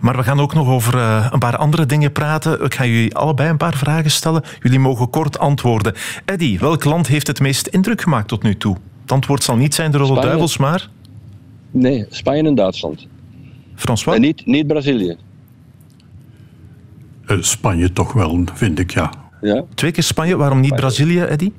Maar 0.00 0.16
we 0.16 0.22
gaan 0.22 0.40
ook 0.40 0.54
nog 0.54 0.68
over 0.68 0.94
uh, 0.94 1.26
een 1.30 1.38
paar 1.38 1.56
andere 1.56 1.87
dingen 1.87 2.12
praten. 2.12 2.64
Ik 2.64 2.74
ga 2.74 2.84
jullie 2.84 3.14
allebei 3.14 3.50
een 3.50 3.56
paar 3.56 3.74
vragen 3.74 4.10
stellen. 4.10 4.42
Jullie 4.60 4.78
mogen 4.78 5.10
kort 5.10 5.38
antwoorden. 5.38 5.94
Eddy, 6.24 6.58
welk 6.58 6.84
land 6.84 7.06
heeft 7.06 7.26
het 7.26 7.40
meest 7.40 7.66
indruk 7.66 8.00
gemaakt 8.00 8.28
tot 8.28 8.42
nu 8.42 8.56
toe? 8.56 8.76
Het 9.02 9.12
antwoord 9.12 9.42
zal 9.42 9.56
niet 9.56 9.74
zijn 9.74 9.90
de 9.90 9.98
Rode 9.98 10.10
Spanje. 10.10 10.28
Duivels, 10.28 10.56
maar... 10.56 10.88
Nee, 11.70 12.06
Spanje 12.10 12.42
en 12.42 12.54
Duitsland. 12.54 13.06
François? 13.74 14.16
En 14.16 14.22
niet, 14.22 14.46
niet 14.46 14.66
Brazilië. 14.66 15.16
Uh, 17.28 17.42
Spanje 17.42 17.92
toch 17.92 18.12
wel, 18.12 18.44
vind 18.54 18.78
ik, 18.78 18.90
ja. 18.90 19.12
ja. 19.40 19.64
Twee 19.74 19.90
keer 19.90 20.02
Spanje, 20.02 20.37
waarom 20.37 20.60
niet 20.60 20.74
Brazilië, 20.74 21.20
Eddy? 21.20 21.52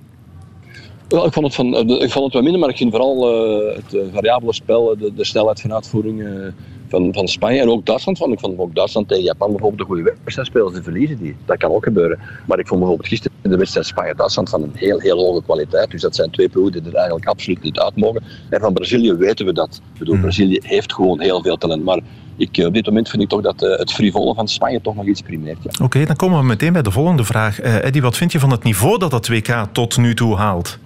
Wel, 1.08 1.26
ik, 1.26 1.34
vond 1.34 1.46
het 1.46 1.56
van, 1.56 1.76
ik 1.90 2.12
vond 2.12 2.26
het 2.26 2.34
wel 2.34 2.42
minder, 2.42 2.60
maar 2.60 2.70
ik 2.70 2.78
vind 2.78 2.92
vooral 2.92 3.32
uh, 3.70 3.76
het 3.76 3.98
variabele 4.14 4.54
spel, 4.54 4.98
de, 4.98 5.14
de, 5.14 5.26
snelheid 5.26 5.62
van 5.62 5.74
uitvoering 5.74 6.20
uh, 6.20 6.48
van, 6.96 7.14
van 7.14 7.28
Spanje 7.28 7.62
en 7.62 7.70
ook 7.70 7.86
Duitsland. 7.86 8.18
Vond. 8.18 8.34
Ik 8.34 8.40
vond 8.40 8.60
ook 8.60 8.76
Duitsland 8.76 9.08
tegen 9.08 9.24
Japan 9.24 9.50
bijvoorbeeld 9.50 9.82
een 9.82 9.86
goede 9.86 10.04
wedstrijd 10.04 10.48
spelen. 10.48 10.76
Ze 10.76 10.84
verliezen 10.84 11.18
die. 11.18 11.36
Dat 11.46 11.58
kan 11.58 11.72
ook 11.72 11.84
gebeuren. 11.84 12.20
Maar 12.46 12.60
ik 12.60 12.68
vond 12.68 12.80
bijvoorbeeld 12.80 13.10
gisteren 13.10 13.38
de 13.42 13.58
wedstrijd 13.58 13.86
Spanje-Duitsland 13.86 14.50
van 14.50 14.64
een 14.64 14.72
heel, 14.74 15.00
heel 15.00 15.18
hoge 15.18 15.44
kwaliteit. 15.44 15.92
Dus 15.92 16.02
dat 16.02 16.16
zijn 16.16 16.30
twee 16.30 16.50
ploegen 16.50 16.74
die 16.74 16.92
er 16.92 16.98
eigenlijk 16.98 17.28
absoluut 17.28 17.62
niet 17.62 17.80
uit 17.80 17.96
mogen. 17.96 18.24
En 18.50 18.60
van 18.60 18.74
Brazilië 18.74 19.14
weten 19.14 19.46
we 19.46 19.54
dat. 19.54 19.82
Ik 19.94 20.00
bedoel, 20.00 20.20
Brazilië 20.20 20.60
heeft 20.62 20.94
gewoon 20.94 21.22
heel 21.22 21.42
veel 21.42 21.58
talent. 21.58 21.84
Maar 21.84 22.00
ik, 22.38 22.64
op 22.66 22.74
dit 22.74 22.86
moment 22.86 23.10
vind 23.10 23.22
ik 23.22 23.30
toch 23.30 23.42
dat 23.42 23.64
uh, 23.64 23.78
het 23.78 23.92
frivole 23.92 24.34
van 24.34 24.48
Spanje 24.48 24.82
toch 24.82 24.96
nog 24.96 25.06
iets 25.06 25.22
primeert. 25.22 25.58
Ja. 25.64 25.70
Oké, 25.74 25.84
okay, 25.84 26.06
dan 26.06 26.16
komen 26.16 26.40
we 26.40 26.46
meteen 26.46 26.74
bij 26.74 26.82
de 26.82 26.92
volgende 26.92 27.24
vraag. 27.24 27.64
Uh, 27.64 27.86
Eddy, 27.86 28.02
wat 28.02 28.18
vind 28.18 28.32
je 28.32 28.40
van 28.40 28.52
het 28.52 28.64
niveau 28.64 28.98
dat 28.98 29.12
dat 29.12 29.28
WK 29.28 29.68
tot 29.72 29.98
nu 29.98 30.16
toe 30.16 30.36
haalt? 30.36 30.78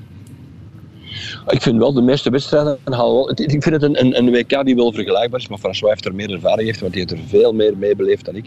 Ik 1.49 1.61
vind 1.61 1.77
wel 1.77 1.93
de 1.93 2.01
meeste 2.01 2.29
wedstrijden 2.29 2.77
halen 2.83 3.13
wel. 3.13 3.31
Ik 3.31 3.63
vind 3.63 3.65
het 3.65 3.83
een, 3.83 3.99
een, 3.99 4.17
een, 4.17 4.31
WK 4.31 4.65
die 4.65 4.75
wel 4.75 4.93
vergelijkbaar 4.93 5.39
is, 5.39 5.47
maar 5.47 5.57
François 5.57 5.91
heeft 5.91 6.05
er 6.05 6.15
meer 6.15 6.31
ervaring 6.31 6.67
heeft, 6.67 6.79
want 6.79 6.93
hij 6.93 7.01
heeft 7.01 7.21
er 7.21 7.27
veel 7.27 7.53
meer 7.53 7.77
meebeleefd 7.77 8.25
dan 8.25 8.35
ik. 8.35 8.45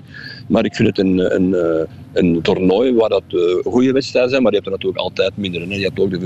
Maar 0.48 0.64
ik 0.64 0.74
vind 0.74 0.88
het 0.88 0.98
een, 0.98 1.34
een, 1.34 1.86
een 2.12 2.42
toernooi 2.42 2.94
waar 2.94 3.08
dat 3.08 3.22
uh, 3.28 3.40
goede 3.64 3.92
wedstrijden 3.92 4.30
zijn, 4.30 4.42
maar 4.42 4.52
je 4.52 4.58
hebt 4.58 4.70
er 4.70 4.76
natuurlijk 4.76 5.02
altijd 5.02 5.36
minder. 5.36 5.60
Hè. 5.60 5.74
Je 5.74 5.84
hebt 5.84 6.00
ook 6.00 6.10
de, 6.10 6.18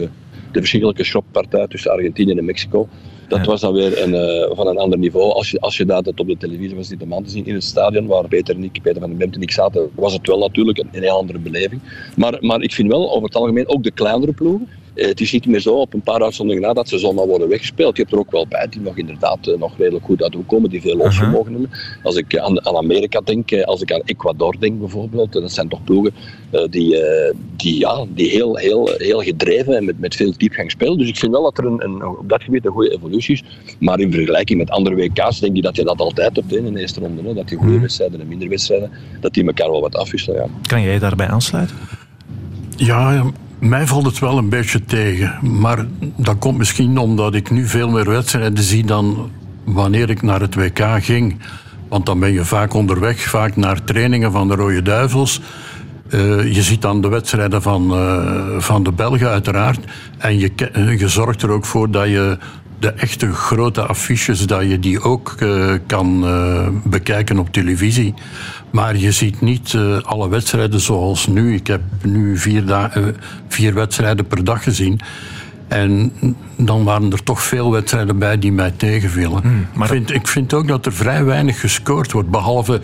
de 0.53 0.59
verschrikkelijke 0.59 1.05
schoppartij 1.05 1.67
tussen 1.67 1.91
Argentinië 1.91 2.33
en 2.33 2.45
Mexico. 2.45 2.89
Dat 3.29 3.39
ja. 3.39 3.45
was 3.45 3.61
dan 3.61 3.73
weer 3.73 4.03
een, 4.03 4.15
uh, 4.15 4.57
van 4.57 4.67
een 4.67 4.79
ander 4.79 4.99
niveau. 4.99 5.33
Als 5.33 5.51
je, 5.51 5.61
als 5.61 5.77
je 5.77 5.85
dat 5.85 6.07
op 6.07 6.27
de 6.27 6.37
televisie 6.37 6.77
was 6.77 6.89
dit 6.89 6.99
de 6.99 7.07
man 7.07 7.25
te 7.25 7.31
zien 7.31 7.47
in 7.47 7.55
het 7.55 7.65
stadion, 7.65 8.07
waar 8.07 8.29
Peter 8.29 8.55
en 8.55 8.65
ik, 8.65 8.83
Peter 8.83 9.01
van 9.01 9.09
den 9.09 9.19
Bemt 9.19 9.35
en 9.35 9.43
ik 9.43 9.51
zaten, 9.51 9.91
was 9.95 10.13
het 10.13 10.27
wel 10.27 10.39
natuurlijk 10.39 10.79
een, 10.79 10.89
een 10.93 11.03
heel 11.03 11.17
andere 11.17 11.39
beleving. 11.39 11.81
Maar, 12.17 12.37
maar 12.41 12.63
ik 12.63 12.73
vind 12.73 12.91
wel 12.91 13.11
over 13.11 13.23
het 13.23 13.37
algemeen 13.37 13.69
ook 13.69 13.83
de 13.83 13.91
kleinere 13.91 14.33
ploegen. 14.33 14.69
Uh, 14.97 15.07
het 15.07 15.21
is 15.21 15.33
niet 15.33 15.47
meer 15.47 15.61
zo 15.61 15.75
op 15.75 15.95
een 15.95 16.03
paar 16.03 16.23
uitzonderingen 16.23 16.69
na 16.69 16.75
dat 16.75 16.89
ze 16.89 16.99
zomaar 16.99 17.27
worden 17.27 17.49
weggespeeld. 17.49 17.97
Je 17.97 18.03
hebt 18.03 18.15
er 18.15 18.21
ook 18.21 18.31
wel 18.31 18.47
bij 18.47 18.67
die 18.71 18.81
nog 18.81 18.97
inderdaad 18.97 19.47
uh, 19.47 19.59
nog 19.59 19.79
redelijk 19.79 20.05
goed 20.05 20.23
uit 20.23 20.37
komen, 20.47 20.71
die 20.71 20.81
veel 20.81 20.97
losvermogen 20.97 21.53
hebben. 21.53 21.71
Als 22.03 22.17
ik 22.17 22.39
aan, 22.39 22.67
aan 22.67 22.77
Amerika 22.77 23.21
denk, 23.21 23.53
als 23.53 23.83
ik 23.83 23.93
aan 23.93 24.03
Ecuador 24.05 24.57
denk 24.59 24.79
bijvoorbeeld, 24.79 25.33
dat 25.33 25.53
zijn 25.53 25.69
toch 25.69 25.85
ploegen 25.85 26.15
die, 26.71 27.03
die, 27.57 27.79
ja, 27.79 28.05
die 28.09 28.31
heel, 28.31 28.57
heel, 28.57 28.91
heel 28.97 29.21
gedreven 29.21 29.77
en 29.77 29.85
met, 29.85 30.01
met 30.01 30.15
veel 30.15 30.33
diepgang 30.37 30.71
spelen. 30.71 30.99
Dus 30.99 31.09
ik 31.09 31.17
vind 31.17 31.33
wel 31.33 31.43
dat 31.43 31.59
er 31.59 31.65
een, 31.65 31.85
een, 31.85 32.07
op 32.07 32.29
dat 32.29 32.43
gebied 32.43 32.65
een 32.65 32.73
goede 32.73 32.95
evolutie 32.95 33.35
is. 33.35 33.43
Maar 33.79 34.01
in 34.01 34.13
vergelijking 34.13 34.59
met 34.59 34.71
andere 34.71 34.97
WK's 34.97 35.41
denk 35.41 35.57
ik 35.57 35.63
dat 35.63 35.77
je 35.77 35.85
dat 35.85 36.01
altijd 36.01 36.37
hebt 36.37 36.55
in 36.55 36.73
de 36.73 36.81
eerste 36.81 37.01
ronde. 37.01 37.23
Hè? 37.23 37.35
Dat 37.35 37.49
die 37.49 37.59
goede 37.59 37.81
wedstrijden 37.81 38.21
en 38.21 38.29
minder 38.29 38.49
wedstrijden, 38.49 38.91
dat 39.21 39.35
die 39.35 39.47
elkaar 39.47 39.71
wel 39.71 39.81
wat 39.81 39.97
afwisselen. 39.97 40.41
Ja. 40.41 40.49
Kan 40.67 40.83
jij 40.83 40.99
daarbij 40.99 41.27
aansluiten? 41.27 41.77
Ja, 42.77 43.33
mij 43.59 43.87
valt 43.87 44.07
het 44.07 44.19
wel 44.19 44.39
een 44.39 44.49
beetje 44.49 44.85
tegen. 44.85 45.39
Maar 45.59 45.87
dat 46.17 46.39
komt 46.39 46.59
misschien 46.59 46.99
omdat 46.99 47.35
ik 47.35 47.51
nu 47.51 47.67
veel 47.67 47.89
meer 47.89 48.11
wedstrijden 48.11 48.65
zie 48.65 48.85
dan 48.85 49.31
wanneer 49.65 50.11
ik 50.11 50.23
naar 50.23 50.41
het 50.41 50.55
WK 50.55 50.81
ging. 51.01 51.39
Want 51.89 52.07
dan 52.07 52.19
ben 52.19 52.33
je 52.33 52.45
vaak 52.45 52.75
onderweg, 52.75 53.21
vaak 53.21 53.57
naar 53.57 53.85
trainingen 53.85 54.33
van 54.33 54.49
de 54.49 54.55
Rode 54.55 54.83
Duivels. 54.83 55.41
Uh, 56.11 56.55
je 56.55 56.63
ziet 56.63 56.83
dan 56.83 57.01
de 57.01 57.09
wedstrijden 57.09 57.63
van, 57.63 57.93
uh, 57.93 58.59
van 58.59 58.83
de 58.83 58.93
Belgen 58.93 59.29
uiteraard. 59.29 59.81
En 60.19 60.39
je, 60.39 60.51
je 60.99 61.09
zorgt 61.09 61.43
er 61.43 61.51
ook 61.51 61.65
voor 61.65 61.91
dat 61.91 62.07
je 62.07 62.39
de 62.79 62.93
echte 62.93 63.33
grote 63.33 63.83
affiches, 63.83 64.47
dat 64.47 64.63
je 64.63 64.79
die 64.79 65.03
ook 65.03 65.35
kan 65.87 66.25
bekijken 66.85 67.39
op 67.39 67.53
televisie. 67.53 68.15
Maar 68.77 68.97
je 68.97 69.13
ziet 69.13 69.41
niet 69.41 69.73
uh, 69.73 69.99
alle 70.03 70.29
wedstrijden 70.29 70.81
zoals 70.81 71.27
nu. 71.27 71.55
Ik 71.55 71.67
heb 71.67 71.81
nu 72.03 72.39
vier, 72.39 72.63
uh, 72.63 72.85
vier 73.49 73.75
wedstrijden 73.75 74.27
per 74.27 74.45
dag 74.45 74.63
gezien. 74.63 75.01
En 75.69 76.13
dan 76.57 76.85
waren 76.85 77.13
er 77.13 77.23
toch 77.23 77.43
veel 77.43 77.71
wedstrijden 77.71 78.19
bij 78.19 78.39
die 78.39 78.53
mij 78.53 78.71
tegenvielen. 78.71 79.43
Hmm, 79.43 79.67
maar... 79.75 79.87
ik, 79.87 79.93
vind, 79.93 80.11
ik 80.11 80.27
vind 80.27 80.55
ook 80.55 80.69
dat 80.69 80.87
er 80.87 80.93
vrij 80.93 81.25
weinig 81.25 81.61
gescoord 81.61 82.13
wordt. 82.13 82.31
Behalve, 82.31 82.81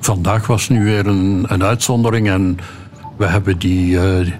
vandaag 0.00 0.46
was 0.46 0.68
nu 0.68 0.84
weer 0.84 1.06
een, 1.06 1.44
een 1.48 1.64
uitzondering. 1.64 2.28
En 2.28 2.58
we 3.16 3.26
hebben 3.26 3.58
die, 3.58 3.90
uh, 3.92 4.30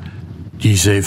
die 0.56 1.02
7-0 1.02 1.06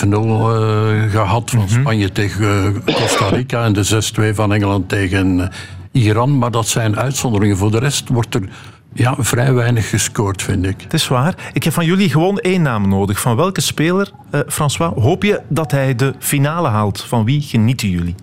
gehad 1.10 1.50
van 1.50 1.60
Mhm. 1.60 1.80
Spanje 1.80 2.12
tegen 2.12 2.84
Costa 2.86 3.30
Rica. 3.30 3.64
En 3.64 3.74
de 3.74 3.84
6-2 4.32 4.36
van 4.36 4.54
Engeland 4.54 4.90
tegen 4.90 5.50
Iran. 5.92 6.38
Maar 6.38 6.52
dat 6.52 6.68
zijn 6.68 6.98
uitzonderingen. 6.98 7.58
Voor 7.58 7.72
de 7.72 7.80
rest 7.80 8.10
wordt 8.10 8.36
er 8.36 8.50
ja, 8.94 9.16
vrij 9.18 9.54
weinig 9.54 9.90
gescoord, 9.90 10.42
vind 10.42 10.66
ik. 10.66 10.82
Het 10.82 10.94
is 10.94 11.08
waar. 11.08 11.36
Ik 11.54 11.64
heb 11.64 11.74
van 11.74 11.86
jullie 11.86 12.10
gewoon 12.10 12.38
één 12.38 12.62
naam 12.62 12.90
nodig. 12.90 13.20
Van 13.20 13.36
welke 13.36 13.62
speler, 13.62 14.12
uh, 14.32 14.42
François, 14.48 14.94
hoop 14.94 15.24
je 15.24 15.42
dat 15.48 15.72
hij 15.72 15.96
de 15.96 16.14
finale 16.20 16.68
haalt? 16.68 17.02
Van 17.04 17.26
wie 17.26 17.42
genieten 17.42 17.90
jullie? 17.90 18.16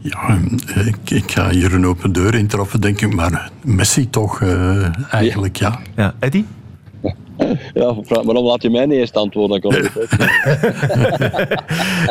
Ja, 0.00 0.38
ik, 0.84 1.10
ik 1.10 1.32
ga 1.32 1.50
hier 1.50 1.74
een 1.74 1.86
open 1.86 2.12
deur 2.12 2.34
intrappen, 2.34 2.80
denk 2.80 3.00
ik. 3.00 3.14
Maar 3.14 3.50
Messi 3.62 4.10
toch, 4.10 4.40
uh, 4.40 5.12
eigenlijk, 5.14 5.56
ja. 5.56 5.78
Ja, 5.96 6.14
Eddie? 6.18 6.46
Ja, 7.74 7.94
waarom 8.04 8.44
laat 8.44 8.62
je 8.62 8.70
mij 8.70 8.86
niet 8.86 8.98
eerst 8.98 9.16
antwoorden? 9.16 9.60
Dan 9.60 9.70
kan. 9.70 9.82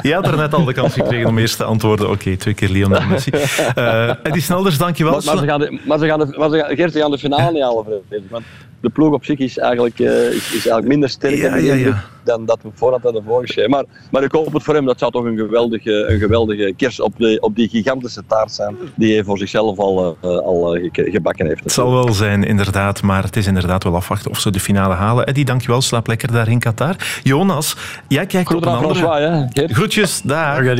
Je 0.01 0.13
had 0.13 0.27
er 0.27 0.37
net 0.37 0.53
al 0.53 0.65
de 0.65 0.73
kans 0.73 0.93
gekregen 0.93 1.27
om 1.27 1.37
eerst 1.37 1.57
te 1.57 1.63
antwoorden. 1.63 2.09
Oké, 2.09 2.37
twee 2.37 2.53
keer 2.53 2.69
Lionel 2.69 3.01
Messi. 3.01 3.31
Eh 3.75 4.09
Eddie 4.23 4.41
Snelders, 4.41 4.77
dankjewel. 4.77 5.13
Maar, 5.13 5.23
maar, 5.25 5.37
ze 5.37 5.45
gaan 5.45 5.59
de, 5.59 5.79
maar, 5.85 5.99
ze 5.99 6.05
gaan 6.05 6.19
de, 6.19 6.35
maar 6.37 6.49
ze 6.49 6.57
gaan, 6.57 6.75
Gert, 6.75 6.91
ze 6.91 6.99
gaan 6.99 7.11
de 7.11 7.17
finale 7.17 7.51
niet 7.51 7.61
halen. 7.61 7.85
Want 8.29 8.43
de 8.81 8.89
ploeg 8.89 9.13
op 9.13 9.25
zich 9.25 9.39
is 9.39 9.57
eigenlijk, 9.57 9.99
eh, 9.99 10.27
is, 10.27 10.35
is 10.35 10.51
eigenlijk 10.51 10.87
minder 10.87 11.09
sterk 11.09 11.35
Ja, 11.35 11.55
ja, 11.55 11.73
ja. 11.73 12.03
dan 12.23 12.45
dat 12.45 12.59
we 12.61 12.69
voorhand 12.73 13.03
hadden 13.03 13.23
voorgeschreven. 13.23 13.71
Maar, 13.71 13.83
maar 14.11 14.23
ik 14.23 14.31
hoop 14.31 14.53
het 14.53 14.63
voor 14.63 14.73
hem. 14.73 14.85
Dat 14.85 14.99
zou 14.99 15.11
toch 15.11 15.23
een 15.25 15.37
geweldige, 15.37 15.91
een 16.09 16.19
geweldige 16.19 16.73
kers 16.77 16.99
op, 16.99 17.13
de, 17.17 17.37
op 17.41 17.55
die 17.55 17.69
gigantische 17.69 18.23
taart 18.27 18.51
zijn 18.51 18.75
die 18.95 19.13
hij 19.13 19.23
voor 19.23 19.37
zichzelf 19.37 19.77
al, 19.77 20.17
eh, 20.21 20.29
al 20.29 20.75
eh, 20.75 20.89
ge- 20.91 21.11
gebakken 21.11 21.45
heeft. 21.47 21.63
Het 21.63 21.71
zal 21.71 21.91
wel 21.91 22.13
zijn, 22.13 22.43
inderdaad. 22.43 23.01
Maar 23.01 23.23
het 23.23 23.35
is 23.35 23.47
inderdaad 23.47 23.83
wel 23.83 23.95
afwachten 23.95 24.31
of 24.31 24.39
ze 24.39 24.51
de 24.51 24.59
finale 24.59 24.93
halen. 24.93 25.25
Eddie, 25.25 25.45
dankjewel. 25.45 25.81
Slaap 25.81 26.07
lekker 26.07 26.31
daar 26.31 26.47
in 26.47 26.59
Qatar. 26.59 26.95
Jonas, 27.23 27.75
jij 28.07 28.25
kijkt 28.25 28.53
op 28.55 28.65
een 28.65 28.71
andere... 28.73 29.47
Gert? 29.53 29.71
Groetjes, 29.71 30.21
daar. 30.21 30.75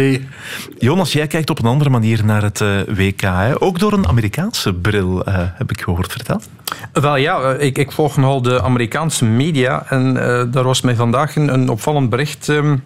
Jonas, 0.78 1.14
jij 1.14 1.28
kijkt 1.28 1.50
op 1.50 1.60
een 1.60 1.66
andere 1.66 1.89
manier 1.89 2.26
naar 2.26 2.41
het 2.43 2.60
WK. 2.88 3.22
Hè? 3.22 3.62
Ook 3.62 3.80
door 3.80 3.93
een 3.93 4.08
Amerikaanse 4.08 4.74
bril, 4.74 5.24
eh, 5.24 5.36
heb 5.39 5.72
ik 5.72 5.82
gehoord. 5.82 6.12
Vertel. 6.12 6.41
Wel 6.93 7.16
ja, 7.16 7.54
ik, 7.54 7.78
ik 7.88 7.93
volg 7.93 8.17
nogal 8.17 8.41
de 8.41 8.61
Amerikaanse 8.61 9.25
media 9.25 9.85
en 9.89 10.17
eh, 10.17 10.43
daar 10.51 10.63
was 10.63 10.81
mij 10.81 10.95
vandaag 10.95 11.35
een, 11.35 11.53
een 11.53 11.69
opvallend 11.69 12.09
bericht. 12.09 12.49
ehm, 12.49 12.77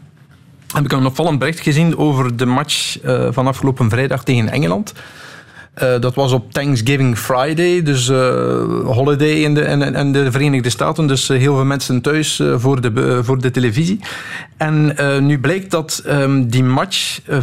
heb 0.73 0.83
ik 0.83 0.91
een 0.91 1.05
opvallend 1.05 1.39
bericht 1.39 1.59
gezien 1.59 1.97
over 1.97 2.37
de 2.37 2.45
match 2.45 3.01
eh, 3.01 3.27
van 3.31 3.47
afgelopen 3.47 3.89
vrijdag 3.89 4.23
tegen 4.23 4.49
Engeland. 4.49 4.93
Eh, 5.73 5.99
dat 5.99 6.15
was 6.15 6.31
op 6.31 6.51
Thanksgiving 6.51 7.17
Friday, 7.17 7.83
dus 7.83 8.07
holiday 8.85 9.33
in 9.33 9.53
de, 9.53 9.61
in 9.61 10.11
de 10.11 10.31
Verenigde 10.31 10.69
Staten. 10.69 11.07
Dus 11.07 11.27
heel 11.27 11.55
veel 11.55 11.65
mensen 11.65 12.01
thuis 12.01 12.41
voor, 12.55 12.81
de, 12.81 13.19
voor 13.23 13.41
de 13.41 13.51
televisie. 13.51 13.99
En 14.57 14.95
nu 15.25 15.39
blijkt 15.39 15.71
dat 15.71 16.01
ehm, 16.05 16.47
die 16.47 16.63
match 16.63 17.19
eh, 17.25 17.37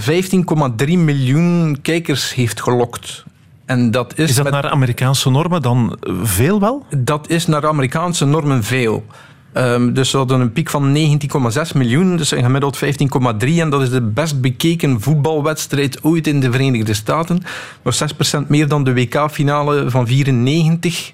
15,3 0.86 0.98
miljoen 0.98 1.78
kijkers 1.82 2.34
heeft 2.34 2.62
gelokt. 2.62 3.24
En 3.69 3.91
dat 3.91 4.12
is, 4.19 4.29
Is 4.31 4.35
dat 4.37 4.45
met- 4.45 4.53
naar 4.53 4.71
Amerikaanse 4.71 5.31
normen 5.31 5.62
dan 5.62 5.97
eh, 6.01 6.12
veel 6.23 6.61
wel? 6.61 6.85
dat 6.97 7.29
is 7.29 7.47
naar 7.47 7.66
Amerikaanse 7.66 8.25
normen 8.25 8.64
veel. 8.64 9.05
Ehm, 9.53 9.93
dus 9.93 10.11
ze 10.11 10.16
hadden 10.16 10.41
een 10.41 10.53
piek 10.53 10.71
van 10.71 10.93
19,6 10.93 11.73
miljoen, 11.73 12.16
dus 12.16 12.31
een 12.31 12.43
gemiddeld 12.43 12.77
15,3. 12.77 13.61
En 13.61 13.71
dat 13.71 13.83
is 13.83 13.91
de 13.91 14.01
best 14.03 14.41
bekeken 14.41 15.01
voetbalwedstrijd 15.01 16.05
ooit 16.05 16.27
in 16.27 16.41
de 16.41 16.51
Verenigde 16.53 16.95
Staten. 16.95 17.43
Nog 17.83 17.95
6% 17.95 18.49
meer 18.49 18.69
dan 18.69 18.85
de 18.85 18.93
WK-finale 18.95 19.91
van 19.91 20.07
94 20.07 21.12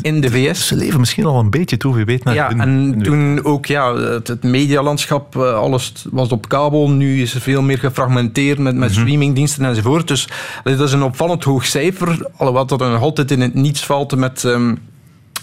in 0.00 0.20
de 0.20 0.30
VS. 0.30 0.66
Ze 0.66 0.76
leven 0.76 1.00
misschien 1.00 1.24
al 1.24 1.38
een 1.38 1.50
beetje 1.50 1.76
toe, 1.76 1.94
wie 1.94 2.04
weet. 2.04 2.24
Naar 2.24 2.34
Ja, 2.34 2.50
en 2.50 2.98
toen 3.02 3.44
ook 3.44 3.66
ja, 3.66 3.94
het, 3.94 4.28
het 4.28 4.42
medialandschap, 4.42 5.36
eh, 5.36 5.54
alles 5.54 5.92
was 6.10 6.28
op 6.28 6.48
kabel. 6.48 6.90
Nu 6.90 7.22
is 7.22 7.34
er 7.34 7.40
veel 7.40 7.62
meer 7.62 7.78
gefragmenteerd 7.78 8.58
met, 8.58 8.74
met 8.74 8.92
streamingdiensten 8.92 9.64
enzovoort. 9.64 10.08
Dus 10.08 10.28
dat 10.64 10.80
is 10.80 10.92
een 10.92 11.02
opvallend 11.02 11.44
hoog 11.44 11.66
cijfer. 11.66 12.26
Alhoewel 12.36 12.66
dat 12.66 12.80
er 12.80 12.90
nog 12.90 13.00
altijd 13.00 13.30
in 13.30 13.40
het 13.40 13.54
niets 13.54 13.84
valt 13.84 14.16
met... 14.16 14.44
ehm, 14.44 14.74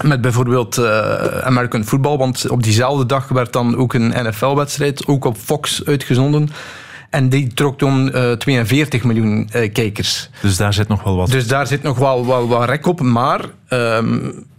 met 0.03 0.21
bijvoorbeeld 0.21 0.77
eh, 0.77 1.37
American 1.37 1.83
Football, 1.83 2.17
want 2.17 2.49
op 2.49 2.63
diezelfde 2.63 3.05
dag 3.05 3.27
werd 3.27 3.53
dan 3.53 3.77
ook 3.77 3.93
een 3.93 4.13
NFL-wedstrijd, 4.27 5.07
ook 5.07 5.25
op 5.25 5.37
Fox, 5.37 5.85
uitgezonden. 5.85 6.49
En 7.09 7.29
die 7.29 7.53
trok 7.53 7.77
toen 7.77 8.13
eh, 8.13 8.31
42 8.31 9.03
miljoen 9.03 9.49
eh, 9.51 9.71
kijkers. 9.73 10.29
Dus 10.41 10.57
daar 10.57 10.73
zit 10.73 10.87
nog 10.87 11.03
wel 11.03 11.15
wat. 11.15 11.31
Dus 11.31 11.47
daar 11.47 11.67
zit 11.67 11.83
nog 11.83 11.97
wel, 11.97 12.25
wel, 12.25 12.49
wel 12.49 12.65
rek 12.65 12.87
op. 12.87 13.01
Maar 13.01 13.41
ehm, 13.67 14.17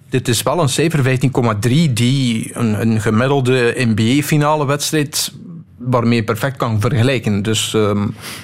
dit 0.09 0.29
is 0.29 0.43
wel 0.43 0.61
een 0.61 0.69
cijfer, 0.69 1.19
15,3, 1.21 1.93
die 1.93 2.51
een, 2.53 2.81
een 2.81 3.01
gemiddelde 3.01 3.75
NBA-finale 3.77 4.67
wedstrijd 4.67 5.33
waarmee 5.79 6.15
je 6.19 6.25
perfect 6.25 6.57
kan 6.57 6.81
vergelijken. 6.81 7.43
Dus 7.43 7.75
ehm, 7.75 8.01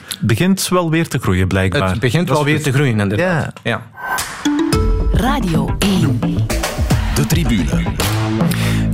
Het 0.08 0.20
begint 0.20 0.68
wel 0.68 0.90
weer 0.90 1.08
te 1.08 1.18
groeien, 1.18 1.48
blijkbaar. 1.48 1.90
het 1.90 2.00
begint 2.00 2.26
Dat 2.26 2.36
wel 2.36 2.46
weer 2.46 2.62
te 2.62 2.72
groeien, 2.72 3.00
inderdaad. 3.00 3.52
Ja. 3.62 3.70
Ja. 3.70 3.82
Radio 5.12 5.76
1. 5.78 6.18
De 7.14 7.26
tribune. 7.26 8.05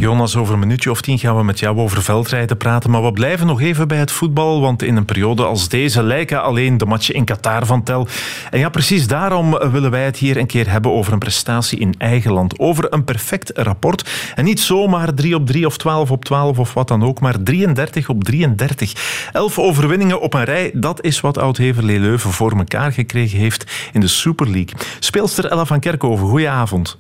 Jonas, 0.02 0.36
over 0.36 0.54
een 0.54 0.60
minuutje 0.60 0.90
of 0.90 1.00
tien 1.00 1.18
gaan 1.18 1.36
we 1.36 1.44
met 1.44 1.58
jou 1.58 1.78
over 1.78 2.02
veldrijden 2.02 2.56
praten. 2.56 2.90
Maar 2.90 3.02
we 3.02 3.12
blijven 3.12 3.46
nog 3.46 3.60
even 3.60 3.88
bij 3.88 3.98
het 3.98 4.12
voetbal. 4.12 4.60
Want 4.60 4.82
in 4.82 4.96
een 4.96 5.04
periode 5.04 5.44
als 5.44 5.68
deze 5.68 6.02
lijken 6.02 6.42
alleen 6.42 6.78
de 6.78 6.86
matchen 6.86 7.14
in 7.14 7.24
Qatar 7.24 7.66
van 7.66 7.82
tel. 7.82 8.06
En 8.50 8.58
ja, 8.58 8.68
precies 8.68 9.06
daarom 9.06 9.50
willen 9.50 9.90
wij 9.90 10.04
het 10.04 10.16
hier 10.16 10.36
een 10.36 10.46
keer 10.46 10.70
hebben 10.70 10.92
over 10.92 11.12
een 11.12 11.18
prestatie 11.18 11.78
in 11.78 11.94
eigen 11.98 12.32
land. 12.32 12.58
Over 12.58 12.92
een 12.92 13.04
perfect 13.04 13.50
rapport. 13.54 14.32
En 14.34 14.44
niet 14.44 14.60
zomaar 14.60 15.14
3 15.14 15.34
op 15.34 15.46
3 15.46 15.66
of 15.66 15.76
12 15.76 16.10
op 16.10 16.24
12 16.24 16.58
of 16.58 16.74
wat 16.74 16.88
dan 16.88 17.04
ook. 17.04 17.20
Maar 17.20 17.42
33 17.42 18.08
op 18.08 18.24
33. 18.24 19.28
Elf 19.32 19.58
overwinningen 19.58 20.20
op 20.20 20.34
een 20.34 20.44
rij. 20.44 20.70
Dat 20.74 21.04
is 21.04 21.20
wat 21.20 21.38
Oud-Heverlee 21.38 21.98
Leuven 21.98 22.30
voor 22.30 22.52
elkaar 22.52 22.92
gekregen 22.92 23.38
heeft 23.38 23.90
in 23.92 24.00
de 24.00 24.08
Super 24.08 24.46
League. 24.50 24.74
Speelster 24.98 25.46
Ella 25.46 25.64
van 25.64 25.80
Kerkhoven, 25.80 26.26
goedenavond. 26.26 26.98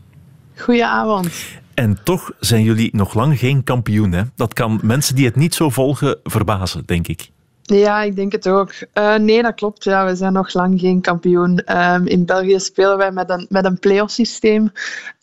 Goedenavond. 0.62 1.28
En 1.74 2.02
toch 2.02 2.32
zijn 2.40 2.62
jullie 2.62 2.96
nog 2.96 3.14
lang 3.14 3.38
geen 3.38 3.64
kampioen. 3.64 4.12
Hè? 4.12 4.22
Dat 4.36 4.52
kan 4.52 4.80
mensen 4.82 5.14
die 5.14 5.26
het 5.26 5.36
niet 5.36 5.54
zo 5.54 5.70
volgen 5.70 6.18
verbazen, 6.22 6.82
denk 6.86 7.08
ik. 7.08 7.30
Ja, 7.62 8.02
ik 8.02 8.16
denk 8.16 8.32
het 8.32 8.48
ook. 8.48 8.72
Eh, 8.92 9.14
nee, 9.14 9.42
dat 9.42 9.54
klopt. 9.54 9.84
Ja, 9.84 10.06
we 10.06 10.16
zijn 10.16 10.32
nog 10.32 10.52
lang 10.52 10.80
geen 10.80 11.00
kampioen. 11.00 11.58
Ehm, 11.58 12.06
in 12.06 12.24
België 12.24 12.60
spelen 12.60 12.96
wij 12.96 13.12
met 13.12 13.30
een, 13.30 13.46
met 13.48 13.64
een 13.64 13.78
play-off 13.78 14.12
systeem. 14.12 14.72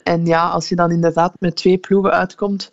En 0.03 0.25
ja, 0.25 0.47
als 0.47 0.69
je 0.69 0.75
dan 0.75 0.91
inderdaad 0.91 1.33
met 1.39 1.55
twee 1.55 1.77
ploegen 1.77 2.11
uitkomt, 2.11 2.71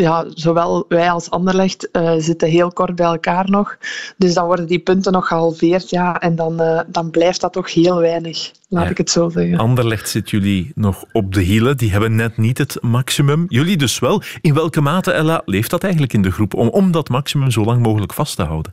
ja, 0.00 0.24
zowel 0.34 0.84
wij 0.88 1.10
als 1.10 1.30
Anderlecht 1.30 1.90
eh, 1.90 2.14
zitten 2.18 2.48
heel 2.48 2.72
kort 2.72 2.94
bij 2.94 3.06
elkaar 3.06 3.50
nog. 3.50 3.76
Dus 4.16 4.34
dan 4.34 4.46
worden 4.46 4.66
die 4.66 4.78
punten 4.78 5.12
nog 5.12 5.26
gehalveerd. 5.26 5.90
Ja, 5.90 6.20
en 6.20 6.36
dan, 6.36 6.60
eh, 6.60 6.80
dan 6.86 7.10
blijft 7.10 7.40
dat 7.40 7.52
toch 7.52 7.74
heel 7.74 7.98
weinig, 7.98 8.50
laat 8.68 8.84
Ja. 8.84 8.90
ik 8.90 8.98
het 8.98 9.10
zo 9.10 9.28
zeggen. 9.28 9.58
Anderlecht 9.58 10.08
zit 10.08 10.30
jullie 10.30 10.72
nog 10.74 11.04
op 11.12 11.34
de 11.34 11.40
hielen. 11.40 11.76
Die 11.76 11.90
hebben 11.90 12.14
net 12.14 12.36
niet 12.36 12.58
het 12.58 12.78
maximum. 12.80 13.46
Jullie 13.48 13.76
dus 13.76 13.98
wel. 13.98 14.22
In 14.40 14.54
welke 14.54 14.80
mate, 14.80 15.10
Ella, 15.12 15.42
leeft 15.44 15.70
dat 15.70 15.82
eigenlijk 15.82 16.12
in 16.12 16.22
de 16.22 16.30
groep 16.30 16.54
om, 16.54 16.68
om 16.68 16.92
dat 16.92 17.08
maximum 17.08 17.50
zo 17.50 17.64
lang 17.64 17.82
mogelijk 17.82 18.12
vast 18.14 18.36
te 18.36 18.42
houden? 18.42 18.72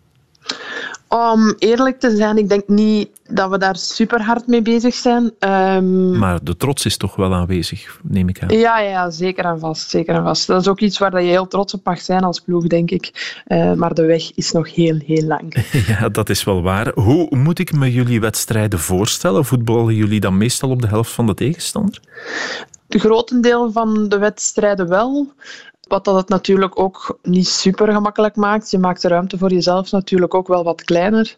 Om 1.10 1.55
eerlijk 1.58 1.99
te 1.99 2.16
zijn, 2.16 2.38
ik 2.38 2.49
denk 2.49 2.68
niet 2.68 3.10
dat 3.30 3.49
we 3.49 3.58
daar 3.58 3.76
super 3.76 4.22
hard 4.22 4.47
mee 4.47 4.62
bezig 4.62 4.93
zijn. 4.93 5.32
Ehm, 5.39 6.18
Maar 6.18 6.43
de 6.43 6.58
trots 6.58 6.86
is 6.86 6.97
toch 6.97 7.16
wel 7.16 7.34
aanwezig, 7.34 7.99
neem 8.03 8.30
ik 8.30 8.41
aan. 8.41 8.58
Ja, 8.58 8.80
ja, 8.80 9.10
zeker 9.10 9.45
en 9.45 9.60
vast. 9.60 9.89
Zeker 9.89 10.16
en 10.16 10.24
vast. 10.24 10.47
Dat 10.47 10.62
is 10.62 10.68
ook 10.68 10.80
iets 10.80 10.97
waar 10.97 11.12
dat 11.12 11.22
je 11.22 11.28
heel 11.28 11.47
trots 11.47 11.74
op 11.74 11.86
mag 11.86 12.01
zijn 12.01 12.24
als 12.24 12.39
ploeg, 12.39 12.68
denk 12.68 12.91
ik. 12.91 13.36
Eh, 13.45 13.74
maar 13.74 13.93
de 13.93 14.05
weg 14.05 14.32
is 14.36 14.51
nog 14.51 14.76
heel, 14.76 14.99
heel 15.05 15.24
lang. 15.28 15.66
Ja, 15.88 16.10
dat 16.10 16.30
is 16.30 16.43
wel 16.43 16.62
waar. 16.62 16.91
Hoe 16.95 17.36
moet 17.36 17.60
ik 17.60 17.74
me 17.74 17.91
jullie 17.91 18.20
wedstrijden 18.20 18.80
voorstellen? 18.80 19.45
Voetballen 19.45 19.95
jullie 19.95 20.20
dan 20.20 20.38
meestal 20.38 20.70
op 20.70 20.82
de 20.82 20.88
helft 20.88 21.12
van 21.12 21.26
de 21.26 21.34
tegenstander? 21.34 21.99
De 22.88 22.99
grotendeel 22.99 23.72
van 23.72 24.10
de 24.10 24.18
wedstrijden 24.18 24.88
wel. 24.89 25.34
Wat 25.88 26.06
dat 26.06 26.16
het 26.16 26.30
natuurlijk 26.30 26.80
ook 26.80 27.20
niet 27.24 27.48
super 27.48 27.94
gemakkelijk 27.94 28.36
maakt. 28.36 28.72
Je 28.72 28.78
maakt 28.78 29.02
de 29.02 29.08
ruimte 29.08 29.38
voor 29.38 29.52
jezelf 29.52 29.92
natuurlijk 29.92 30.34
ook 30.34 30.48
wel 30.48 30.64
wat 30.64 30.84
kleiner. 30.84 31.38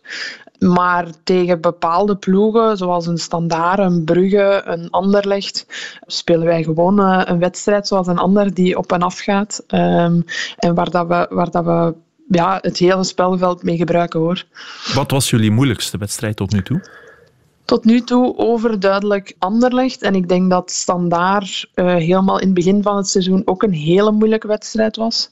Maar 0.59 1.07
tegen 1.23 1.61
bepaalde 1.61 2.15
ploegen, 2.15 2.77
zoals 2.77 3.07
een 3.07 3.17
Standaard, 3.17 3.79
een 3.79 4.03
Brugge, 4.03 4.61
een 4.65 4.89
Anderlecht, 4.89 5.65
spelen 6.05 6.45
wij 6.45 6.63
gewoon 6.63 6.99
eh, 6.99 7.21
een 7.25 7.39
wedstrijd 7.39 7.87
zoals 7.87 8.07
een 8.07 8.17
ander 8.17 8.53
die 8.53 8.77
op 8.77 8.91
en 8.91 9.01
af 9.01 9.19
gaat. 9.19 9.63
Ehm, 9.67 10.21
en 10.57 10.75
waar, 10.75 10.89
dat 10.89 11.07
we, 11.07 11.27
waar 11.29 11.51
dat 11.51 11.65
we 11.65 11.93
ja, 12.29 12.57
het 12.61 12.77
hele 12.77 13.03
spelveld 13.03 13.63
mee 13.63 13.77
gebruiken 13.77 14.19
hoor. 14.19 14.43
Wat 14.93 15.11
was 15.11 15.29
jullie 15.29 15.51
moeilijkste 15.51 15.97
wedstrijd 15.97 16.35
tot 16.35 16.51
nu 16.51 16.61
toe? 16.61 16.81
Tot 17.69 17.85
nu 17.85 18.01
toe 18.01 18.37
overduidelijk 18.37 19.35
Anderlecht. 19.39 20.01
En 20.01 20.15
ik 20.15 20.29
denk 20.29 20.49
dat 20.49 20.71
Standaard 20.71 21.69
eh, 21.73 21.85
helemaal 21.85 22.39
in 22.39 22.45
het 22.45 22.55
begin 22.55 22.83
van 22.83 22.97
het 22.97 23.07
seizoen 23.07 23.41
ook 23.45 23.63
een 23.63 23.73
hele 23.73 24.11
moeilijke 24.11 24.47
wedstrijd 24.47 24.95
was. 24.95 25.29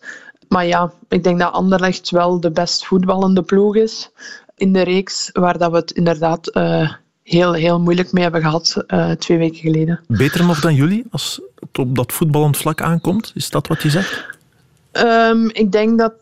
Maar 0.48 0.66
ja, 0.66 0.92
ik 1.10 1.24
denk 1.24 1.40
dat 1.40 1.54
Anderlecht 1.54 2.10
wel 2.10 2.40
de 2.40 2.52
best 2.52 2.86
voetballende 2.86 3.42
ploeg 3.42 3.76
is 3.76 4.10
in 4.56 4.74
de 4.74 4.82
reeks, 4.82 5.30
waar 5.34 5.58
dat 5.58 5.72
we 5.72 5.78
het 5.78 5.92
inderdaad 5.92 6.48
eh, 6.48 6.92
heel, 7.24 7.54
heel 7.54 7.80
moeilijk 7.80 8.12
mee 8.12 8.24
hebben 8.24 8.42
gehad 8.42 8.84
eh, 8.88 9.12
twee 9.12 9.38
weken 9.38 9.60
geleden. 9.60 10.00
Beter 10.08 10.46
nog 10.46 10.60
dan 10.60 10.76
jullie 10.76 11.06
als 11.12 11.42
het 11.60 11.78
op 11.78 11.96
dat 11.96 12.14
voetballend 12.14 12.58
vlak 12.58 12.82
aankomt? 12.82 13.32
Is 13.36 13.50
dat 13.50 13.68
wat 13.68 13.82
je 13.82 13.90
zegt? 13.90 14.26
Ehm, 14.92 15.46
ik 15.48 15.72
denk 15.72 15.98
dat 15.98 16.14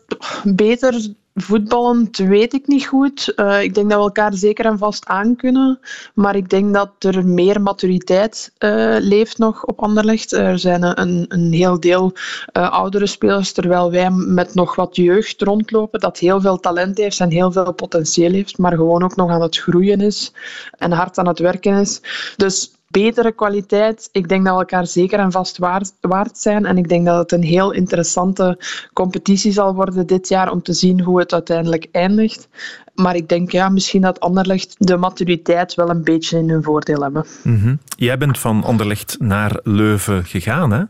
beter 0.44 1.14
voetballend 1.36 2.16
weet 2.16 2.52
ik 2.52 2.66
niet 2.66 2.86
goed. 2.86 3.34
Eh, 3.34 3.62
ik 3.62 3.74
denk 3.74 3.90
dat 3.90 3.98
we 3.98 4.04
elkaar 4.04 4.34
zeker 4.34 4.64
en 4.64 4.78
vast 4.78 5.06
aankunnen. 5.06 5.80
Maar 6.14 6.36
ik 6.36 6.48
denk 6.48 6.74
dat 6.74 6.90
er 6.98 7.26
meer 7.26 7.62
maturiteit 7.62 8.52
eh, 8.58 8.96
leeft 8.98 9.38
nog 9.38 9.64
op 9.64 9.82
Anderlecht. 9.82 10.32
Er 10.32 10.58
zijn 10.58 11.00
een, 11.00 11.24
een 11.28 11.52
heel 11.52 11.80
deel 11.80 12.12
eh, 12.52 12.70
oudere 12.70 13.06
spelers, 13.06 13.52
terwijl 13.52 13.90
wij 13.90 14.10
met 14.10 14.54
nog 14.54 14.74
wat 14.74 14.96
jeugd 14.96 15.42
rondlopen, 15.42 16.00
dat 16.00 16.18
heel 16.18 16.40
veel 16.40 16.60
talent 16.60 16.98
heeft 16.98 17.20
en 17.20 17.30
heel 17.30 17.52
veel 17.52 17.72
potentieel 17.72 18.32
heeft, 18.32 18.58
maar 18.58 18.72
gewoon 18.72 19.02
ook 19.02 19.16
nog 19.16 19.30
aan 19.30 19.42
het 19.42 19.58
groeien 19.58 20.00
is 20.00 20.32
en 20.78 20.92
hard 20.92 21.18
aan 21.18 21.28
het 21.28 21.38
werken 21.38 21.80
is. 21.80 22.00
Dus 22.36 22.75
betere 22.88 23.32
kwaliteit. 23.32 24.08
Ik 24.12 24.28
denk 24.28 24.44
dat 24.44 24.54
we 24.54 24.60
elkaar 24.60 24.86
zeker 24.86 25.18
en 25.18 25.32
vast 25.32 25.58
waard, 25.58 25.92
waard 26.00 26.38
zijn. 26.38 26.66
En 26.66 26.78
ik 26.78 26.88
denk 26.88 27.06
dat 27.06 27.18
het 27.18 27.32
een 27.32 27.42
heel 27.42 27.72
interessante 27.72 28.58
competitie 28.92 29.52
zal 29.52 29.74
worden 29.74 30.06
dit 30.06 30.28
jaar 30.28 30.50
om 30.50 30.62
te 30.62 30.72
zien 30.72 31.00
hoe 31.00 31.18
het 31.18 31.32
uiteindelijk 31.32 31.86
eindigt. 31.92 32.48
Maar 32.94 33.16
ik 33.16 33.28
denk 33.28 33.52
ja, 33.52 33.68
misschien 33.68 34.02
dat 34.02 34.20
Anderlecht 34.20 34.74
de 34.78 34.96
maturiteit 34.96 35.74
wel 35.74 35.90
een 35.90 36.04
beetje 36.04 36.38
in 36.38 36.50
hun 36.50 36.62
voordeel 36.62 37.02
hebben. 37.02 37.26
Mhm. 37.42 37.76
Jij 37.96 38.18
bent 38.18 38.38
van 38.38 38.64
Anderlecht 38.64 39.16
naar 39.18 39.60
Leuven 39.62 40.24
gegaan, 40.24 40.72
hè? 40.72 40.82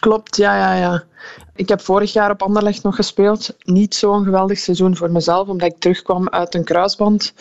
Klopt, 0.00 0.36
ja, 0.36 0.56
ja, 0.56 0.74
ja. 0.74 1.04
Ik 1.54 1.68
heb 1.68 1.80
vorig 1.80 2.12
jaar 2.12 2.30
op 2.30 2.42
Anderlecht 2.42 2.82
nog 2.82 2.96
gespeeld. 2.96 3.56
Niet 3.62 3.94
zo'n 3.94 4.24
geweldig 4.24 4.58
seizoen 4.58 4.96
voor 4.96 5.10
mezelf, 5.10 5.48
omdat 5.48 5.68
ik 5.68 5.78
terugkwam 5.78 6.28
uit 6.28 6.54
een 6.54 6.64
kruisband. 6.64 7.34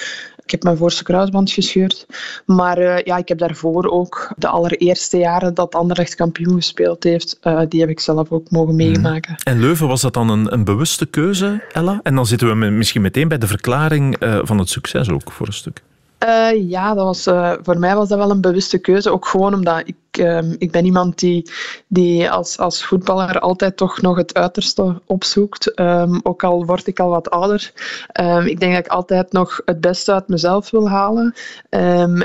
Ik 0.45 0.51
heb 0.51 0.63
mijn 0.63 0.77
voorste 0.77 1.03
kruisband 1.03 1.51
gescheurd. 1.51 2.05
Maar 2.45 2.81
uh, 2.81 2.97
ja, 2.99 3.17
ik 3.17 3.27
heb 3.27 3.37
daarvoor 3.37 3.89
ook 3.89 4.33
de 4.37 4.47
allereerste 4.47 5.17
jaren 5.17 5.53
dat 5.53 5.75
Anderlecht 5.75 6.15
kampioen 6.15 6.55
gespeeld 6.55 7.03
heeft, 7.03 7.37
uh, 7.43 7.61
die 7.69 7.79
heb 7.79 7.89
ik 7.89 7.99
zelf 7.99 8.31
ook 8.31 8.51
mogen 8.51 8.75
meemaken. 8.75 9.31
Mm. 9.31 9.53
En 9.53 9.59
Leuven, 9.59 9.87
was 9.87 10.01
dat 10.01 10.13
dan 10.13 10.29
een, 10.29 10.53
een, 10.53 10.63
bewuste 10.63 11.05
keuze, 11.05 11.63
Ella? 11.71 11.99
En 12.03 12.15
dan 12.15 12.25
zitten 12.25 12.47
we 12.47 12.55
misschien 12.55 13.01
meteen 13.01 13.27
bij 13.27 13.37
de 13.37 13.47
verklaring 13.47 14.23
uh, 14.23 14.39
van 14.43 14.57
het 14.57 14.69
succes 14.69 15.09
ook 15.09 15.31
voor 15.31 15.47
een 15.47 15.53
stuk. 15.53 15.81
Uh, 16.25 16.69
ja, 16.69 16.93
dat 16.93 17.05
was, 17.05 17.27
uh, 17.27 17.53
voor 17.61 17.79
mij 17.79 17.95
was 17.95 18.07
dat 18.07 18.17
wel 18.17 18.31
een 18.31 18.41
bewuste 18.41 18.77
keuze. 18.77 19.11
Ook 19.11 19.27
gewoon 19.27 19.53
omdat 19.53 19.81
ik, 19.85 19.95
uh, 20.19 20.51
ik 20.57 20.71
ben 20.71 20.85
iemand 20.85 21.19
die, 21.19 21.49
die 21.87 22.31
als, 22.31 22.59
als 22.59 22.85
voetballer 22.85 23.39
altijd 23.39 23.77
toch 23.77 24.01
nog 24.01 24.17
het 24.17 24.33
uiterste 24.33 25.01
opzoekt. 25.05 25.79
Um, 25.79 26.19
ook 26.23 26.43
al 26.43 26.65
word 26.65 26.87
ik 26.87 26.99
al 26.99 27.09
wat 27.09 27.29
ouder. 27.29 27.71
Um, 28.21 28.45
ik 28.45 28.59
denk 28.59 28.73
dat 28.73 28.85
ik 28.85 28.91
altijd 28.91 29.31
nog 29.31 29.61
het 29.65 29.81
beste 29.81 30.13
uit 30.13 30.27
mezelf 30.27 30.69
wil 30.69 30.89
halen. 30.89 31.33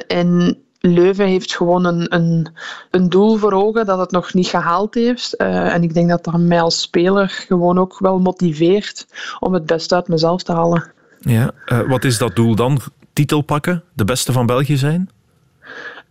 En 0.06 0.58
Leuven 0.80 1.26
heeft 1.26 1.56
gewoon 1.56 1.84
een, 1.84 2.14
een, 2.14 2.48
een 2.90 3.08
doel 3.08 3.36
voor 3.36 3.52
ogen 3.52 3.86
dat 3.86 3.98
het 3.98 4.10
nog 4.10 4.34
niet 4.34 4.48
gehaald 4.48 4.94
heeft. 4.94 5.34
Uh, 5.38 5.74
en 5.74 5.82
ik 5.82 5.94
denk 5.94 6.08
dat 6.08 6.24
dat 6.24 6.38
mij 6.38 6.60
als 6.60 6.80
speler 6.80 7.28
gewoon 7.28 7.78
ook 7.78 7.98
wel 7.98 8.18
motiveert 8.18 9.06
om 9.40 9.54
het 9.54 9.66
beste 9.66 9.94
uit 9.94 10.08
mezelf 10.08 10.42
te 10.42 10.52
halen. 10.52 10.92
Ja, 11.18 11.52
wat 11.88 12.04
is 12.04 12.18
dat 12.18 12.36
doel 12.36 12.54
dan? 12.54 12.80
Titel 13.20 13.40
pakken? 13.40 13.82
De 13.94 14.04
beste 14.04 14.32
van 14.32 14.46
België 14.46 14.76
zijn? 14.76 15.10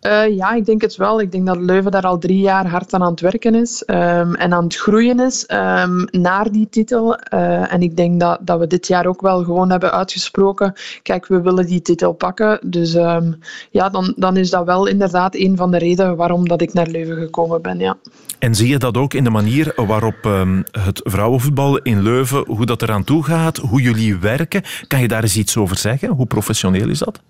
Uh, 0.02 0.36
ja, 0.36 0.54
ik 0.54 0.66
denk 0.66 0.82
het 0.82 0.96
wel. 0.96 1.22
Ik 1.22 1.32
denk 1.32 1.46
dat 1.46 1.58
Leuven 1.58 1.92
daar 1.92 2.06
al 2.06 2.18
drie 2.18 2.40
jaar 2.40 2.68
hard 2.68 2.94
aan 2.94 3.04
aan 3.04 3.12
het 3.12 3.20
werken 3.20 3.56
is 3.56 3.84
um, 3.88 4.36
en 4.36 4.54
aan 4.54 4.64
het 4.64 4.76
groeien 4.76 5.20
is 5.20 5.46
um, 5.48 6.08
naar 6.12 6.52
die 6.52 6.68
titel. 6.70 7.20
Uh, 7.34 7.74
en 7.74 7.82
ik 7.82 7.98
denk 7.98 8.20
dat, 8.20 8.40
dat 8.42 8.60
we 8.60 8.68
dit 8.68 8.88
jaar 8.88 9.06
ook 9.06 9.22
wel 9.22 9.44
gewoon 9.44 9.72
hebben 9.72 9.92
uitgesproken. 9.92 10.74
Kijk, 11.04 11.28
we 11.28 11.42
willen 11.42 11.66
die 11.66 11.82
titel 11.82 12.14
pakken. 12.14 12.60
Dus 12.66 12.94
um, 12.94 13.40
ja, 13.72 13.90
dan, 13.90 14.14
dan 14.16 14.38
is 14.38 14.50
dat 14.50 14.66
wel 14.66 14.88
inderdaad 14.88 15.36
een 15.36 15.58
van 15.58 15.72
de 15.72 15.78
redenen 15.78 16.16
waarom 16.16 16.48
dat 16.48 16.62
ik 16.62 16.74
naar 16.74 16.88
Leuven 16.88 17.18
gekomen 17.18 17.62
ben. 17.62 17.80
Ja. 17.80 17.98
En 18.40 18.56
zie 18.56 18.68
je 18.68 18.78
dat 18.78 18.98
ook 18.98 19.14
in 19.14 19.24
de 19.24 19.30
manier 19.30 19.74
waarop 19.76 20.24
het 20.72 21.02
vrouwenvoetbal 21.04 21.78
in 21.78 22.02
Leuven, 22.02 22.44
hoe 22.48 22.66
dat 22.66 22.82
eraan 22.82 23.04
toe 23.04 23.24
gaat, 23.24 23.58
hoe 23.58 23.82
jullie 23.82 24.18
werken? 24.18 24.64
Kan 24.88 25.02
je 25.02 25.08
daar 25.08 25.24
eens 25.24 25.38
iets 25.38 25.58
over 25.58 25.78
zeggen? 25.78 26.10
Hoe 26.10 26.26
professioneel 26.26 26.90
is 26.90 27.00
dat? 27.00 27.22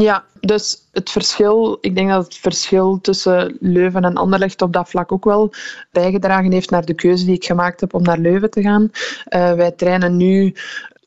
Ja, 0.00 0.24
dus 0.40 0.88
het 0.92 1.10
verschil, 1.10 1.78
ik 1.80 1.94
denk 1.94 2.10
dat 2.10 2.24
het 2.24 2.34
verschil 2.34 2.98
tussen 3.02 3.56
Leuven 3.60 4.04
en 4.04 4.16
Anderlecht 4.16 4.62
op 4.62 4.72
dat 4.72 4.88
vlak 4.88 5.12
ook 5.12 5.24
wel 5.24 5.52
bijgedragen 5.90 6.52
heeft 6.52 6.70
naar 6.70 6.84
de 6.84 6.94
keuze 6.94 7.24
die 7.24 7.34
ik 7.34 7.44
gemaakt 7.44 7.80
heb 7.80 7.94
om 7.94 8.02
naar 8.02 8.18
Leuven 8.18 8.50
te 8.50 8.62
gaan. 8.62 8.82
Uh, 8.82 9.52
wij 9.52 9.70
trainen 9.70 10.16
nu 10.16 10.54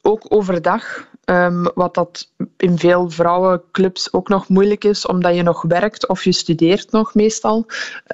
ook 0.02 0.26
overdag. 0.28 1.08
Um, 1.26 1.72
wat 1.74 1.94
dat 1.94 2.30
in 2.58 2.78
veel 2.78 3.10
vrouwenclubs 3.10 4.14
ook 4.14 4.28
nog 4.28 4.48
moeilijk 4.48 4.84
is, 4.84 5.06
omdat 5.06 5.36
je 5.36 5.44
nog 5.44 5.62
werkt 5.62 6.08
of 6.08 6.24
je 6.24 6.32
studeert 6.32 6.92
nog 6.92 7.14
meestal 7.14 7.66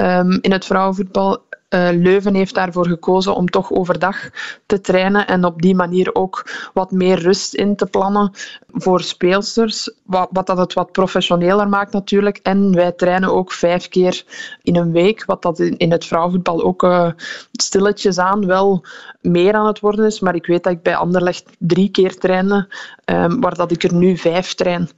um, 0.01 0.38
in 0.41 0.51
het 0.51 0.65
vrouwenvoetbal. 0.65 1.43
Uh, 1.70 1.89
Leuven 1.91 2.34
heeft 2.34 2.53
daarvoor 2.53 2.88
gekozen 2.88 3.36
om 3.36 3.49
toch 3.49 3.72
overdag 3.72 4.30
te 4.66 4.82
trainen 4.82 5.28
en 5.28 5.45
op 5.45 5.61
die 5.61 5.76
manier 5.76 6.16
ook 6.16 6.70
wat 6.74 6.91
meer 6.91 7.20
rust 7.20 7.53
in 7.53 7.76
te 7.76 7.86
plannen 7.86 8.32
voor 8.68 9.01
speelsters, 9.01 9.91
wat, 10.03 10.30
wat 10.32 10.47
dat 10.47 10.57
het 10.57 10.74
wat 10.74 10.91
professioneler 10.91 11.70
maakt 11.70 11.93
natuurlijk. 11.93 12.39
En 12.43 12.76
wij 12.76 12.91
trainen 12.91 13.34
ook 13.34 13.51
vijf 13.51 13.88
keer 13.88 14.24
in 14.61 14.76
een 14.76 14.91
week, 14.91 15.26
wat 15.26 15.41
dat 15.41 15.59
in, 15.59 15.91
het 15.91 16.05
vrouwenvoetbal 16.05 16.63
ook 16.63 16.84
uh, 16.84 17.09
stilletjes 17.51 18.18
aan 18.18 18.45
wel 18.45 18.86
meer 19.22 19.53
aan 19.53 19.68
het 19.68 19.80
worden 19.80 20.05
is. 20.05 20.20
Maar 20.20 20.36
ik 20.36 20.45
weet 20.45 20.63
dat 20.63 20.74
ik 20.74 20.84
bij 20.84 20.95
Anderlecht 20.95 21.45
drie 21.59 21.89
keer 21.89 22.18
trainde, 22.18 22.68
um, 23.05 23.41
waar 23.41 23.55
dat 23.55 23.72
ik 23.72 23.84
er 23.84 23.93
nu 23.93 24.18
vijf 24.18 24.53
train 24.53 24.89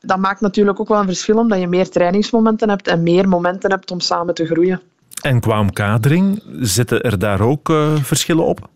dat 0.00 0.18
maakt 0.18 0.40
natuurlijk 0.40 0.80
ook 0.80 0.88
wel 0.88 1.00
een 1.00 1.06
verschil, 1.06 1.38
omdat 1.38 1.60
je 1.60 1.66
meer 1.66 1.90
trainingsmomenten 1.90 2.68
hebt 2.68 2.88
en 2.88 3.02
meer 3.02 3.28
momenten 3.28 3.70
hebt 3.70 3.90
om 3.90 4.00
samen 4.00 4.34
te 4.34 4.46
groeien. 4.46 4.80
En 5.24 5.40
qua 5.40 5.60
omkadering, 5.60 6.42
zitten 6.60 7.00
er 7.00 7.18
daar 7.18 7.40
ook 7.40 7.68
uh, 7.68 7.96
verschillen 7.96 8.44
op? 8.44 8.68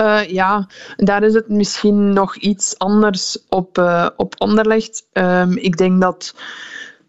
Uh, 0.00 0.28
ja, 0.28 0.66
daar 0.96 1.22
is 1.22 1.34
het 1.34 1.48
misschien 1.48 2.12
nog 2.12 2.36
iets 2.36 2.78
anders 2.78 3.38
op, 3.48 3.78
uh, 3.78 4.08
op 4.16 4.34
Anderlecht. 4.38 5.06
Um, 5.12 5.56
ik 5.56 5.76
denk 5.76 6.00
dat, 6.00 6.34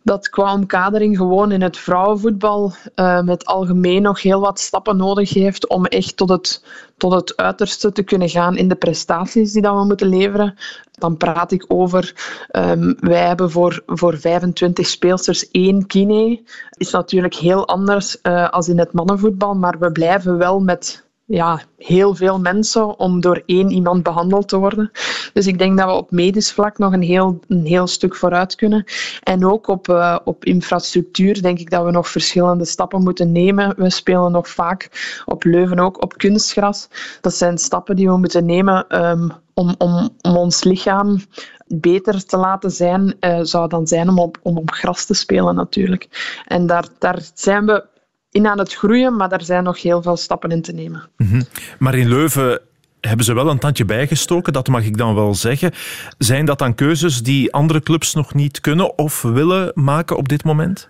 dat 0.04 0.30
qua 0.30 0.54
omkadering 0.54 1.18
gewoon 1.18 1.52
in 1.52 1.62
het 1.62 1.78
vrouwenvoetbal 1.78 2.74
uh, 2.96 3.22
met 3.22 3.46
algemeen 3.46 4.02
nog 4.02 4.22
heel 4.22 4.40
wat 4.40 4.60
stappen 4.60 4.98
nodig 4.98 5.34
heeft 5.34 5.68
om 5.68 5.86
echt 5.86 6.18
tot 6.18 6.30
het, 6.30 6.66
tot 6.98 7.14
het 7.14 7.38
uiterste 7.38 7.92
te 7.92 8.04
kunnen 8.04 8.30
gaan 8.30 8.58
in 8.58 8.68
de 8.68 8.76
prestaties 8.76 9.52
die 9.52 9.62
dat 9.62 9.76
we 9.76 9.86
moeten 9.86 10.08
leveren. 10.08 10.56
Dan 11.04 11.18
praat 11.18 11.52
ik 11.52 11.66
over, 11.68 12.14
um, 12.52 12.96
wij 13.00 13.28
hebben 13.28 13.52
voor, 13.52 13.84
voor 13.86 14.18
25 14.18 14.88
speelsters 14.88 15.52
één 15.52 15.88
kine. 15.88 16.42
Is 16.78 16.92
natuurlijk 16.92 17.34
heel 17.34 17.68
anders 17.68 18.18
uh, 18.24 18.50
als 18.50 18.68
in 18.68 18.80
het 18.80 18.94
mannenvoetbal, 18.94 19.56
maar 19.56 19.80
we 19.80 19.92
blijven 19.92 20.38
wel 20.38 20.60
met 20.60 21.04
ja, 21.26 21.62
heel 21.78 22.16
veel 22.16 22.40
mensen 22.40 23.00
om 23.00 23.22
door 23.22 23.44
één 23.46 23.72
iemand 23.72 24.04
behandeld 24.04 24.48
te 24.48 24.58
worden. 24.58 24.92
Dus 25.34 25.48
ik 25.48 25.58
denk 25.58 25.78
dat 25.78 25.88
we 25.88 25.94
op 25.94 26.12
medisch 26.12 26.52
vlak 26.52 26.78
nog 26.78 26.94
een 26.94 27.02
heel, 27.02 27.40
een 27.48 27.66
heel 27.66 27.88
stuk 27.88 28.16
vooruit 28.16 28.56
kunnen. 28.56 28.84
En 29.24 29.46
ook 29.46 29.68
op, 29.68 29.88
uh, 29.88 30.18
op 30.24 30.46
infrastructuur 30.46 31.42
denk 31.42 31.60
ik 31.60 31.70
dat 31.70 31.86
we 31.86 31.92
nog 31.92 32.08
verschillende 32.08 32.66
stappen 32.66 33.04
moeten 33.04 33.32
nemen. 33.32 33.74
We 33.78 33.90
spelen 33.90 34.32
nog 34.32 34.50
vaak 34.50 34.90
op 35.26 35.44
Leuven 35.44 35.80
ook 35.80 36.02
op 36.02 36.18
kunstgras. 36.18 36.88
Dat 37.22 37.34
zijn 37.34 37.58
stappen 37.58 37.96
die 37.96 38.08
we 38.08 38.18
moeten 38.18 38.46
nemen 38.46 39.06
um, 39.06 39.32
om, 39.54 39.76
om, 39.78 40.10
om 40.22 40.38
ons 40.38 40.64
lichaam 40.64 41.22
beter 41.68 42.26
te 42.26 42.38
laten 42.38 42.72
zijn, 42.72 43.16
uh, 43.20 43.40
zou 43.42 43.70
dan 43.70 43.88
zijn 43.88 44.10
om 44.10 44.20
op, 44.20 44.38
om 44.42 44.58
op 44.58 44.72
gras 44.72 45.06
te 45.06 45.14
spelen 45.14 45.56
natuurlijk. 45.56 46.08
En 46.48 46.68
daar, 46.68 46.86
daar 47.00 47.20
zijn 47.34 47.66
we 47.66 47.86
in 48.32 48.48
aan 48.48 48.60
het 48.60 48.74
groeien, 48.74 49.16
maar 49.16 49.30
daar 49.30 49.44
zijn 49.44 49.64
nog 49.64 49.82
heel 49.82 50.02
veel 50.02 50.18
stappen 50.18 50.50
in 50.50 50.62
te 50.62 50.72
nemen. 50.72 51.10
Mm 51.18 51.28
-hmm. 51.28 51.44
Maar 51.80 51.96
in 51.96 52.10
Leuven 52.10 52.60
hebben 53.02 53.26
ze 53.26 53.34
wel 53.34 53.50
een 53.50 53.60
tandje 53.60 53.86
bijgestoken, 53.86 54.54
dat 54.54 54.68
mag 54.68 54.84
ik 54.84 54.98
dan 54.98 55.16
wel 55.16 55.36
zeggen. 55.36 55.72
Zijn 56.18 56.46
dat 56.46 56.60
dan 56.60 56.76
keuzes 56.76 57.24
die 57.24 57.54
andere 57.54 57.82
clubs 57.82 58.14
nog 58.14 58.34
niet 58.34 58.60
kunnen 58.60 58.98
of 58.98 59.22
willen 59.22 59.72
maken 59.76 60.18
op 60.18 60.30
dit 60.30 60.44
moment? 60.44 60.90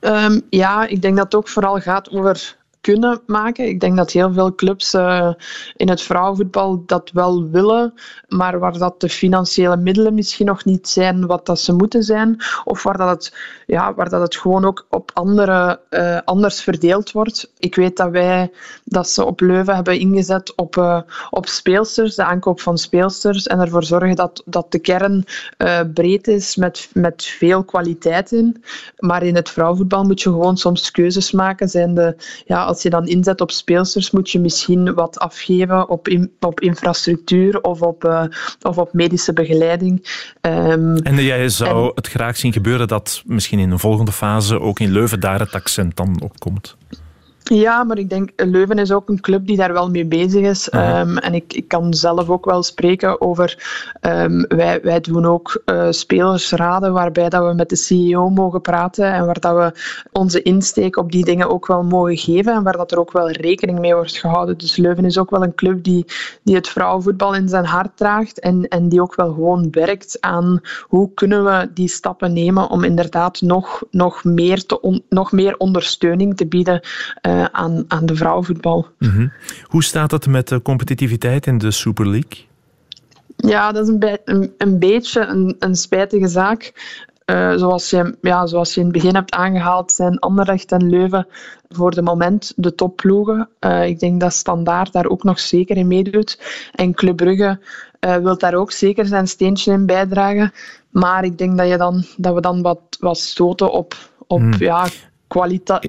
Um, 0.00 0.42
ja, 0.50 0.86
ik 0.86 1.02
denk 1.02 1.16
dat 1.16 1.24
het 1.24 1.34
ook 1.34 1.48
vooral 1.48 1.80
gaat 1.80 2.10
over 2.10 2.56
kunnen 2.84 3.20
maken. 3.26 3.68
Ik 3.68 3.80
denk 3.80 3.96
dat 3.96 4.10
heel 4.10 4.32
veel 4.32 4.54
clubs 4.54 4.94
uh, 4.94 5.32
in 5.76 5.88
het 5.88 6.02
vrouwenvoetbal 6.02 6.82
dat 6.86 7.10
wel 7.12 7.48
willen, 7.50 7.94
maar 8.28 8.58
waar 8.58 8.78
dat 8.78 9.00
de 9.00 9.08
financiële 9.08 9.76
middelen 9.76 10.14
misschien 10.14 10.46
nog 10.46 10.64
niet 10.64 10.88
zijn 10.88 11.26
wat 11.26 11.46
dat 11.46 11.60
ze 11.60 11.72
moeten 11.72 12.02
zijn, 12.02 12.36
of 12.64 12.82
waar 12.82 12.96
dat 12.96 13.08
het, 13.08 13.36
ja, 13.66 13.94
waar 13.94 14.08
dat 14.08 14.20
het 14.20 14.36
gewoon 14.36 14.64
ook 14.64 14.86
op 14.90 15.10
andere, 15.14 15.80
uh, 15.90 16.18
anders 16.24 16.62
verdeeld 16.62 17.12
wordt. 17.12 17.52
Ik 17.58 17.74
weet 17.74 17.96
dat 17.96 18.10
wij 18.10 18.50
dat 18.84 19.08
ze 19.08 19.24
op 19.24 19.40
Leuven 19.40 19.74
hebben 19.74 19.98
ingezet 19.98 20.54
op, 20.56 20.76
uh, 20.76 21.00
op 21.30 21.46
speelsters, 21.46 22.14
de 22.14 22.24
aankoop 22.24 22.60
van 22.60 22.78
speelsters, 22.78 23.46
en 23.46 23.60
ervoor 23.60 23.84
zorgen 23.84 24.16
dat, 24.16 24.42
dat 24.44 24.72
de 24.72 24.78
kern 24.78 25.24
breed 25.94 26.28
is 26.28 26.56
met, 26.56 26.88
met 26.92 27.24
veel 27.24 27.64
kwaliteit 27.64 28.32
in. 28.32 28.64
Maar 28.98 29.22
in 29.22 29.34
het 29.34 29.50
vrouwenvoetbal 29.50 30.04
moet 30.04 30.22
je 30.22 30.30
gewoon 30.30 30.56
soms 30.56 30.90
keuzes 30.90 31.32
maken. 31.32 31.68
Zijn 31.68 31.94
de, 31.94 32.16
ja, 32.46 32.73
als 32.74 32.82
je 32.82 32.90
dan 32.90 33.06
inzet 33.06 33.40
op 33.40 33.50
speelsters, 33.50 34.10
moet 34.10 34.30
je 34.30 34.40
misschien 34.40 34.94
wat 34.94 35.18
afgeven 35.18 35.88
op, 35.88 36.08
in, 36.08 36.32
op 36.40 36.60
infrastructuur 36.60 37.60
of 37.60 37.82
op, 37.82 38.04
uh, 38.04 38.24
of 38.62 38.78
op 38.78 38.92
medische 38.92 39.32
begeleiding. 39.32 39.92
Um, 40.40 40.96
en 40.96 41.22
jij 41.22 41.48
zou 41.48 41.86
en, 41.86 41.92
het 41.94 42.08
graag 42.08 42.36
zien 42.36 42.52
gebeuren 42.52 42.88
dat 42.88 43.22
misschien 43.26 43.58
in 43.58 43.70
een 43.70 43.78
volgende 43.78 44.12
fase 44.12 44.60
ook 44.60 44.80
in 44.80 44.92
Leuven 44.92 45.20
daar 45.20 45.40
het 45.40 45.52
accent 45.52 45.96
dan 45.96 46.20
op 46.22 46.38
komt? 46.38 46.76
Ja, 47.44 47.84
maar 47.84 47.98
ik 47.98 48.08
denk 48.08 48.30
Leuven 48.36 48.78
is 48.78 48.92
ook 48.92 49.08
een 49.08 49.20
club 49.20 49.46
die 49.46 49.56
daar 49.56 49.72
wel 49.72 49.90
mee 49.90 50.06
bezig 50.06 50.42
is. 50.42 50.72
Um, 50.72 51.18
en 51.18 51.34
ik, 51.34 51.52
ik 51.52 51.68
kan 51.68 51.94
zelf 51.94 52.28
ook 52.28 52.44
wel 52.44 52.62
spreken 52.62 53.20
over. 53.20 53.58
Um, 54.00 54.44
wij, 54.48 54.80
wij 54.82 55.00
doen 55.00 55.26
ook 55.26 55.62
uh, 55.66 55.86
spelersraden 55.90 56.92
waarbij 56.92 57.28
dat 57.28 57.46
we 57.46 57.54
met 57.54 57.68
de 57.68 57.76
CEO 57.76 58.30
mogen 58.30 58.60
praten 58.60 59.12
en 59.12 59.26
waar 59.26 59.40
dat 59.40 59.54
we 59.54 59.80
onze 60.12 60.42
insteek 60.42 60.96
op 60.96 61.12
die 61.12 61.24
dingen 61.24 61.50
ook 61.50 61.66
wel 61.66 61.82
mogen 61.82 62.16
geven 62.16 62.52
en 62.52 62.62
waar 62.62 62.76
dat 62.76 62.92
er 62.92 62.98
ook 62.98 63.12
wel 63.12 63.30
rekening 63.30 63.78
mee 63.78 63.94
wordt 63.94 64.16
gehouden. 64.16 64.58
Dus 64.58 64.76
Leuven 64.76 65.04
is 65.04 65.18
ook 65.18 65.30
wel 65.30 65.42
een 65.42 65.54
club 65.54 65.84
die, 65.84 66.04
die 66.42 66.54
het 66.54 66.68
vrouwenvoetbal 66.68 67.34
in 67.34 67.48
zijn 67.48 67.64
hart 67.64 67.96
draagt 67.96 68.40
en, 68.40 68.68
en 68.68 68.88
die 68.88 69.02
ook 69.02 69.14
wel 69.14 69.32
gewoon 69.32 69.68
werkt 69.70 70.16
aan 70.20 70.60
hoe 70.80 71.10
kunnen 71.14 71.44
we 71.44 71.70
die 71.74 71.88
stappen 71.88 72.32
nemen 72.32 72.70
om 72.70 72.84
inderdaad 72.84 73.40
nog, 73.40 73.82
nog, 73.90 74.24
meer, 74.24 74.66
te 74.66 74.80
on, 74.80 75.02
nog 75.08 75.32
meer 75.32 75.56
ondersteuning 75.56 76.36
te 76.36 76.46
bieden. 76.46 76.80
Uh, 77.34 77.44
aan, 77.44 77.84
aan 77.88 78.06
de 78.06 78.16
vrouwenvoetbal. 78.16 78.86
Mm 78.98 79.10
-hmm. 79.10 79.32
Hoe 79.62 79.84
staat 79.84 80.10
het 80.10 80.26
met 80.26 80.48
de 80.48 80.62
competitiviteit 80.62 81.46
in 81.46 81.58
de 81.58 81.70
Super 81.70 82.08
League? 82.08 82.46
Ja, 83.36 83.72
dat 83.72 83.82
is 83.82 83.88
een, 83.88 83.98
be 83.98 84.20
een, 84.24 84.54
een 84.58 84.78
beetje 84.78 85.26
een, 85.26 85.56
een 85.58 85.74
spijtige 85.74 86.28
zaak. 86.28 86.72
Uh, 87.30 87.54
zoals, 87.54 87.90
je, 87.90 88.16
ja, 88.20 88.46
zoals 88.46 88.74
je 88.74 88.80
in 88.80 88.86
het 88.86 88.94
begin 88.94 89.14
hebt 89.14 89.34
aangehaald, 89.34 89.92
zijn 89.92 90.18
Anderlecht 90.18 90.72
en 90.72 90.88
Leuven 90.88 91.26
voor 91.68 91.90
de 91.90 92.02
moment 92.02 92.52
de 92.56 92.74
topploegen. 92.74 93.48
Uh, 93.60 93.86
ik 93.86 93.98
denk 93.98 94.20
dat 94.20 94.32
Standaard 94.32 94.92
daar 94.92 95.06
ook 95.06 95.22
nog 95.22 95.40
zeker 95.40 95.76
in 95.76 95.86
meedoet. 95.86 96.40
En 96.72 96.94
Club 96.94 97.16
Brugge 97.16 97.60
uh, 98.00 98.16
wil 98.16 98.38
daar 98.38 98.54
ook 98.54 98.72
zeker 98.72 99.06
zijn 99.06 99.28
steentje 99.28 99.72
in 99.72 99.86
bijdragen. 99.86 100.52
Maar 100.90 101.24
ik 101.24 101.38
denk 101.38 101.58
dat, 101.58 101.68
je 101.68 101.76
dan, 101.76 102.04
dat 102.16 102.34
we 102.34 102.40
dan 102.40 102.62
wat, 102.62 102.80
wat 103.00 103.18
stoten 103.18 103.72
op, 103.72 103.94
op 104.26 104.40
mm. 104.40 104.54
ja, 104.58 104.86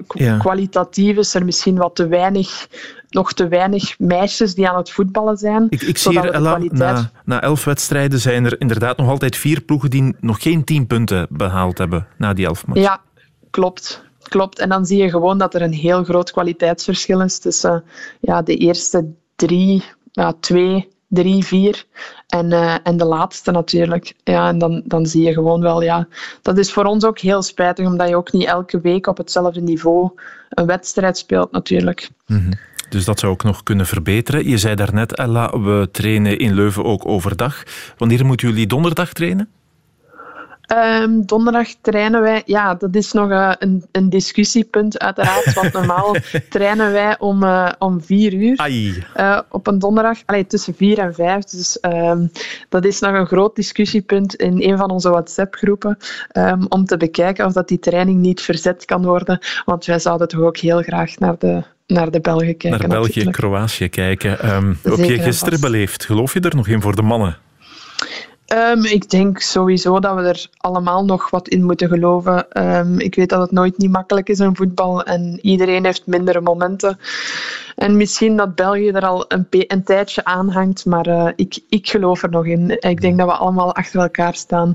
Ja. 0.07 0.37
Kwalitatief 0.37 1.17
is 1.17 1.33
er 1.33 1.45
misschien 1.45 1.75
wat 1.75 1.95
te 1.95 2.07
weinig, 2.07 2.67
nog 3.09 3.33
te 3.33 3.47
weinig 3.47 3.99
meisjes 3.99 4.55
die 4.55 4.69
aan 4.69 4.77
het 4.77 4.91
voetballen 4.91 5.37
zijn. 5.37 5.67
Ik, 5.69 5.81
ik 5.81 5.97
zie 5.97 6.11
hier, 6.11 6.31
Ella, 6.31 6.49
kwaliteit... 6.49 6.95
na, 6.95 7.11
na 7.25 7.41
elf 7.41 7.63
wedstrijden 7.63 8.19
zijn 8.19 8.45
er 8.45 8.61
inderdaad 8.61 8.97
nog 8.97 9.09
altijd 9.09 9.35
vier 9.35 9.61
ploegen 9.61 9.89
die 9.89 10.15
nog 10.19 10.41
geen 10.41 10.63
tien 10.63 10.87
punten 10.87 11.27
behaald 11.29 11.77
hebben 11.77 12.07
na 12.17 12.33
die 12.33 12.45
elf 12.45 12.65
matchen. 12.65 12.83
Ja, 12.83 13.01
klopt. 13.49 14.03
Klopt. 14.21 14.59
En 14.59 14.69
dan 14.69 14.85
zie 14.85 15.03
je 15.03 15.09
gewoon 15.09 15.37
dat 15.37 15.53
er 15.53 15.61
een 15.61 15.73
heel 15.73 16.03
groot 16.03 16.31
kwaliteitsverschil 16.31 17.21
is 17.21 17.39
tussen 17.39 17.83
ja, 18.19 18.41
de 18.41 18.55
eerste 18.55 19.13
drie, 19.35 19.83
ja, 20.11 20.33
twee 20.39 20.93
drie, 21.16 21.45
vier. 21.45 21.86
En, 22.28 22.51
uh, 22.51 22.76
en 22.84 22.97
de 22.97 23.05
laatste 23.05 23.51
natuurlijk. 23.51 24.13
Ja, 24.24 24.47
en 24.47 24.57
dan, 24.57 24.82
dan 24.86 25.05
zie 25.05 25.24
je 25.24 25.34
gewoon 25.34 25.61
wel, 25.61 25.82
ja. 25.82 26.07
Dat 26.41 26.57
is 26.57 26.74
voor 26.74 26.86
ons 26.86 27.05
ook 27.05 27.20
heel 27.20 27.41
spijtig, 27.41 27.86
omdat 27.86 28.09
je 28.09 28.16
ook 28.16 28.32
niet 28.32 28.47
elke 28.47 28.82
week 28.82 29.07
op 29.07 29.18
hetzelfde 29.18 29.61
niveau 29.61 30.09
een 30.49 30.66
wedstrijd 30.66 31.18
speelt, 31.18 31.51
natuurlijk. 31.51 32.09
-hmm. 32.26 32.49
Dus 32.89 33.05
dat 33.05 33.20
zou 33.20 33.32
ook 33.32 33.43
nog 33.43 33.63
kunnen 33.63 33.86
verbeteren. 33.86 34.47
Je 34.47 34.57
zei 34.57 34.76
daarnet, 34.76 35.16
Ella, 35.16 35.59
we 35.59 35.89
trainen 35.91 36.39
in 36.39 36.53
Leuven 36.53 36.84
ook 36.84 37.07
overdag. 37.07 37.63
Wanneer 37.97 38.26
moeten 38.26 38.47
jullie 38.47 38.68
donderdag 38.68 39.13
trainen? 39.13 39.49
Um, 40.74 41.26
donderdag 41.26 41.68
trainen 41.82 42.22
wij, 42.22 42.41
ja, 42.45 42.76
dat 42.76 42.95
is 42.95 43.11
nog 43.11 43.30
uh, 43.30 43.51
een, 43.59 43.84
een, 43.91 44.09
discussiepunt 44.09 44.99
uiteraard, 44.99 45.53
want 45.53 45.74
normaal 45.74 46.16
trainen 46.49 46.91
wij 46.91 47.20
om, 47.20 47.43
uh, 47.43 47.72
om 47.80 48.03
vier 48.03 48.34
uur 48.34 48.55
uh, 49.18 49.39
op 49.49 49.68
een 49.68 49.80
donderdag, 49.80 50.20
Allee, 50.26 50.47
tussen 50.47 50.76
vier 50.76 50.99
en 50.99 51.13
vijf. 51.13 51.43
Dus 51.43 51.78
um, 51.82 52.32
dat 52.70 52.86
is 52.86 52.99
nog 52.99 53.13
een 53.13 53.26
groot 53.26 53.55
discussiepunt 53.55 54.36
in 54.36 54.61
een 54.61 54.78
van 54.78 54.89
onze 54.89 55.09
WhatsApp-groepen, 55.09 55.97
um, 56.34 56.66
om 56.70 56.86
te 56.86 56.97
bekijken 56.97 57.45
of 57.45 57.53
dat 57.53 57.68
die 57.68 57.80
training 57.80 58.20
niet 58.20 58.41
verzet 58.41 58.86
kan 58.86 59.03
worden, 59.03 59.39
want 59.66 59.86
wij 59.86 59.99
zouden 59.99 60.28
toch 60.28 60.41
ook 60.41 60.57
heel 60.57 60.82
graag 60.82 61.20
naar 61.20 61.36
de, 61.38 61.63
naar 61.88 62.11
de 62.11 62.22
Belgen 62.22 62.57
kijken. 62.57 62.89
Naar 62.89 62.99
België, 62.99 63.30
Kroatië 63.30 63.89
kijken. 63.89 64.32
Heb 64.82 64.97
je 64.97 65.20
gisteren 65.20 65.61
beleefd? 65.61 66.05
Geloof 66.05 66.34
je 66.34 66.39
er 66.39 66.55
nog 66.55 66.68
in 66.68 66.82
voor 66.82 66.95
de 66.95 67.01
mannen? 67.01 67.38
Um, 68.55 68.85
ik 68.85 69.09
denk 69.09 69.39
sowieso 69.39 69.99
dat 69.99 70.15
we 70.15 70.21
er 70.21 70.47
allemaal 70.57 71.05
nog 71.05 71.29
wat 71.29 71.47
in 71.47 71.63
moeten 71.63 71.87
geloven. 71.87 72.65
Um, 72.77 72.99
ik 72.99 73.15
weet 73.15 73.29
dat 73.29 73.41
het 73.41 73.51
nooit 73.51 73.77
niet 73.77 73.91
makkelijk 73.91 74.29
is 74.29 74.39
in 74.39 74.55
voetbal 74.55 75.03
en 75.03 75.39
iedereen 75.41 75.85
heeft 75.85 76.07
mindere 76.07 76.41
momenten. 76.41 76.99
En 77.75 77.97
misschien 77.97 78.37
dat 78.37 78.55
België 78.55 78.89
er 78.89 79.05
al 79.05 79.25
een, 79.27 79.47
een 79.49 79.83
tijdje 79.83 80.23
aan 80.23 80.49
hangt, 80.49 80.85
maar 80.85 81.07
uh, 81.07 81.29
ik, 81.35 81.59
ik 81.69 81.89
geloof 81.89 82.23
er 82.23 82.29
nog 82.29 82.45
in. 82.45 82.69
Ik 82.79 83.01
denk 83.01 83.17
dat 83.17 83.27
we 83.27 83.33
allemaal 83.33 83.75
achter 83.75 83.99
elkaar 83.99 84.35
staan. 84.35 84.73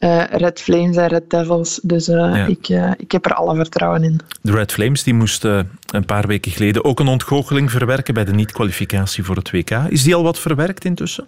Uh, 0.00 0.24
Red 0.24 0.60
Flames 0.60 0.96
en 0.96 1.06
Red 1.06 1.30
Devils. 1.30 1.80
Dus 1.82 2.08
uh, 2.08 2.16
ja. 2.16 2.46
ik, 2.46 2.68
ik 2.98 3.12
heb 3.12 3.24
er 3.24 3.34
alle 3.34 3.54
vertrouwen 3.54 4.02
in. 4.02 4.20
De 4.42 4.52
Red 4.52 4.72
Flames 4.72 5.02
die 5.02 5.14
moesten 5.14 5.70
een 5.92 6.04
paar 6.04 6.26
weken 6.26 6.52
geleden 6.52 6.84
ook 6.84 7.00
een 7.00 7.08
ontgoocheling 7.08 7.70
verwerken 7.70 8.14
bij 8.14 8.24
de 8.24 8.32
niet-kwalificatie 8.32 9.24
voor 9.24 9.36
het 9.36 9.50
WK. 9.50 9.70
Is 9.70 10.02
die 10.02 10.14
al 10.14 10.22
wat 10.22 10.38
verwerkt 10.38 10.84
intussen? 10.84 11.26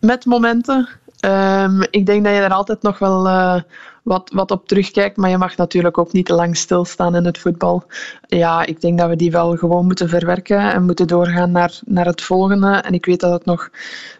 Met 0.00 0.24
momenten. 0.24 0.88
Um, 1.24 1.82
ik 1.90 2.06
denk 2.06 2.24
dat 2.24 2.34
je 2.34 2.40
er 2.40 2.52
altijd 2.52 2.82
nog 2.82 2.98
wel 2.98 3.26
uh, 3.26 3.60
wat, 4.02 4.30
wat 4.34 4.50
op 4.50 4.68
terugkijkt, 4.68 5.16
maar 5.16 5.30
je 5.30 5.38
mag 5.38 5.56
natuurlijk 5.56 5.98
ook 5.98 6.12
niet 6.12 6.26
te 6.26 6.34
lang 6.34 6.56
stilstaan 6.56 7.16
in 7.16 7.24
het 7.24 7.38
voetbal. 7.38 7.84
Ja, 8.26 8.66
ik 8.66 8.80
denk 8.80 8.98
dat 8.98 9.08
we 9.08 9.16
die 9.16 9.30
wel 9.30 9.56
gewoon 9.56 9.86
moeten 9.86 10.08
verwerken 10.08 10.72
en 10.72 10.84
moeten 10.84 11.06
doorgaan 11.06 11.50
naar, 11.50 11.80
naar 11.86 12.06
het 12.06 12.22
volgende. 12.22 12.68
En 12.68 12.92
ik 12.92 13.06
weet 13.06 13.20
dat 13.20 13.32
het 13.32 13.44
nog... 13.44 13.70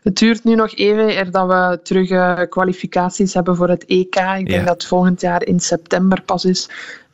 Het 0.02 0.16
duurt 0.16 0.44
nu 0.44 0.54
nog 0.54 0.74
even 0.74 1.08
eer 1.08 1.30
dat 1.30 1.46
we 1.46 1.80
terug 1.82 2.10
uh, 2.10 2.40
kwalificaties 2.48 3.34
hebben 3.34 3.56
voor 3.56 3.68
het 3.68 3.84
EK. 3.84 4.16
Ik 4.38 4.48
denk 4.48 4.66
dat 4.66 4.74
het 4.74 4.86
volgend 4.86 5.20
jaar 5.20 5.44
in 5.44 5.60
september 5.60 6.22
pas 6.22 6.44
is. 6.44 6.68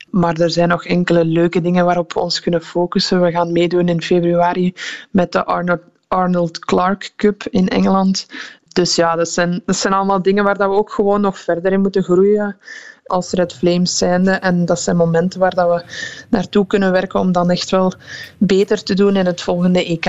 Maar 0.09 0.39
er 0.39 0.51
zijn 0.51 0.67
nog 0.67 0.85
enkele 0.85 1.25
leuke 1.25 1.61
dingen 1.61 1.85
waarop 1.85 2.13
we 2.13 2.19
ons 2.19 2.39
kunnen 2.39 2.61
focussen. 2.61 3.21
We 3.21 3.31
gaan 3.31 3.51
meedoen 3.51 3.87
in 3.87 4.01
februari 4.01 4.73
met 5.09 5.31
de 5.31 5.45
Arnold 5.45 5.81
Arnold 6.11 6.59
Clark 6.59 7.13
Cup 7.15 7.43
in 7.49 7.67
Engeland. 7.67 8.27
Dus 8.73 8.95
ja, 8.95 9.15
dat 9.15 9.29
zijn, 9.29 9.61
dat 9.65 9.75
zijn 9.75 9.93
allemaal 9.93 10.21
dingen 10.21 10.43
waar 10.43 10.57
dat 10.57 10.69
we 10.69 10.75
ook 10.75 10.91
gewoon 10.91 11.21
nog 11.21 11.39
verder 11.39 11.71
in 11.71 11.81
moeten 11.81 12.03
groeien 12.03 12.57
als 13.05 13.31
Red 13.31 13.53
Flames 13.53 13.97
zijnde. 13.97 14.31
En 14.31 14.65
dat 14.65 14.79
zijn 14.79 14.97
momenten 14.97 15.39
waar 15.39 15.55
dat 15.55 15.67
we 15.69 15.83
naartoe 16.29 16.67
kunnen 16.67 16.91
werken 16.91 17.19
om 17.19 17.31
dan 17.31 17.49
echt 17.49 17.69
wel 17.69 17.93
beter 18.37 18.83
te 18.83 18.93
doen 18.93 19.15
in 19.15 19.25
het 19.25 19.41
volgende 19.41 19.85
EK. 19.85 20.05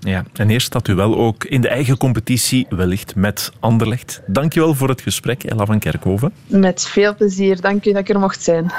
Ja, 0.00 0.24
en 0.32 0.50
eerst 0.50 0.66
staat 0.66 0.88
u 0.88 0.94
wel 0.94 1.16
ook 1.16 1.44
in 1.44 1.60
de 1.60 1.68
eigen 1.68 1.96
competitie, 1.96 2.66
wellicht 2.68 3.14
met 3.14 3.52
Anderlecht. 3.60 4.20
Dankjewel 4.26 4.74
voor 4.74 4.88
het 4.88 5.00
gesprek, 5.00 5.44
Ella 5.44 5.64
van 5.64 5.78
Kerkhoven. 5.78 6.32
Met 6.46 6.86
veel 6.86 7.14
plezier, 7.14 7.60
dank 7.60 7.86
u 7.86 7.92
dat 7.92 8.00
ik 8.00 8.08
er 8.08 8.18
mocht 8.18 8.42
zijn. 8.42 8.72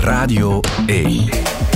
Radio 0.00 0.60
1. 0.86 1.24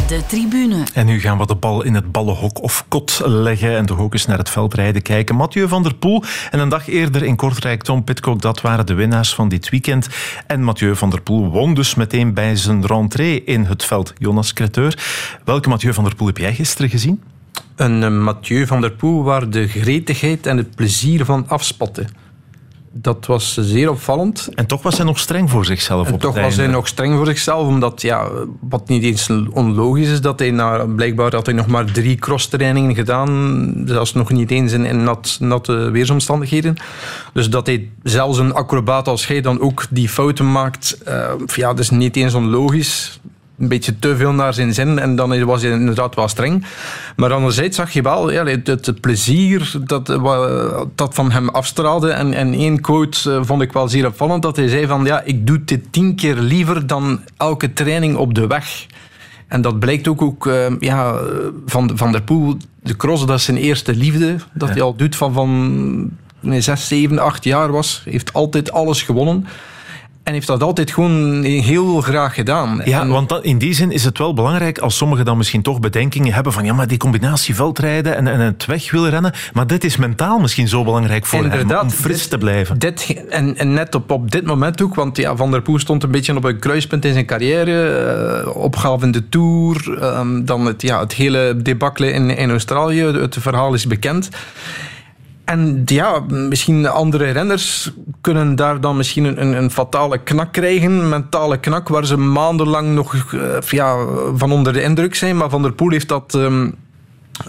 De 0.07 0.23
tribune. 0.27 0.83
En 0.95 1.07
nu 1.07 1.21
gaan 1.21 1.39
we 1.39 1.47
de 1.47 1.55
bal 1.55 1.83
in 1.83 1.95
het 1.95 2.13
ballenhok 2.13 2.63
of 2.63 2.85
kot 2.89 3.21
leggen 3.25 3.77
en 3.77 3.87
toch 3.87 3.99
ook 3.99 4.13
eens 4.13 4.27
naar 4.27 4.39
het 4.39 4.51
veldrijden 4.51 5.03
kijken. 5.03 5.37
Mathieu 5.37 5.69
van 5.69 5.83
der 5.83 5.95
Poel 5.95 6.23
en 6.51 6.59
een 6.59 6.69
dag 6.69 6.89
eerder 6.89 7.23
in 7.23 7.37
Kortrijk 7.37 7.83
Tom 7.83 8.05
Pitcock, 8.05 8.41
dat 8.43 8.61
waren 8.61 8.87
de 8.87 8.95
winnaars 8.95 9.35
van 9.35 9.49
dit 9.49 9.69
weekend. 9.69 10.09
En 10.47 10.63
Mathieu 10.63 10.97
van 10.97 11.11
der 11.11 11.21
Poel 11.21 11.51
won 11.51 11.75
dus 11.75 11.95
meteen 11.95 12.35
bij 12.35 12.57
zijn 12.57 12.87
rentrée 12.87 13.45
in 13.45 13.65
het 13.65 13.85
veld. 13.85 14.13
Jonas 14.19 14.53
Creteur, 14.53 14.99
welke 15.45 15.69
Mathieu 15.69 15.95
van 15.95 16.05
der 16.05 16.15
Poel 16.15 16.27
heb 16.27 16.39
jij 16.39 16.55
gisteren 16.55 16.91
gezien? 16.91 17.23
Een 17.77 18.03
uh, 18.03 18.09
Mathieu 18.09 18.67
van 18.67 18.81
der 18.81 18.93
Poel 18.93 19.23
waar 19.23 19.51
de 19.51 19.69
gretigheid 19.69 20.47
en 20.47 20.57
het 20.57 20.75
plezier 20.75 21.25
van 21.25 21.49
afspatten 21.49 22.24
dat 22.97 23.27
was 23.27 23.55
zeer 23.61 23.91
opvallend. 23.91 24.49
En 24.55 24.67
toch 24.67 24.83
was 24.83 24.97
hij 24.97 25.07
nog 25.07 25.19
streng 25.19 25.51
voor 25.51 25.65
zichzelf. 25.65 26.07
En 26.07 26.15
op 26.15 26.21
toch 26.21 26.35
was 26.41 26.57
hij 26.57 26.67
nog 26.67 26.89
streng 26.89 27.17
voor 27.17 27.27
zichzelf, 27.27 27.67
omdat 27.67 28.03
ja, 28.03 28.29
wat 28.61 28.89
niet 28.89 29.03
eens 29.03 29.31
onlogisch 29.51 30.09
is, 30.09 30.21
dat 30.21 30.39
hij 30.39 30.51
na, 30.51 30.87
blijkbaar 30.87 31.35
had 31.35 31.47
hij 31.47 31.55
nog 31.55 31.67
maar 31.67 31.85
drie 31.85 32.17
crosstrainingen 32.17 32.95
gedaan, 32.95 33.73
zelfs 33.87 34.15
nog 34.15 34.31
niet 34.31 34.51
eens 34.51 34.73
in, 34.73 34.85
in 34.85 35.05
nat, 35.05 35.37
natte 35.41 35.91
weersomstandigheden. 35.91 36.77
Dus 37.33 37.51
dat 37.51 37.67
hij 37.67 37.89
zelfs 38.03 38.39
een 38.39 38.55
acrobaat 38.55 39.09
als 39.09 39.27
hij 39.27 39.41
dan 39.41 39.61
ook 39.61 39.87
die 39.91 40.09
fouten 40.09 40.53
maakt, 40.53 40.99
uh, 41.09 41.33
ja, 41.47 41.69
dat 41.69 41.79
is 41.79 41.91
niet 41.91 42.17
eens 42.17 42.35
onlogisch 42.35 43.21
een 43.59 43.69
beetje 43.69 43.99
te 43.99 44.17
veel 44.17 44.33
naar 44.33 44.55
zijn 44.55 44.75
zin 44.75 44.99
en 44.99 45.17
dan 45.17 45.45
was 45.45 45.63
hij 45.63 45.71
inderdaad 45.71 46.15
wel 46.15 46.29
streng. 46.29 46.67
Maar 47.17 47.33
anderzijds 47.33 47.77
zag 47.77 47.91
je 47.91 48.03
wel 48.03 48.31
ja, 48.31 48.45
het, 48.45 48.67
het 48.67 49.01
plezier 49.01 49.73
dat, 49.85 50.07
dat 50.95 51.15
van 51.15 51.31
hem 51.31 51.49
afstraalde. 51.49 52.11
En, 52.11 52.33
en 52.33 52.53
één 52.53 52.81
quote 52.81 53.33
eh, 53.33 53.41
vond 53.43 53.63
ik 53.63 53.73
wel 53.73 53.89
zeer 53.89 54.07
opvallend, 54.07 54.43
dat 54.43 54.57
hij 54.57 54.69
zei 54.69 54.87
van 54.87 55.05
ja, 55.05 55.23
ik 55.23 55.47
doe 55.47 55.65
dit 55.65 55.93
tien 55.93 56.15
keer 56.15 56.37
liever 56.37 56.87
dan 56.87 57.21
elke 57.37 57.73
training 57.73 58.17
op 58.17 58.35
de 58.35 58.47
weg. 58.47 58.87
En 59.49 59.61
dat 59.61 59.79
blijkt 59.79 60.09
ook, 60.09 60.23
ook 60.23 60.47
uh, 60.47 60.67
ja, 60.79 61.21
van, 61.67 61.91
van 61.95 62.13
der 62.13 62.23
Poel, 62.23 62.57
de 62.83 62.97
cross, 62.97 63.27
dat 63.27 63.39
is 63.39 63.45
zijn 63.45 63.57
eerste 63.57 63.97
liefde. 63.97 64.37
Dat 64.53 64.69
ja. 64.69 64.75
hij 64.75 64.83
al 64.83 64.97
doet 64.97 65.17
van, 65.17 65.33
van 65.33 66.11
toen 66.41 66.53
hij 66.53 66.61
zes, 66.61 66.89
zeven, 66.89 67.19
acht 67.19 67.45
jaar 67.45 67.73
was. 67.73 68.03
heeft 68.05 68.33
altijd 68.33 68.73
alles 68.73 69.03
gewonnen. 69.03 69.47
En 70.25 70.33
heeft 70.33 70.47
dat 70.47 70.63
altijd 70.63 70.91
gewoon 70.93 71.43
heel 71.43 72.01
graag 72.01 72.35
gedaan. 72.35 72.81
Ja, 72.85 73.01
En- 73.01 73.09
want 73.09 73.29
dat- 73.29 73.45
in 73.45 73.59
die 73.59 73.75
zin 73.75 73.91
is 73.91 74.05
het 74.05 74.19
wel 74.19 74.35
belangrijk 74.35 74.79
als 74.79 74.97
sommigen 74.97 75.25
dan 75.25 75.37
misschien 75.37 75.63
toch 75.63 75.81
bedenkingen 75.81 76.33
hebben 76.35 76.53
van 76.53 76.65
ja, 76.65 76.73
maar 76.73 76.87
die 76.87 76.99
combinatie 76.99 77.55
veldrijden 77.55 78.17
en, 78.17 78.27
en 78.27 78.41
het 78.41 78.65
weg 78.67 78.91
willen 78.91 79.11
rennen. 79.11 79.33
Maar 79.53 79.67
dit 79.67 79.85
is 79.85 79.97
mentaal 79.97 80.39
misschien 80.39 80.69
zo 80.69 80.85
belangrijk 80.85 81.27
voor 81.27 81.45
hem 81.45 81.71
om 81.81 81.91
fris 81.91 82.27
te 82.27 82.39
blijven. 82.39 82.79
Dit, 82.79 83.23
en, 83.29 83.57
en 83.57 83.73
net 83.73 83.95
op, 83.95 84.11
op 84.11 84.31
dit 84.31 84.45
moment 84.47 84.83
ook, 84.83 84.95
want 84.95 85.17
ja, 85.17 85.37
Van 85.37 85.51
der 85.51 85.63
Poel 85.63 85.79
stond 85.79 86.03
een 86.03 86.11
beetje 86.11 86.37
op 86.37 86.45
een 86.45 86.59
kruispunt 86.59 87.05
in 87.05 87.13
zijn 87.13 87.27
carrière. 87.27 88.43
eh, 88.45 88.57
opgave 88.57 89.05
in 89.05 89.13
de 89.13 89.29
Tour, 89.29 89.99
ehm, 90.01 90.45
dan 90.45 90.67
het, 90.67 90.83
ja, 90.83 91.01
het 91.01 91.13
hele 91.13 91.57
debacle 91.63 92.13
in, 92.13 92.31
in 92.37 92.51
Australië. 92.51 93.03
Het 93.03 93.37
verhaal 93.41 93.75
is 93.75 93.87
bekend. 93.87 94.29
En 95.45 95.83
ja, 95.85 96.21
misschien 96.29 96.87
andere 96.87 97.31
renners 97.31 97.93
kunnen 98.21 98.57
daar 98.57 98.81
dan 98.81 98.97
misschien 98.97 99.25
een, 99.25 99.57
een, 99.57 99.71
fatale 99.71 100.19
knak 100.19 100.53
krijgen. 100.53 101.09
Mentale 101.09 101.59
knak 101.59 101.89
waar 101.89 102.07
ze 102.07 102.17
maandenlang 102.17 102.95
nog 102.95 103.15
eh, 103.15 103.41
ja, 103.61 103.97
van 104.35 104.53
onder 104.53 104.73
de 104.73 104.83
indruk 104.83 105.15
zijn. 105.15 105.37
Maar 105.37 105.51
Van 105.51 105.63
der 105.63 105.73
Poel 105.73 105.91
heeft 105.91 106.09
dat... 106.09 106.35
ehm, 106.35 106.69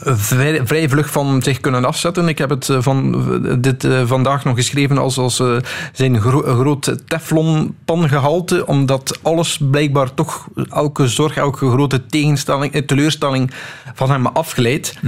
vrij, 0.03 0.61
vrij 0.65 0.89
vlug 0.89 1.11
van 1.11 1.41
zich 1.41 1.59
kunnen 1.59 1.85
afzetten. 1.85 2.27
Ik 2.27 2.37
heb 2.37 2.49
het 2.49 2.69
eh, 2.69 2.77
van, 2.79 3.25
dit 3.61 3.83
eh, 3.83 4.01
vandaag 4.05 4.43
nog 4.43 4.55
geschreven 4.55 4.97
als, 4.97 5.17
als 5.17 5.39
eh, 5.39 5.57
zijn 5.93 6.21
gro 6.21 6.41
groot 6.41 6.97
teflonpangehalte, 7.07 8.67
omdat 8.67 9.19
alles 9.21 9.59
blijkbaar 9.71 10.13
toch, 10.13 10.47
elke 10.69 11.07
zorg, 11.07 11.37
elke 11.37 11.69
grote 11.69 12.05
tegenstelling, 12.05 12.85
teleurstelling 12.85 13.51
van 13.93 14.11
hem 14.11 14.25
afgeleid. 14.25 14.99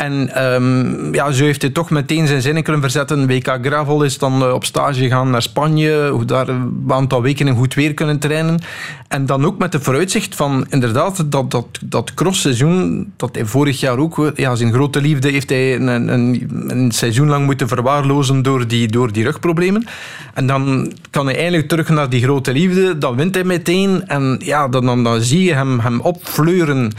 En 0.00 0.34
ehm, 0.34 1.14
ja, 1.14 1.30
zo 1.30 1.44
heeft 1.44 1.62
hij 1.62 1.70
toch 1.70 1.90
meteen 1.90 2.26
zijn 2.26 2.42
zinnen 2.42 2.62
kunnen 2.62 2.82
verzetten. 2.82 3.26
WK 3.26 3.58
Gravel 3.62 4.02
is 4.02 4.18
dan 4.18 4.42
eh, 4.42 4.52
op 4.52 4.64
stage 4.64 5.08
gaan 5.08 5.30
naar 5.30 5.42
Spanje, 5.42 6.08
hoe 6.08 6.24
daar 6.24 6.48
een 6.48 6.84
aantal 6.88 7.22
weken 7.22 7.46
in 7.46 7.56
goed 7.56 7.74
weer 7.74 7.94
kunnen 7.94 8.18
trainen. 8.18 8.60
En 9.08 9.26
dan 9.26 9.44
ook 9.44 9.58
met 9.58 9.72
de 9.72 9.80
vooruitzicht 9.80 10.34
van 10.34 10.66
inderdaad 10.68 11.30
dat, 11.30 11.50
dat, 11.50 11.66
dat 11.84 12.14
crossseizoen, 12.14 13.12
dat 13.16 13.34
hij 13.34 13.44
vorig 13.44 13.80
jaar 13.80 13.98
ook, 13.98 14.32
ja, 14.34 14.54
zijn 14.54 14.72
grote 14.72 15.00
liefde 15.00 15.28
heeft 15.30 15.50
hij 15.50 15.74
een, 15.74 16.08
een, 16.12 16.50
een 16.68 16.92
seizoen 16.92 17.28
lang 17.28 17.44
moeten 17.44 17.68
verwaarlozen 17.68 18.42
door 18.42 18.66
die, 18.66 18.88
door 18.88 19.12
die 19.12 19.24
rugproblemen. 19.24 19.86
En 20.34 20.46
dan 20.46 20.92
kan 21.10 21.26
hij 21.26 21.34
eigenlijk 21.34 21.68
terug 21.68 21.88
naar 21.88 22.08
die 22.08 22.22
grote 22.22 22.52
liefde, 22.52 22.98
dan 22.98 23.16
wint 23.16 23.34
hij 23.34 23.44
meteen. 23.44 24.08
En 24.08 24.40
ja, 24.44 24.68
dan, 24.68 24.86
dan, 24.86 25.04
dan 25.04 25.20
zie 25.20 25.42
je 25.42 25.54
hem, 25.54 25.80
hem 25.80 26.00
opfleuren. 26.00 26.92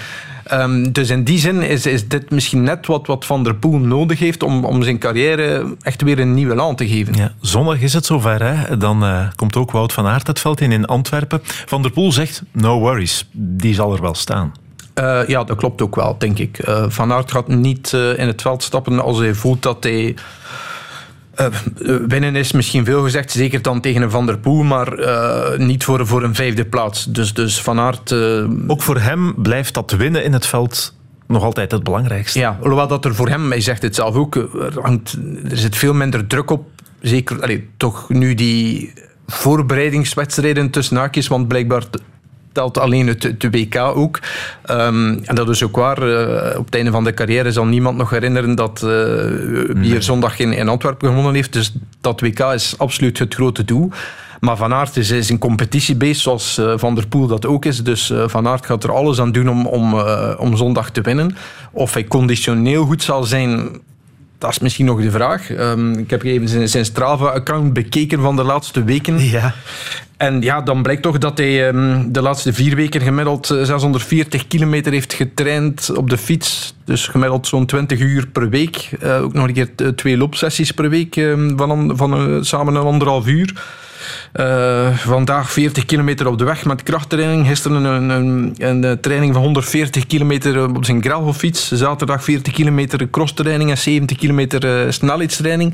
Ehm, 0.44 0.92
dus 0.92 1.10
in 1.10 1.24
die 1.24 1.40
zin 1.40 1.62
is, 1.62 1.86
is 1.86 2.08
dit 2.08 2.30
misschien 2.32 2.64
net 2.64 2.88
wat, 2.88 3.08
wat 3.08 3.26
Van 3.26 3.44
der 3.44 3.56
Poel 3.56 3.80
nodig 3.80 4.20
heeft 4.20 4.44
om, 4.44 4.66
om 4.66 4.84
zijn 4.84 5.00
carrière 5.00 5.76
echt 5.82 6.02
weer 6.02 6.20
een 6.20 6.34
nieuwe 6.34 6.56
laan 6.56 6.76
te 6.76 6.88
geven. 6.88 7.14
Ja, 7.14 7.32
zondag 7.42 7.80
is 7.80 7.94
het 7.94 8.06
zover. 8.06 8.44
Hè? 8.44 8.78
Dan 8.78 9.04
eh, 9.04 9.28
komt 9.36 9.56
ook 9.56 9.72
Wout 9.72 9.94
van 9.94 10.08
Aert 10.08 10.28
het 10.28 10.40
veld 10.40 10.62
in 10.62 10.72
in 10.72 10.86
Antwerpen. 10.86 11.40
Van 11.44 11.82
der 11.82 11.92
Poel 11.92 12.12
zegt, 12.12 12.44
no 12.52 12.80
worries, 12.80 13.30
die 13.32 13.74
zal 13.74 13.94
er 13.94 14.02
wel 14.02 14.16
staan. 14.16 14.54
Eh, 14.94 15.28
ja, 15.28 15.44
dat 15.44 15.58
klopt 15.58 15.82
ook 15.82 15.96
wel, 15.96 16.16
denk 16.18 16.40
ik. 16.40 16.60
Eh, 16.60 16.86
van 16.88 17.12
Aert 17.12 17.32
gaat 17.32 17.48
niet 17.48 17.94
in 17.94 18.28
het 18.28 18.42
veld 18.42 18.64
stappen 18.64 19.00
als 19.00 19.18
hij 19.18 19.34
voelt 19.34 19.62
dat 19.62 19.84
hij... 19.84 20.16
eh, 21.36 21.48
winnen 22.08 22.36
is 22.36 22.52
misschien 22.52 22.86
veel 22.86 23.04
gezegd, 23.04 23.32
zeker 23.32 23.62
dan 23.62 23.82
tegen 23.82 24.02
een 24.02 24.12
Van 24.12 24.26
der 24.26 24.38
Poel, 24.38 24.64
maar 24.64 24.94
eh, 24.94 25.58
niet 25.60 25.84
voor, 25.84 26.08
voor 26.08 26.24
een 26.24 26.36
vijfde 26.36 26.66
plaats. 26.66 27.06
Dus, 27.06 27.34
dus 27.34 27.62
Van 27.62 27.80
Aert... 27.80 28.12
eh, 28.12 28.44
Ook 28.68 28.82
voor 28.82 29.00
hem 29.00 29.34
blijft 29.38 29.74
dat 29.74 29.92
winnen 29.92 30.24
in 30.24 30.34
het 30.34 30.46
veld 30.46 30.96
nog 31.28 31.44
altijd 31.44 31.72
het 31.72 31.84
belangrijkste. 31.84 32.40
Ja, 32.40 32.58
hoewel 32.62 32.88
dat 32.88 33.06
er 33.06 33.16
voor 33.16 33.30
hem, 33.30 33.50
hij 33.50 33.62
zegt 33.62 33.82
het 33.82 33.96
zelf 33.96 34.16
ook, 34.16 34.36
er, 34.36 34.82
hangt, 34.82 35.18
er 35.50 35.58
zit 35.58 35.76
veel 35.76 35.94
minder 35.94 36.28
druk 36.28 36.52
op. 36.52 36.70
Zeker, 37.02 37.62
toch 37.78 38.10
nu 38.10 38.34
die 38.34 38.94
voorbereidingswedstrijden 39.28 40.70
tussen 40.70 40.98
haakjes, 40.98 41.28
want 41.28 41.48
blijkbaar 41.48 41.84
telt 42.52 42.78
alleen 42.78 43.08
het, 43.08 43.24
het 43.24 43.48
WK 43.52 43.76
ook. 43.76 44.20
Ehm, 44.66 45.18
en 45.24 45.36
dat 45.36 45.50
is 45.50 45.64
ook 45.64 45.76
waar. 45.76 45.98
eh, 46.02 46.60
op 46.60 46.66
het 46.66 46.76
einde 46.76 46.92
van 46.92 47.04
de 47.04 47.14
carrière 47.14 47.52
zal 47.52 47.66
niemand 47.66 47.98
nog 47.98 48.10
herinneren 48.10 48.56
dat 48.56 48.80
wie 49.74 49.96
er 49.96 50.04
zondag 50.04 50.40
in, 50.40 50.54
in 50.54 50.70
Antwerpen 50.70 51.08
gewonnen 51.10 51.34
heeft. 51.34 51.54
Dus 51.54 51.74
dat 52.02 52.22
WK 52.22 52.40
is 52.40 52.74
absoluut 52.78 53.20
het 53.20 53.34
grote 53.34 53.66
doel. 53.66 53.92
Maar 54.40 54.58
Van 54.58 54.74
Aert 54.74 54.98
is, 54.98 55.12
is 55.12 55.30
een 55.30 55.38
competitiebeest, 55.38 56.22
zoals 56.22 56.58
eh, 56.58 56.74
Van 56.76 56.96
der 56.96 57.08
Poel 57.08 57.28
dat 57.28 57.46
ook 57.46 57.66
is. 57.66 57.84
Dus 57.84 58.14
Van 58.26 58.48
Aert 58.48 58.66
gaat 58.66 58.84
er 58.84 58.94
alles 58.94 59.20
aan 59.20 59.32
doen 59.32 59.50
om, 59.50 59.66
om, 59.66 59.94
om 60.38 60.58
zondag 60.58 60.90
te 60.90 61.02
winnen. 61.02 61.36
Of 61.72 61.94
hij 61.94 62.04
conditioneel 62.04 62.86
goed 62.86 63.04
zal 63.04 63.24
zijn, 63.24 63.70
dat 64.42 64.50
is 64.50 64.60
misschien 64.60 64.86
nog 64.86 65.02
de 65.02 65.12
vraag. 65.12 65.52
Ehm, 65.52 65.92
ik 65.94 66.10
heb 66.10 66.24
even 66.24 66.48
zijn, 66.50 66.70
zijn 66.70 66.86
Strava-account 66.86 67.74
bekeken 67.74 68.22
van 68.22 68.36
de 68.36 68.44
laatste 68.44 68.84
weken. 68.84 69.20
Ja. 69.30 69.54
En 70.18 70.42
ja, 70.42 70.62
dan 70.62 70.82
blijkt 70.84 71.02
toch 71.02 71.18
dat 71.18 71.38
hij 71.38 71.68
ehm, 71.68 72.12
de 72.12 72.22
laatste 72.22 72.54
vier 72.54 72.76
weken 72.76 73.02
gemiddeld 73.02 73.50
eh, 73.50 73.64
640 73.64 74.48
kilometer 74.48 74.92
heeft 74.92 75.14
getraind 75.14 75.92
op 75.96 76.10
de 76.10 76.18
fiets. 76.18 76.74
Dus 76.86 77.08
gemiddeld 77.08 77.48
zo'n 77.48 77.66
20 77.66 78.00
uur 78.00 78.28
per 78.28 78.50
week. 78.50 78.90
Eh, 79.00 79.22
ook 79.22 79.34
nog 79.34 79.48
een 79.48 79.54
keer 79.54 79.96
twee 79.96 80.18
loopsessies 80.18 80.72
per 80.72 80.90
week 80.90 81.16
ehm, 81.16 81.58
van, 81.58 81.72
an- 81.72 81.98
van 81.98 82.14
eh, 82.14 82.38
samen 82.42 82.76
een 82.76 82.82
anderhalf 82.86 83.28
uur. 83.28 83.54
Eh, 84.32 84.98
vandaag 84.98 85.52
40 85.52 85.86
kilometer 85.86 86.28
op 86.28 86.38
de 86.38 86.44
weg 86.44 86.66
met 86.66 86.84
krachttraining. 86.84 87.48
Gisteren 87.48 87.84
een, 87.84 88.10
een, 88.10 88.54
een, 88.58 88.84
eh, 88.84 88.92
training 88.92 89.34
van 89.34 89.44
140 89.44 90.08
kilometer 90.08 90.76
op 90.76 90.86
zijn 90.86 91.04
gravelfiets. 91.04 91.72
Zaterdag 91.72 92.24
40 92.24 92.54
kilometer 92.54 93.10
crosstraining 93.10 93.70
en 93.70 93.78
70 93.78 94.18
kilometer 94.18 94.86
eh, 94.86 94.92
snelheidstraining. 94.92 95.74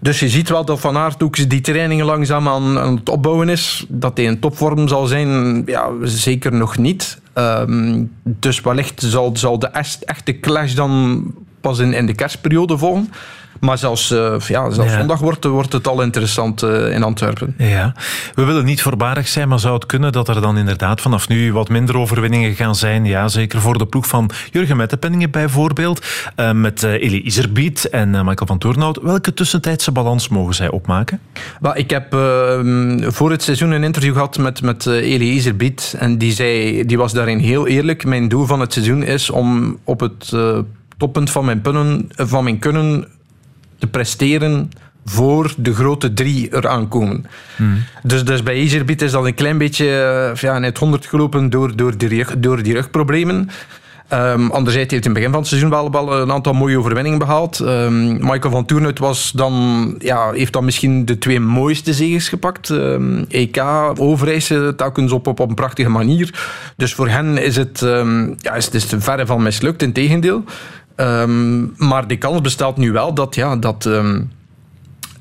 Dus 0.00 0.20
je 0.20 0.28
ziet 0.28 0.48
wel 0.48 0.64
dat 0.64 0.80
Van 0.80 0.96
Aert 0.96 1.22
ook 1.22 1.48
die 1.50 1.60
trainingen 1.60 2.04
langzaam 2.04 2.48
aan, 2.48 2.78
aan 2.78 2.96
het 2.96 3.08
opbouwen 3.08 3.48
is. 3.48 3.84
Dat 3.88 4.16
hij 4.16 4.26
in 4.26 4.38
topvorm 4.38 4.88
zal 4.88 5.06
zijn, 5.06 5.62
ja, 5.66 5.88
zeker 6.02 6.52
nog 6.52 6.78
niet. 6.78 7.18
Ehm, 7.32 8.02
dus 8.22 8.60
wellicht 8.60 9.02
zal, 9.02 9.30
zal 9.36 9.58
de 9.58 9.66
echt- 9.66 10.04
echte 10.04 10.40
clash 10.40 10.72
dan 10.74 11.24
pas 11.60 11.78
in, 11.78 11.92
in 11.92 12.06
de 12.06 12.14
kerstperiode 12.14 12.78
volgen. 12.78 13.10
Maar 13.62 13.78
zelfs, 13.78 14.10
eh, 14.10 14.34
ja, 14.38 14.70
zelfs 14.70 14.90
Ja. 14.90 14.98
zondag 14.98 15.18
wordt, 15.18 15.44
wordt 15.44 15.72
het 15.72 15.88
al 15.88 16.02
interessant 16.02 16.62
eh, 16.62 16.94
in 16.94 17.02
Antwerpen. 17.02 17.54
Ja, 17.58 17.94
we 18.34 18.44
willen 18.44 18.64
niet 18.64 18.82
voorbarig 18.82 19.28
zijn, 19.28 19.48
maar 19.48 19.58
zou 19.58 19.74
het 19.74 19.86
kunnen 19.86 20.12
dat 20.12 20.28
er 20.28 20.40
dan 20.40 20.58
inderdaad 20.58 21.00
vanaf 21.00 21.28
nu 21.28 21.52
wat 21.52 21.68
minder 21.68 21.96
overwinningen 21.96 22.54
gaan 22.54 22.74
zijn? 22.74 23.04
Ja, 23.04 23.28
zeker 23.28 23.60
voor 23.60 23.78
de 23.78 23.86
ploeg 23.86 24.06
van 24.06 24.30
Jurgen 24.50 24.76
Mettepenningen 24.76 25.30
bijvoorbeeld, 25.30 26.06
eh, 26.36 26.52
met 26.52 26.82
Elie 26.82 27.22
Iserbiet 27.22 27.88
en 27.88 28.10
Michael 28.10 28.46
van 28.46 28.58
Toornhout. 28.58 28.98
Welke 29.02 29.34
tussentijdse 29.34 29.92
balans 29.92 30.28
mogen 30.28 30.54
zij 30.54 30.70
opmaken? 30.70 31.20
Ik 31.74 31.90
heb 31.90 32.14
ehm, 32.14 33.10
voor 33.10 33.30
het 33.30 33.42
seizoen 33.42 33.70
een 33.70 33.84
interview 33.84 34.12
gehad 34.12 34.38
met, 34.38 34.62
met 34.62 34.84
uh, 34.84 34.94
Elie 34.94 35.32
Iserbiet. 35.32 35.94
En 35.98 36.18
die, 36.18 36.32
zei, 36.32 36.84
die 36.86 36.98
was 36.98 37.12
daarin 37.12 37.38
heel 37.38 37.66
eerlijk. 37.66 38.04
Mijn 38.04 38.28
doel 38.28 38.46
van 38.46 38.60
het 38.60 38.72
seizoen 38.72 39.02
is 39.02 39.30
om 39.30 39.78
op 39.84 40.00
het 40.00 40.32
toppunt 40.96 41.30
van 41.30 41.44
mijn, 41.44 41.60
punnen, 41.60 42.08
van 42.16 42.44
mijn 42.44 42.58
kunnen 42.58 43.06
te 43.82 43.88
presteren 43.88 44.70
voor 45.04 45.54
de 45.56 45.74
grote 45.74 46.12
drie 46.12 46.54
eraan 46.54 46.88
komen. 46.88 47.26
Dus, 48.02 48.24
dus 48.24 48.42
bij 48.42 48.56
Iserbiet 48.56 49.02
is 49.02 49.10
dat 49.10 49.24
een 49.24 49.34
klein 49.34 49.58
beetje 49.58 49.86
eh, 50.34 50.40
ja, 50.40 50.56
in 50.56 50.62
het 50.62 50.78
honderd 50.78 51.06
gelopen 51.06 51.50
door, 51.50 51.76
door, 51.76 51.96
die, 51.96 52.08
rug, 52.08 52.34
door 52.38 52.62
die 52.62 52.72
rugproblemen. 52.72 53.48
Um, 54.12 54.50
anderzijds 54.50 54.90
heeft 54.90 54.90
hij 54.90 54.98
in 54.98 55.04
het 55.04 55.12
begin 55.12 55.30
van 55.30 55.38
het 55.38 55.48
seizoen 55.48 55.70
wel, 55.70 55.90
wel 55.90 56.20
een 56.20 56.32
aantal 56.32 56.52
mooie 56.52 56.78
overwinningen 56.78 57.18
behaald. 57.18 57.58
Um, 57.58 58.12
Michael 58.12 58.50
van 58.50 58.64
Toernout 58.64 58.98
was 58.98 59.32
dan, 59.32 59.94
ja, 59.98 60.32
heeft 60.32 60.52
dan 60.52 60.64
misschien 60.64 61.04
de 61.04 61.18
twee 61.18 61.40
mooiste 61.40 61.92
zegens 61.92 62.28
gepakt. 62.28 62.68
Um, 62.68 63.24
EK, 63.28 63.64
Overijse, 63.98 64.74
telkens 64.76 65.12
op, 65.12 65.26
op, 65.26 65.40
op 65.40 65.48
een 65.48 65.54
prachtige 65.54 65.88
manier. 65.88 66.34
Dus 66.76 66.94
voor 66.94 67.08
hen 67.08 67.38
is 67.38 67.56
het, 67.56 67.80
ja, 68.36 68.54
is, 68.54 68.64
het 68.64 68.74
is 68.74 68.86
verre 68.98 69.26
van 69.26 69.42
mislukt, 69.42 69.82
in 69.82 69.92
tegendeel. 69.92 70.44
Maar 71.76 72.06
die 72.06 72.18
kans 72.18 72.40
bestaat 72.40 72.76
nu 72.76 72.92
wel 72.92 73.14
dat... 73.14 73.34
Ja, 73.34 73.56
dat 73.56 73.88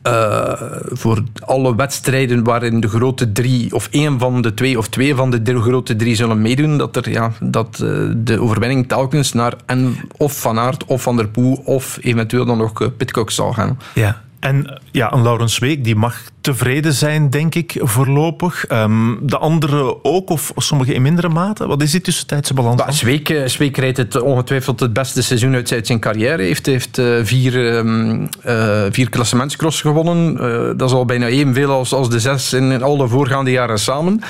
uh, 0.08 0.54
voor 0.92 1.24
alle 1.40 1.76
wedstrijden 1.76 2.44
waarin 2.44 2.80
de 2.80 2.88
grote 2.88 3.32
drie, 3.32 3.76
of 3.76 3.88
één 3.92 4.20
van 4.20 4.42
de 4.42 4.54
twee, 4.54 4.78
of 4.78 4.88
twee 4.88 5.16
van 5.16 5.32
de 5.32 5.42
drie 5.42 5.62
grote 5.62 5.96
drie 5.96 6.16
zullen 6.16 6.42
meedoen, 6.42 6.78
dat, 6.78 6.96
er, 6.96 7.10
ja, 7.10 7.32
dat 7.40 7.80
uh, 7.84 8.12
de 8.16 8.42
overwinning 8.42 8.88
telkens 8.88 9.34
naar 9.34 9.54
en 9.66 9.96
of 10.18 10.40
Van 10.40 10.60
Aert, 10.60 10.86
of 10.86 11.02
Van 11.02 11.16
der 11.16 11.28
Poel, 11.28 11.62
of 11.66 11.98
eventueel 12.02 12.46
dan 12.46 12.58
nog 12.58 12.82
uh, 12.82 12.88
Pitcock 12.98 13.32
zal 13.32 13.54
gaan. 13.54 13.80
Ja. 13.94 14.22
En 14.42 14.82
ja, 14.92 15.14
een 15.14 15.22
Laurens 15.22 15.60
Week 15.60 15.84
die 15.84 15.96
mag 15.96 16.22
tevreden 16.42 16.94
zijn, 16.94 17.30
denk 17.30 17.56
ik, 17.56 17.80
voorlopig. 17.80 18.66
Um, 18.72 19.20
de 19.22 19.38
anderen 19.38 20.06
ook, 20.06 20.30
of 20.30 20.52
sommige 20.56 20.94
in 20.94 21.02
mindere 21.02 21.30
mate? 21.30 21.68
Wat 21.68 21.82
is 21.82 21.92
die 21.92 22.02
tussentijdse 22.02 22.54
balans? 22.54 22.76
Bah, 22.76 22.90
Zweek, 22.90 23.44
Zweek 23.46 23.78
rijdt 23.78 23.98
het 23.98 24.22
ongetwijfeld 24.22 24.80
het 24.80 24.94
beste 24.94 25.24
seizoen 25.24 25.56
uit 25.56 25.80
zijn 25.82 26.00
carrière. 26.00 26.42
Heeft, 26.42 26.66
heeft 26.66 26.98
uh, 26.98 27.20
vier, 27.24 27.76
um, 27.76 28.30
uh, 28.46 28.84
vier 28.90 29.10
klassementscross 29.10 29.82
gewonnen. 29.82 30.34
Uh, 30.34 30.78
dat 30.78 30.90
is 30.90 30.96
al 30.96 31.06
bijna 31.06 31.28
evenveel 31.28 31.72
als, 31.72 31.94
als 31.94 32.10
de 32.10 32.20
zes 32.20 32.54
in, 32.54 32.72
in 32.72 32.84
alle 32.84 33.08
voorgaande 33.08 33.52
jaren 33.52 33.80
samen. 33.80 34.22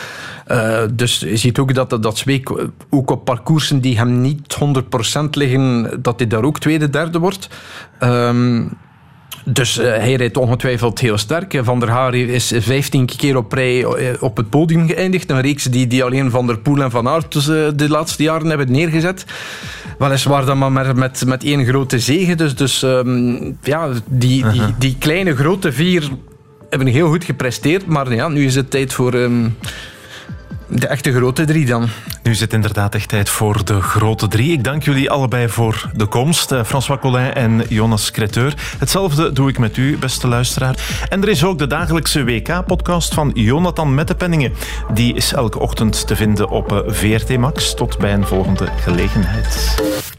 Dus 0.93 1.19
je 1.19 1.37
ziet 1.37 1.59
ook 1.59 1.73
dat, 1.73 1.89
dat 1.89 2.17
Zweek 2.17 2.51
ook 2.89 3.11
op 3.11 3.25
parcoursen 3.25 3.81
die 3.81 3.97
hem 3.97 4.21
niet 4.21 4.57
100% 5.17 5.29
liggen, 5.31 5.99
dat 6.01 6.19
hij 6.19 6.27
daar 6.27 6.43
ook 6.43 6.59
tweede, 6.59 6.89
derde 6.89 7.19
wordt. 7.19 7.49
Um, 7.99 8.71
Dus 9.45 9.79
uh, 9.79 9.85
hij 9.85 10.13
rijdt 10.13 10.37
ongetwijfeld 10.37 10.99
heel 10.99 11.17
sterk. 11.17 11.59
Van 11.63 11.79
der 11.79 11.89
Haar 11.89 12.15
is 12.15 12.51
15 12.55 13.05
keer 13.05 13.37
op 13.37 13.53
rij 13.53 13.85
op 14.19 14.37
het 14.37 14.49
podium 14.49 14.87
geëindigd. 14.87 15.29
Een 15.29 15.41
reeks 15.41 15.63
die, 15.63 15.87
die 15.87 16.03
alleen 16.03 16.31
Van 16.31 16.47
der 16.47 16.59
Poel 16.59 16.81
en 16.81 16.91
Van 16.91 17.07
Aert 17.07 17.31
dus, 17.31 17.47
uh, 17.47 17.67
de 17.75 17.89
laatste 17.89 18.23
jaren 18.23 18.47
hebben 18.47 18.71
neergezet. 18.71 19.25
Weliswaar 19.97 20.45
dan 20.45 20.57
maar 20.57 20.71
met, 20.71 20.95
met, 20.95 21.25
met 21.25 21.43
één 21.43 21.65
grote 21.65 21.99
zege. 21.99 22.35
Dus, 22.35 22.55
dus 22.55 22.81
um, 22.81 23.57
ja, 23.63 23.89
die, 24.05 24.49
die, 24.49 24.61
die 24.77 24.95
kleine 24.99 25.35
grote 25.35 25.71
vier 25.71 26.09
hebben 26.69 26.87
heel 26.87 27.07
goed 27.07 27.23
gepresteerd. 27.23 27.85
Maar 27.85 28.13
ja, 28.13 28.27
nu 28.27 28.45
is 28.45 28.55
het 28.55 28.71
tijd 28.71 28.93
voor... 28.93 29.13
Um, 29.13 29.55
de 30.71 30.87
echte 30.87 31.13
grote 31.13 31.45
drie 31.45 31.65
dan. 31.65 31.89
Nu 32.23 32.35
het 32.35 32.53
inderdaad 32.53 32.95
echt 32.95 33.09
tijd 33.09 33.29
voor 33.29 33.65
de 33.65 33.81
grote 33.81 34.27
drie. 34.27 34.51
Ik 34.51 34.63
dank 34.63 34.83
jullie 34.83 35.09
allebei 35.09 35.49
voor 35.49 35.89
de 35.95 36.05
komst. 36.05 36.51
Uh, 36.51 36.63
François 36.63 36.99
Collin 36.99 37.33
en 37.33 37.63
Jonas 37.69 38.11
Creteur. 38.11 38.53
Hetzelfde 38.77 39.31
doe 39.31 39.49
ik 39.49 39.57
met 39.57 39.77
u, 39.77 39.97
beste 39.97 40.27
luisteraar. 40.27 41.05
En 41.09 41.21
er 41.21 41.29
is 41.29 41.43
ook 41.43 41.57
de 41.57 41.67
dagelijkse 41.67 42.23
WK-podcast 42.23 43.13
van 43.13 43.31
Jonathan 43.33 43.95
Mettepenningen. 43.95 44.53
Die 44.93 45.13
is 45.13 45.33
elke 45.33 45.59
ochtend 45.59 46.07
te 46.07 46.15
vinden 46.15 46.49
op 46.49 46.83
VRT 46.87 47.37
Max. 47.37 47.73
Tot 47.73 47.97
bij 47.97 48.13
een 48.13 48.27
volgende 48.27 48.67
gelegenheid. 48.81 50.10